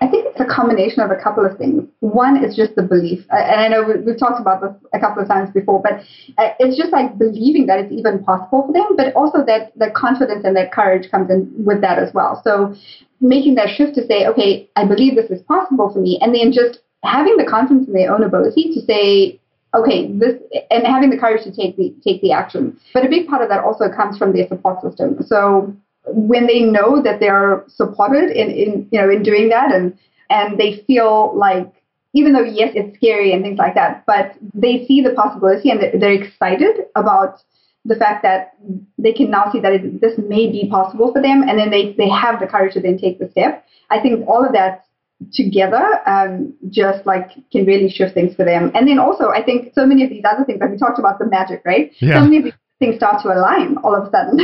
I 0.03 0.09
think 0.09 0.25
it's 0.29 0.41
a 0.41 0.47
combination 0.47 1.01
of 1.01 1.11
a 1.11 1.23
couple 1.23 1.45
of 1.45 1.59
things. 1.59 1.85
One 2.01 2.43
is 2.43 2.57
just 2.57 2.75
the 2.75 2.83
belief, 2.83 3.27
and 3.29 3.61
I 3.61 3.69
know 3.69 3.85
we've 3.85 4.19
talked 4.19 4.41
about 4.41 4.63
this 4.63 4.73
a 4.95 4.99
couple 4.99 5.23
of 5.23 5.29
times 5.29 5.51
before, 5.53 5.83
but 5.83 6.01
uh, 6.39 6.57
it's 6.59 6.79
just 6.79 6.91
like 6.91 7.19
believing 7.19 7.67
that 7.67 7.81
it's 7.81 7.93
even 7.93 8.25
possible 8.25 8.65
for 8.65 8.73
them, 8.73 8.97
but 8.97 9.13
also 9.15 9.45
that 9.45 9.77
the 9.77 9.91
confidence 9.95 10.45
and 10.45 10.57
that 10.57 10.73
courage 10.73 11.11
comes 11.11 11.31
in 11.31 11.53
with 11.59 11.83
that 11.83 11.99
as 11.99 12.15
well. 12.15 12.41
So 12.43 12.75
making 13.21 13.57
that 13.57 13.69
shift 13.69 13.95
to 13.97 14.07
say, 14.07 14.27
okay, 14.27 14.71
I 14.75 14.87
believe 14.87 15.17
this 15.17 15.31
is 15.31 15.43
possible 15.43 15.93
for 15.93 16.01
me, 16.01 16.19
and 16.23 16.35
then 16.35 16.51
just 16.51 16.81
having 17.05 17.37
the 17.37 17.45
confidence 17.45 17.89
in 17.89 17.93
their 17.93 18.13
own 18.13 18.23
ability 18.23 18.73
to 18.73 18.81
say, 18.81 19.40
okay, 19.75 20.11
this, 20.13 20.35
and 20.71 20.87
having 20.87 21.11
the 21.11 21.19
courage 21.19 21.45
to 21.45 21.53
take 21.53 21.77
the 21.77 21.95
take 22.03 22.21
the 22.23 22.33
action. 22.33 22.79
But 22.93 23.05
a 23.05 23.09
big 23.09 23.29
part 23.29 23.43
of 23.43 23.49
that 23.49 23.65
also 23.65 23.89
comes 23.89 24.19
from 24.19 24.33
their 24.33 24.49
support 24.49 24.83
system. 24.83 25.23
So 25.25 25.75
when 26.07 26.47
they 26.47 26.61
know 26.61 27.03
that 27.03 27.21
they're 27.21 27.65
supported 27.69 28.31
in, 28.31 28.51
in 28.51 28.89
you 28.91 29.01
know 29.01 29.11
in 29.11 29.23
doing 29.23 29.49
that 29.51 29.73
and 29.73 29.97
and 30.31 30.59
they 30.59 30.83
feel 30.87 31.37
like 31.37 31.73
even 32.15 32.33
though 32.33 32.43
yes 32.43 32.73
it's 32.75 32.97
scary 32.97 33.33
and 33.33 33.43
things 33.43 33.59
like 33.59 33.75
that 33.75 34.05
but 34.07 34.35
they 34.55 34.85
see 34.87 35.01
the 35.01 35.13
possibility 35.13 35.71
and 35.71 35.81
they're, 36.01 36.13
excited 36.13 36.87
about 36.97 37.43
the 37.85 37.95
fact 37.97 38.23
that 38.23 38.55
they 38.99 39.13
can 39.13 39.31
now 39.31 39.51
see 39.53 39.61
that 39.61 39.73
it, 39.73 40.01
this 40.01 40.19
may 40.19 40.51
be 40.51 40.69
possible 40.71 41.13
for 41.13 41.23
them 41.23 41.43
and 41.43 41.59
then 41.59 41.71
they, 41.71 41.93
they 41.95 42.09
have 42.09 42.41
the 42.41 42.47
courage 42.47 42.75
to 42.75 42.81
then 42.81 42.99
take 42.99 43.19
the 43.19 43.29
step 43.31 43.67
i 43.91 44.01
think 44.01 44.27
all 44.27 44.45
of 44.45 44.53
that 44.53 44.87
together 45.33 46.01
um, 46.07 46.55
just 46.71 47.05
like 47.07 47.31
can 47.53 47.67
really 47.67 47.91
shift 47.91 48.15
things 48.15 48.35
for 48.35 48.45
them. 48.45 48.71
And 48.75 48.89
then 48.89 48.99
also 48.99 49.29
i 49.29 49.43
think 49.43 49.73
so 49.75 49.87
many 49.87 50.03
of 50.05 50.11
these 50.11 50.25
other 50.25 50.45
things 50.45 50.61
like 50.61 50.71
we 50.71 50.79
talked 50.79 50.99
about 50.99 51.19
the 51.19 51.27
magic 51.27 51.63
right? 51.65 51.93
Yeah. 52.01 52.15
so 52.17 52.25
many 52.25 52.39
of 52.39 52.45
these 52.45 52.55
things 52.79 52.97
start 52.97 53.23
to 53.23 53.29
align 53.29 53.77
all 53.85 53.95
of 53.95 54.09
a 54.09 54.11
sudden 54.11 54.39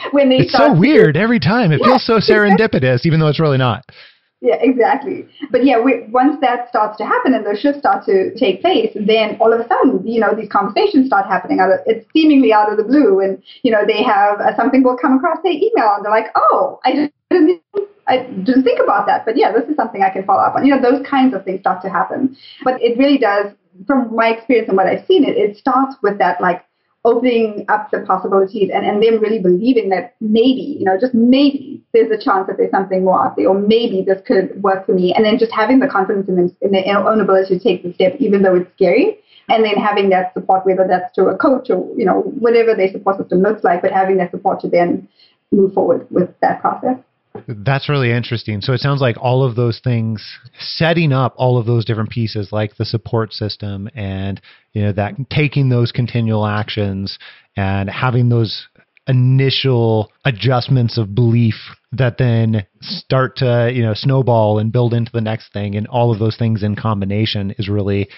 when 0.12 0.28
they 0.30 0.46
it's 0.46 0.52
so 0.52 0.72
weird 0.72 1.16
every 1.16 1.40
time. 1.52 1.72
It 1.72 1.80
yeah, 1.80 1.98
feels 1.98 2.06
so 2.06 2.18
serendipitous 2.18 3.04
even 3.04 3.20
though 3.20 3.28
it's 3.28 3.40
really 3.40 3.58
not. 3.58 3.84
Yeah 4.40 4.56
exactly. 4.60 5.26
But 5.50 5.64
yeah 5.64 5.82
we, 5.82 6.06
once 6.08 6.38
that 6.40 6.68
starts 6.68 6.96
to 6.98 7.04
happen 7.04 7.34
and 7.34 7.44
those 7.44 7.58
shifts 7.58 7.80
start 7.80 8.06
to 8.06 8.32
take 8.38 8.62
place 8.62 8.90
then 8.94 9.36
all 9.40 9.52
of 9.52 9.60
a 9.60 9.66
sudden 9.66 10.06
you 10.06 10.20
know 10.20 10.34
these 10.34 10.48
conversations 10.48 11.08
start 11.08 11.26
happening 11.26 11.58
out 11.58 11.72
of, 11.72 11.80
it's 11.86 12.06
seemingly 12.12 12.52
out 12.52 12.70
of 12.70 12.78
the 12.78 12.84
blue 12.84 13.18
and 13.18 13.42
you 13.62 13.72
know 13.72 13.82
they 13.84 14.02
have 14.02 14.40
uh, 14.40 14.54
something 14.56 14.84
will 14.84 14.96
come 14.96 15.16
across 15.18 15.38
their 15.42 15.52
email 15.52 15.90
and 15.96 16.04
they're 16.04 16.12
like 16.12 16.30
oh 16.36 16.78
i 16.84 16.94
just 16.94 17.12
didn't 17.30 17.60
I 18.10 18.24
didn't 18.24 18.64
think 18.64 18.80
about 18.82 19.06
that, 19.06 19.24
but 19.24 19.36
yeah, 19.36 19.52
this 19.52 19.68
is 19.68 19.76
something 19.76 20.02
I 20.02 20.10
can 20.10 20.24
follow 20.24 20.42
up 20.42 20.56
on. 20.56 20.66
You 20.66 20.74
know, 20.74 20.82
those 20.82 21.06
kinds 21.06 21.32
of 21.34 21.44
things 21.44 21.60
start 21.60 21.80
to 21.82 21.88
happen. 21.88 22.36
But 22.64 22.82
it 22.82 22.98
really 22.98 23.18
does, 23.18 23.54
from 23.86 24.14
my 24.14 24.28
experience 24.28 24.68
and 24.68 24.76
what 24.76 24.86
I've 24.86 25.06
seen, 25.06 25.24
it, 25.24 25.36
it 25.36 25.56
starts 25.56 25.94
with 26.02 26.18
that 26.18 26.40
like 26.40 26.64
opening 27.04 27.64
up 27.68 27.90
the 27.90 28.00
possibilities 28.00 28.70
and, 28.74 28.84
and 28.84 29.02
them 29.02 29.20
really 29.20 29.38
believing 29.38 29.88
that 29.88 30.16
maybe, 30.20 30.76
you 30.78 30.84
know, 30.84 30.98
just 31.00 31.14
maybe 31.14 31.82
there's 31.94 32.10
a 32.10 32.22
chance 32.22 32.46
that 32.46 32.56
there's 32.58 32.70
something 32.70 33.04
more 33.04 33.24
out 33.24 33.36
there, 33.36 33.48
or 33.48 33.58
maybe 33.58 34.02
this 34.06 34.20
could 34.26 34.62
work 34.62 34.84
for 34.86 34.92
me. 34.92 35.14
And 35.14 35.24
then 35.24 35.38
just 35.38 35.52
having 35.52 35.78
the 35.78 35.88
confidence 35.88 36.28
in, 36.28 36.36
them, 36.36 36.54
in 36.60 36.72
their 36.72 36.98
own 36.98 37.20
ability 37.20 37.58
to 37.58 37.62
take 37.62 37.82
the 37.82 37.94
step, 37.94 38.16
even 38.18 38.42
though 38.42 38.56
it's 38.56 38.70
scary. 38.74 39.18
And 39.48 39.64
then 39.64 39.76
having 39.76 40.10
that 40.10 40.32
support, 40.34 40.66
whether 40.66 40.86
that's 40.86 41.12
through 41.14 41.30
a 41.30 41.38
coach 41.38 41.70
or, 41.70 41.88
you 41.96 42.04
know, 42.04 42.20
whatever 42.38 42.74
their 42.74 42.90
support 42.92 43.18
system 43.18 43.42
looks 43.42 43.64
like, 43.64 43.82
but 43.82 43.92
having 43.92 44.16
that 44.18 44.30
support 44.30 44.60
to 44.60 44.68
then 44.68 45.08
move 45.50 45.72
forward 45.72 46.06
with 46.10 46.28
that 46.40 46.60
process. 46.60 46.98
That's 47.46 47.88
really 47.88 48.10
interesting. 48.10 48.60
So 48.60 48.72
it 48.72 48.80
sounds 48.80 49.00
like 49.00 49.16
all 49.20 49.44
of 49.44 49.54
those 49.54 49.80
things, 49.82 50.24
setting 50.58 51.12
up 51.12 51.34
all 51.36 51.58
of 51.58 51.66
those 51.66 51.84
different 51.84 52.10
pieces, 52.10 52.50
like 52.50 52.76
the 52.76 52.84
support 52.84 53.32
system, 53.32 53.88
and 53.94 54.40
you 54.72 54.82
know 54.82 54.92
that 54.92 55.14
taking 55.30 55.68
those 55.68 55.92
continual 55.92 56.46
actions 56.46 57.18
and 57.56 57.88
having 57.88 58.28
those 58.28 58.66
initial 59.06 60.12
adjustments 60.24 60.98
of 60.98 61.14
belief 61.14 61.54
that 61.92 62.18
then 62.18 62.66
start 62.80 63.36
to 63.36 63.70
you 63.72 63.82
know 63.82 63.94
snowball 63.94 64.58
and 64.58 64.72
build 64.72 64.92
into 64.92 65.12
the 65.12 65.20
next 65.20 65.52
thing, 65.52 65.76
and 65.76 65.86
all 65.86 66.12
of 66.12 66.18
those 66.18 66.36
things 66.36 66.64
in 66.64 66.74
combination 66.74 67.52
is 67.58 67.68
really 67.68 68.08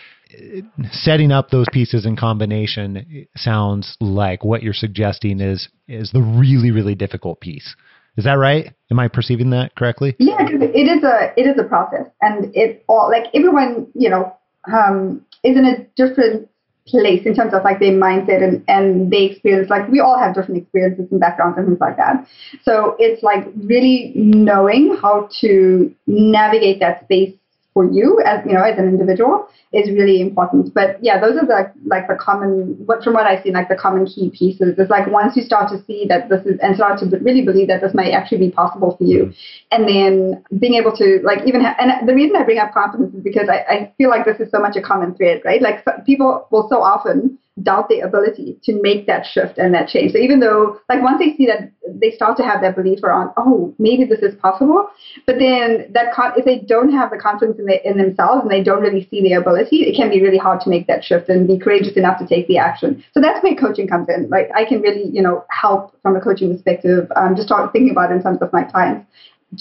setting 0.90 1.30
up 1.30 1.50
those 1.50 1.66
pieces 1.72 2.06
in 2.06 2.16
combination 2.16 3.26
sounds 3.36 3.96
like 4.00 4.42
what 4.42 4.62
you're 4.62 4.72
suggesting 4.72 5.40
is 5.40 5.68
is 5.88 6.10
the 6.12 6.22
really 6.22 6.70
really 6.70 6.94
difficult 6.94 7.38
piece 7.40 7.76
is 8.16 8.24
that 8.24 8.34
right? 8.34 8.72
Am 8.90 8.98
I 8.98 9.08
perceiving 9.08 9.50
that 9.50 9.74
correctly? 9.74 10.14
Yeah, 10.18 10.36
it 10.40 10.88
is 10.88 11.02
a 11.02 11.32
it 11.36 11.46
is 11.46 11.58
a 11.58 11.64
process, 11.64 12.06
and 12.20 12.54
it 12.54 12.84
all 12.88 13.08
like 13.10 13.26
everyone 13.34 13.86
you 13.94 14.10
know 14.10 14.36
um, 14.72 15.24
is 15.42 15.56
in 15.56 15.64
a 15.64 15.84
different 15.96 16.48
place 16.86 17.24
in 17.24 17.34
terms 17.34 17.54
of 17.54 17.62
like 17.62 17.78
their 17.78 17.92
mindset 17.92 18.42
and 18.42 18.64
and 18.66 19.10
they 19.10 19.24
experience 19.24 19.70
like 19.70 19.88
we 19.88 20.00
all 20.00 20.18
have 20.18 20.34
different 20.34 20.60
experiences 20.60 21.06
and 21.10 21.20
backgrounds 21.20 21.56
and 21.56 21.66
things 21.66 21.80
like 21.80 21.96
that. 21.96 22.26
So 22.64 22.96
it's 22.98 23.22
like 23.22 23.46
really 23.56 24.12
knowing 24.14 24.96
how 25.00 25.28
to 25.40 25.94
navigate 26.06 26.80
that 26.80 27.04
space 27.04 27.34
for 27.74 27.90
you 27.90 28.20
as 28.24 28.44
you 28.46 28.52
know 28.52 28.62
as 28.62 28.78
an 28.78 28.88
individual 28.88 29.48
is 29.72 29.88
really 29.90 30.20
important. 30.20 30.72
But 30.74 30.98
yeah, 31.02 31.18
those 31.20 31.36
are 31.36 31.46
the 31.46 31.72
like 31.86 32.06
the 32.08 32.14
common 32.14 32.76
what 32.86 33.02
from 33.02 33.14
what 33.14 33.26
I 33.26 33.42
see 33.42 33.50
like 33.50 33.68
the 33.68 33.76
common 33.76 34.06
key 34.06 34.30
pieces 34.30 34.78
is 34.78 34.90
like 34.90 35.06
once 35.06 35.36
you 35.36 35.42
start 35.42 35.70
to 35.70 35.82
see 35.84 36.06
that 36.08 36.28
this 36.28 36.44
is 36.44 36.58
and 36.60 36.76
start 36.76 36.98
to 37.00 37.06
really 37.18 37.42
believe 37.42 37.68
that 37.68 37.80
this 37.80 37.94
might 37.94 38.12
actually 38.12 38.38
be 38.38 38.50
possible 38.50 38.96
for 38.96 39.04
you, 39.04 39.32
and 39.70 39.88
then 39.88 40.44
being 40.58 40.74
able 40.74 40.94
to 40.96 41.20
like 41.24 41.46
even 41.46 41.62
ha- 41.62 41.76
and 41.78 42.06
the 42.08 42.14
reason 42.14 42.36
I 42.36 42.44
bring 42.44 42.58
up 42.58 42.72
confidence 42.72 43.14
is 43.14 43.22
because 43.22 43.48
I, 43.48 43.64
I 43.72 43.92
feel 43.98 44.10
like 44.10 44.24
this 44.24 44.40
is 44.40 44.50
so 44.50 44.58
much 44.58 44.76
a 44.76 44.82
common 44.82 45.14
thread, 45.14 45.40
right? 45.44 45.62
Like 45.62 45.82
so, 45.84 45.92
people 46.04 46.46
will 46.50 46.68
so 46.68 46.82
often 46.82 47.38
doubt 47.62 47.88
their 47.90 48.06
ability 48.06 48.58
to 48.64 48.80
make 48.80 49.06
that 49.06 49.26
shift 49.26 49.58
and 49.58 49.74
that 49.74 49.86
change. 49.86 50.12
So 50.12 50.18
even 50.18 50.40
though, 50.40 50.80
like, 50.88 51.02
once 51.02 51.18
they 51.18 51.36
see 51.36 51.44
that, 51.46 51.70
they 51.86 52.10
start 52.10 52.38
to 52.38 52.42
have 52.42 52.62
that 52.62 52.74
belief 52.74 53.02
around, 53.02 53.30
oh, 53.36 53.74
maybe 53.78 54.06
this 54.06 54.20
is 54.20 54.34
possible. 54.36 54.88
But 55.26 55.38
then 55.38 55.90
that 55.92 56.14
con- 56.14 56.32
if 56.36 56.46
they 56.46 56.60
don't 56.60 56.90
have 56.92 57.10
the 57.10 57.18
confidence 57.18 57.58
in, 57.58 57.66
the, 57.66 57.86
in 57.86 57.98
themselves 57.98 58.42
and 58.42 58.50
they 58.50 58.62
don't 58.62 58.80
really 58.80 59.06
see 59.10 59.20
their 59.20 59.40
ability, 59.40 59.82
it 59.82 59.94
can 59.94 60.08
be 60.08 60.22
really 60.22 60.38
hard 60.38 60.62
to 60.62 60.70
make 60.70 60.86
that 60.86 61.04
shift 61.04 61.28
and 61.28 61.46
be 61.46 61.58
courageous 61.58 61.96
enough 61.96 62.18
to 62.20 62.26
take 62.26 62.48
the 62.48 62.56
action. 62.56 63.04
So 63.12 63.20
that's 63.20 63.42
where 63.44 63.54
coaching 63.54 63.86
comes 63.86 64.08
in. 64.08 64.30
Right? 64.30 64.48
I 64.54 64.64
can 64.64 64.80
really, 64.80 65.10
you 65.12 65.20
know, 65.20 65.44
help 65.50 65.94
from 66.00 66.16
a 66.16 66.20
coaching 66.20 66.50
perspective. 66.54 67.12
Um, 67.16 67.36
just 67.36 67.48
start 67.48 67.70
thinking 67.72 67.90
about 67.90 68.12
it 68.12 68.14
in 68.14 68.22
terms 68.22 68.40
of 68.40 68.50
my 68.52 68.64
clients 68.64 69.06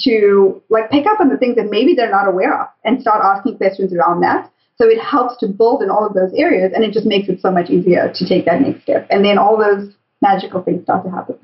to 0.04 0.64
like 0.70 0.90
pick 0.90 1.06
up 1.06 1.20
on 1.20 1.28
the 1.28 1.38
things 1.38 1.58
that 1.58 1.70
maybe 1.70 1.94
they're 1.94 2.10
not 2.10 2.28
aware 2.28 2.58
of 2.58 2.68
and 2.86 3.02
start 3.02 3.22
asking 3.22 3.58
questions 3.58 3.94
around 3.94 4.22
that 4.22 4.50
so 4.82 4.88
it 4.90 5.00
helps 5.00 5.38
to 5.38 5.48
build 5.48 5.84
in 5.84 5.92
all 5.92 6.06
of 6.06 6.14
those 6.14 6.34
areas 6.36 6.72
and 6.74 6.84
it 6.84 6.92
just 6.92 7.06
makes 7.06 7.30
it 7.30 7.40
so 7.40 7.52
much 7.52 7.70
easier 7.70 8.12
to 8.16 8.28
take 8.28 8.46
that 8.46 8.62
next 8.62 8.82
step. 8.82 9.06
And 9.12 9.24
then 9.24 9.38
all 9.38 9.56
those 9.56 9.94
magical 10.22 10.64
things 10.64 10.84
start 10.84 11.06
to 11.06 11.12
happen. 11.12 11.38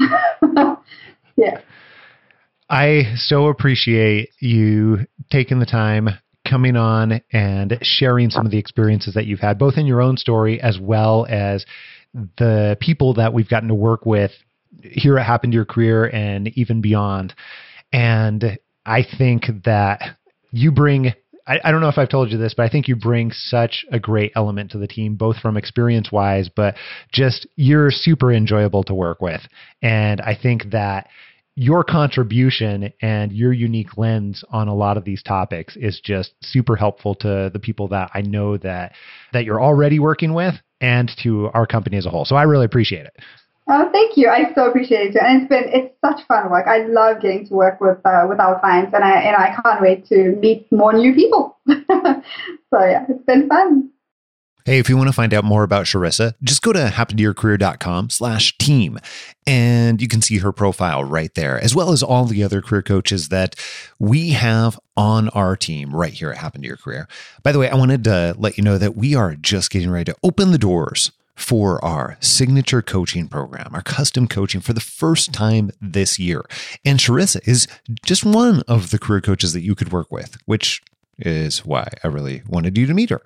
yeah. 1.38 1.62
I 2.68 3.14
so 3.16 3.48
appreciate 3.48 4.30
you 4.40 5.06
taking 5.32 5.60
the 5.60 5.68
time 5.68 6.10
coming 6.50 6.76
on 6.76 7.22
and 7.32 7.78
sharing 7.84 8.32
some 8.32 8.46
of 8.46 8.52
the 8.52 8.58
experiences 8.58 9.14
that 9.14 9.26
you've 9.28 9.40
had, 9.40 9.60
both 9.60 9.76
in 9.78 9.86
your 9.86 10.02
own 10.02 10.18
story 10.18 10.60
as 10.60 10.80
well 10.80 11.28
as 11.30 11.64
the 12.38 12.76
people 12.82 13.14
that 13.16 13.34
we've 13.34 13.50
gotten 13.50 13.70
to 13.70 13.76
work 13.76 14.06
with 14.06 14.32
here 14.82 15.20
at 15.20 15.26
Happen 15.28 15.52
to 15.52 15.56
Your 15.56 15.66
Career 15.66 16.06
and 16.06 16.48
even 16.58 16.82
beyond. 16.82 17.36
And 17.94 18.58
I 18.84 19.04
think 19.18 19.44
that 19.66 20.18
you 20.52 20.72
bring 20.72 21.14
I, 21.48 21.60
I, 21.64 21.72
don't 21.72 21.82
know 21.82 21.90
if 21.90 21.98
I've 21.98 22.10
told 22.10 22.32
you 22.32 22.38
this, 22.38 22.54
but 22.54 22.64
I 22.64 22.70
think 22.70 22.88
you 22.88 22.96
bring 22.96 23.32
such 23.32 23.86
a 23.92 24.00
great 24.00 24.32
element 24.36 24.72
to 24.72 24.78
the 24.78 24.88
team, 24.88 25.16
both 25.16 25.38
from 25.38 25.58
experience 25.58 26.12
wise, 26.12 26.50
but 26.54 26.76
just 27.12 27.48
you're 27.56 27.90
super 27.90 28.32
enjoyable 28.32 28.84
to 28.84 28.94
work 28.94 29.22
with. 29.22 29.42
And 29.82 30.22
I 30.22 30.38
think 30.42 30.72
that 30.72 31.08
your 31.56 31.84
contribution 31.84 32.94
and 33.02 33.32
your 33.32 33.52
unique 33.52 33.98
lens 33.98 34.44
on 34.52 34.68
a 34.68 34.76
lot 34.76 34.96
of 34.96 35.06
these 35.06 35.24
topics 35.24 35.76
is 35.76 36.00
just 36.04 36.34
super 36.44 36.76
helpful 36.76 37.16
to 37.16 37.50
the 37.52 37.60
people 37.60 37.88
that 37.88 38.12
I 38.14 38.22
know 38.22 38.58
that 38.58 38.94
that 39.34 39.44
you're 39.44 39.62
already 39.62 39.98
working 39.98 40.36
with 40.36 40.54
and 40.82 41.10
to 41.24 41.50
our 41.56 41.66
company 41.66 41.98
as 41.98 42.06
a 42.06 42.12
whole. 42.12 42.26
So 42.26 42.36
I 42.36 42.44
really 42.44 42.66
appreciate 42.66 43.08
it. 43.08 43.16
Oh, 43.70 43.90
thank 43.92 44.16
you. 44.16 44.30
I 44.30 44.54
so 44.54 44.70
appreciate 44.70 45.16
it, 45.16 45.22
and 45.22 45.42
it's 45.42 45.50
been 45.50 45.66
it's 45.68 45.94
such 46.04 46.26
fun 46.28 46.50
work. 46.50 46.68
I 46.68 46.86
love 46.86 47.22
getting 47.22 47.46
to 47.48 47.54
work 47.54 47.82
with 47.82 47.98
uh, 48.06 48.26
with 48.30 48.40
our 48.40 48.60
clients, 48.60 48.94
and 48.94 49.04
I 49.04 49.20
and 49.20 49.36
I 49.36 49.60
can't 49.62 49.82
wait 49.82 50.08
to 50.08 50.38
meet 50.38 50.72
more 50.72 50.94
new 50.94 51.14
people. 51.14 51.58
so 51.68 51.74
yeah, 52.74 53.06
it's 53.10 53.26
been 53.26 53.50
fun. 53.50 53.90
Hey, 54.64 54.80
if 54.80 54.90
you 54.90 54.98
want 54.98 55.08
to 55.08 55.14
find 55.14 55.34
out 55.34 55.46
more 55.46 55.64
about 55.64 55.86
Sharissa, 55.86 56.34
just 56.44 56.62
go 56.62 56.74
to 56.74 56.88
happentoyourcareer.com 56.88 58.10
slash 58.10 58.58
team 58.58 59.00
and 59.46 60.02
you 60.02 60.10
can 60.10 60.22
see 60.22 60.40
her 60.40 60.52
profile 60.52 61.06
right 61.06 61.34
there, 61.36 61.58
as 61.58 61.74
well 61.74 61.94
as 61.94 62.04
all 62.04 62.26
the 62.26 62.44
other 62.44 62.62
career 62.62 62.82
coaches 62.82 63.30
that 63.30 63.56
we 63.98 64.32
have 64.32 64.78
on 64.98 65.30
our 65.30 65.56
team 65.56 65.96
right 65.96 66.12
here 66.12 66.32
at 66.32 66.40
Happen 66.40 66.62
to 66.64 66.68
Your 66.68 66.76
Career. 66.76 67.08
By 67.44 67.54
the 67.54 67.60
way, 67.60 67.70
I 67.70 67.76
wanted 67.76 68.04
to 68.04 68.36
let 68.38 68.58
you 68.58 68.64
know 68.66 68.78
that 68.78 68.98
we 68.98 69.16
are 69.16 69.36
just 69.36 69.72
getting 69.72 69.90
ready 69.90 70.12
to 70.12 70.18
open 70.22 70.52
the 70.52 70.58
doors 70.58 71.12
for 71.38 71.84
our 71.86 72.18
signature 72.20 72.82
coaching 72.82 73.28
program, 73.28 73.70
our 73.74 73.84
custom 73.84 74.28
coaching 74.28 74.60
for 74.60 74.74
the 74.74 74.82
first 74.82 75.32
time 75.32 75.72
this 75.80 76.18
year. 76.18 76.44
And 76.84 77.00
Sharissa 77.00 77.48
is 77.48 77.68
just 78.04 78.26
one 78.26 78.64
of 78.68 78.90
the 78.90 79.00
career 79.00 79.22
coaches 79.22 79.54
that 79.54 79.62
you 79.62 79.76
could 79.76 79.92
work 79.92 80.12
with, 80.12 80.38
which 80.46 80.82
is 81.20 81.64
why 81.64 81.88
I 82.04 82.08
really 82.08 82.42
wanted 82.48 82.78
you 82.78 82.88
to 82.88 82.94
meet 82.94 83.12
her. 83.12 83.22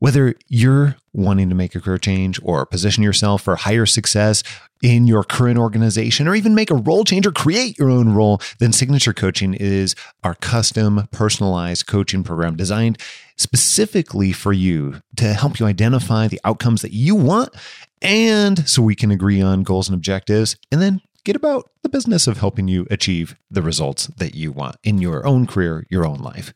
Whether 0.00 0.34
you're 0.48 0.96
wanting 1.12 1.48
to 1.48 1.54
make 1.54 1.76
a 1.76 1.80
career 1.80 1.96
change 1.96 2.40
or 2.42 2.66
position 2.66 3.04
yourself 3.04 3.42
for 3.42 3.54
higher 3.54 3.86
success 3.86 4.42
in 4.82 5.06
your 5.06 5.22
current 5.22 5.60
organization 5.60 6.26
or 6.26 6.34
even 6.34 6.56
make 6.56 6.72
a 6.72 6.74
role 6.74 7.04
change 7.04 7.24
or 7.24 7.30
create 7.30 7.78
your 7.78 7.88
own 7.88 8.12
role, 8.12 8.40
then 8.58 8.72
Signature 8.72 9.12
Coaching 9.12 9.54
is 9.54 9.94
our 10.24 10.34
custom 10.34 11.06
personalized 11.12 11.86
coaching 11.86 12.24
program 12.24 12.56
designed 12.56 12.98
specifically 13.42 14.32
for 14.32 14.52
you 14.52 15.02
to 15.16 15.34
help 15.34 15.58
you 15.58 15.66
identify 15.66 16.28
the 16.28 16.40
outcomes 16.44 16.82
that 16.82 16.92
you 16.92 17.14
want 17.14 17.54
and 18.02 18.68
so 18.68 18.82
we 18.82 18.94
can 18.94 19.10
agree 19.10 19.40
on 19.40 19.62
goals 19.62 19.88
and 19.88 19.94
objectives 19.94 20.56
and 20.70 20.82
then 20.82 21.00
get 21.24 21.36
about 21.36 21.70
the 21.82 21.88
business 21.88 22.26
of 22.26 22.38
helping 22.38 22.68
you 22.68 22.86
achieve 22.90 23.36
the 23.50 23.62
results 23.62 24.08
that 24.08 24.34
you 24.34 24.50
want 24.50 24.76
in 24.82 24.98
your 24.98 25.26
own 25.26 25.46
career, 25.46 25.86
your 25.88 26.04
own 26.04 26.18
life. 26.18 26.52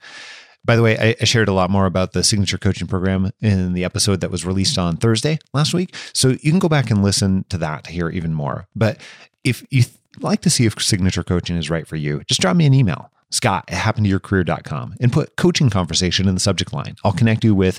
By 0.65 0.75
the 0.75 0.83
way, 0.83 1.17
I, 1.21 1.25
shared 1.25 1.49
a 1.49 1.53
lot 1.53 1.71
more 1.71 1.87
about 1.87 2.13
the 2.13 2.25
signature 2.25 2.59
coaching 2.59 2.89
program 2.89 3.31
in 3.41 3.73
the 3.73 3.85
episode 3.85 4.21
that 4.21 4.33
was 4.33 4.45
released 4.45 4.77
on 4.77 4.97
Thursday 4.97 5.39
last 5.55 5.73
week. 5.73 5.95
So 6.13 6.31
you 6.31 6.51
can 6.51 6.59
go 6.59 6.69
back 6.69 6.91
and 6.91 7.05
listen 7.05 7.45
to 7.51 7.59
that 7.59 7.85
to 7.85 7.93
hear 7.93 8.09
even 8.11 8.35
more. 8.35 8.67
But 8.75 9.01
if 9.45 9.65
you 9.71 9.85
like 10.19 10.41
to 10.41 10.51
see 10.51 10.67
if 10.67 10.83
signature 10.83 11.23
coaching 11.23 11.57
is 11.57 11.71
right 11.71 11.87
for 11.87 11.95
you, 11.95 12.25
just 12.25 12.41
drop 12.41 12.57
me 12.57 12.67
an 12.67 12.75
email, 12.75 13.13
scott 13.37 13.65
at 13.69 13.79
happentoyourcareer.com, 13.79 14.95
and 15.01 15.13
put 15.13 15.37
coaching 15.37 15.71
conversation 15.71 16.29
in 16.29 16.35
the 16.35 16.41
subject 16.41 16.73
line. 16.73 16.97
I'll 17.05 17.13
connect 17.13 17.45
you 17.45 17.55
with 17.55 17.79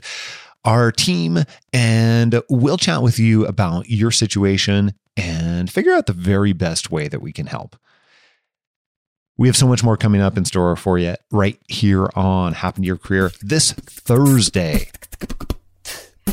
our 0.66 0.92
team 0.92 1.40
and 1.72 2.42
we'll 2.50 2.78
chat 2.78 3.02
with 3.02 3.20
you 3.20 3.46
about 3.46 3.90
your 3.90 4.12
situation 4.12 4.94
and 5.16 5.72
figure 5.72 5.94
out 5.94 6.08
the 6.08 6.14
very 6.14 6.54
best 6.54 6.92
way 6.92 7.08
that 7.08 7.22
we 7.22 7.32
can 7.32 7.46
help. 7.46 7.76
We 9.38 9.48
have 9.48 9.56
so 9.56 9.68
much 9.68 9.84
more 9.84 9.98
coming 9.98 10.20
up 10.20 10.38
in 10.38 10.46
store 10.46 10.76
for 10.76 10.98
you 10.98 11.16
right 11.32 11.60
here 11.68 12.10
on 12.16 12.54
Happen 12.54 12.82
to 12.82 12.88
Your 12.88 12.98
Career 12.98 13.32
this 13.42 13.72
Thursday. 13.72 14.90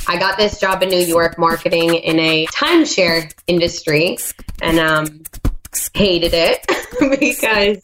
I 0.08 0.18
got 0.18 0.36
this 0.36 0.58
job 0.58 0.82
in 0.82 0.88
New 0.88 1.04
York 1.04 1.38
marketing 1.38 1.94
in 1.94 2.18
a 2.18 2.46
timeshare 2.46 3.32
industry 3.46 4.18
and 4.60 4.78
um, 4.78 5.22
hated 5.94 6.32
it 6.34 6.66
because 7.20 7.78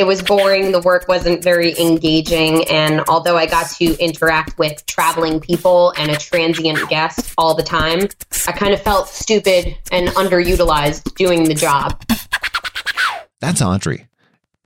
it 0.00 0.06
was 0.06 0.22
boring. 0.22 0.72
The 0.72 0.80
work 0.80 1.08
wasn't 1.08 1.44
very 1.44 1.78
engaging. 1.78 2.66
And 2.70 3.02
although 3.06 3.36
I 3.36 3.44
got 3.44 3.70
to 3.72 4.02
interact 4.02 4.58
with 4.58 4.86
traveling 4.86 5.40
people 5.40 5.92
and 5.98 6.10
a 6.10 6.16
transient 6.16 6.88
guest 6.88 7.34
all 7.36 7.54
the 7.54 7.62
time, 7.62 8.08
I 8.48 8.52
kind 8.52 8.72
of 8.72 8.80
felt 8.80 9.08
stupid 9.08 9.76
and 9.92 10.08
underutilized 10.08 11.14
doing 11.16 11.44
the 11.44 11.54
job. 11.54 12.02
That's 13.40 13.60
Audrey. 13.60 14.06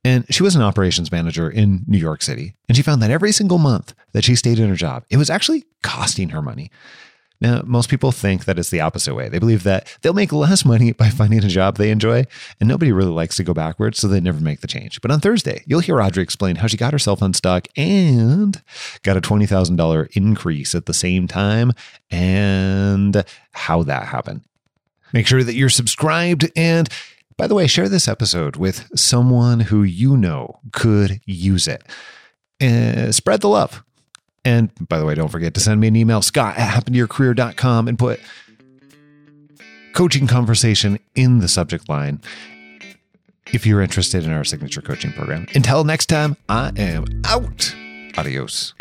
And 0.05 0.24
she 0.32 0.45
was 0.45 0.55
an 0.55 0.62
operations 0.62 1.11
manager 1.11 1.51
in 1.51 1.82
New 1.89 1.99
York 1.99 2.22
City. 2.22 2.55
And 2.68 2.76
she 2.76 2.82
found 2.82 3.03
that 3.03 3.11
every 3.11 3.32
single 3.32 3.59
month 3.59 3.93
that 4.12 4.22
she 4.22 4.37
stayed 4.37 4.61
in 4.61 4.68
her 4.68 4.76
job, 4.76 5.05
it 5.11 5.16
was 5.16 5.30
actually 5.30 5.64
costing 5.82 6.28
her 6.28 6.43
money. 6.43 6.70
Now, 7.41 7.62
most 7.64 7.91
people 7.91 8.12
think 8.12 8.45
that 8.45 8.59
it's 8.59 8.70
the 8.70 8.80
opposite 8.80 9.14
way. 9.14 9.28
They 9.28 9.39
believe 9.39 9.64
that 9.64 9.97
they'll 10.03 10.14
make 10.14 10.32
less 10.32 10.64
money 10.64 10.93
by 10.93 11.11
finding 11.11 11.45
a 11.45 11.49
job 11.49 11.76
they 11.76 11.91
enjoy, 11.91 12.26
and 12.61 12.68
nobody 12.68 12.93
really 12.93 13.11
likes 13.11 13.37
to 13.37 13.45
go 13.45 13.53
backwards, 13.53 13.99
so 13.99 14.09
they 14.09 14.20
never 14.20 14.41
make 14.41 14.61
the 14.61 14.66
change. 14.66 15.01
But 15.01 15.11
on 15.11 15.20
Thursday, 15.20 15.62
you'll 15.66 15.80
hear 15.80 16.01
Audrey 16.01 16.22
explain 16.22 16.57
how 16.57 16.66
she 16.66 16.76
got 16.76 16.93
herself 16.93 17.22
unstuck 17.22 17.68
and 17.76 18.62
got 19.03 19.16
a 19.16 19.20
$20,000 19.20 20.16
increase 20.16 20.74
at 20.74 20.87
the 20.87 20.95
same 20.95 21.26
time 21.26 21.72
and 22.11 23.24
how 23.53 23.82
that 23.82 24.07
happened. 24.07 24.43
Make 25.12 25.26
sure 25.26 25.45
that 25.45 25.55
you're 25.55 25.68
subscribed 25.68 26.51
and 26.57 26.89
by 27.37 27.49
the 27.49 27.55
way, 27.55 27.66
share 27.66 27.89
this 27.89 28.07
episode 28.07 28.57
with 28.57 28.89
someone 28.95 29.61
who 29.61 29.82
you 29.82 30.16
know 30.16 30.61
could 30.72 31.20
use 31.26 31.66
it. 31.66 31.82
Uh, 32.62 33.11
spread 33.11 33.41
the 33.41 33.49
love. 33.49 33.82
And 34.45 34.71
by 34.89 34.99
the 34.99 35.07
way, 35.07 35.15
don't 35.15 35.31
forget 35.31 35.55
to 35.55 35.61
send 35.61 35.81
me 35.81 35.89
an 35.89 35.97
email, 35.97 36.23
scott 36.23 36.57
at 36.59 36.85
happentoyourcareer.com, 36.85 37.89
and 37.89 37.99
put 37.99 38.21
coaching 39.95 40.27
conversation 40.27 40.99
in 41.15 41.39
the 41.39 41.49
subject 41.49 41.89
line 41.89 42.21
if 43.53 43.67
you're 43.67 43.81
interested 43.81 44.25
in 44.25 44.33
our 44.33 44.45
signature 44.45 44.83
coaching 44.83 45.13
program. 45.13 45.47
Until 45.55 45.85
next 45.85 46.07
time, 46.07 46.37
I 46.49 46.73
am 46.77 47.05
out. 47.25 47.75
Adios. 48.17 48.75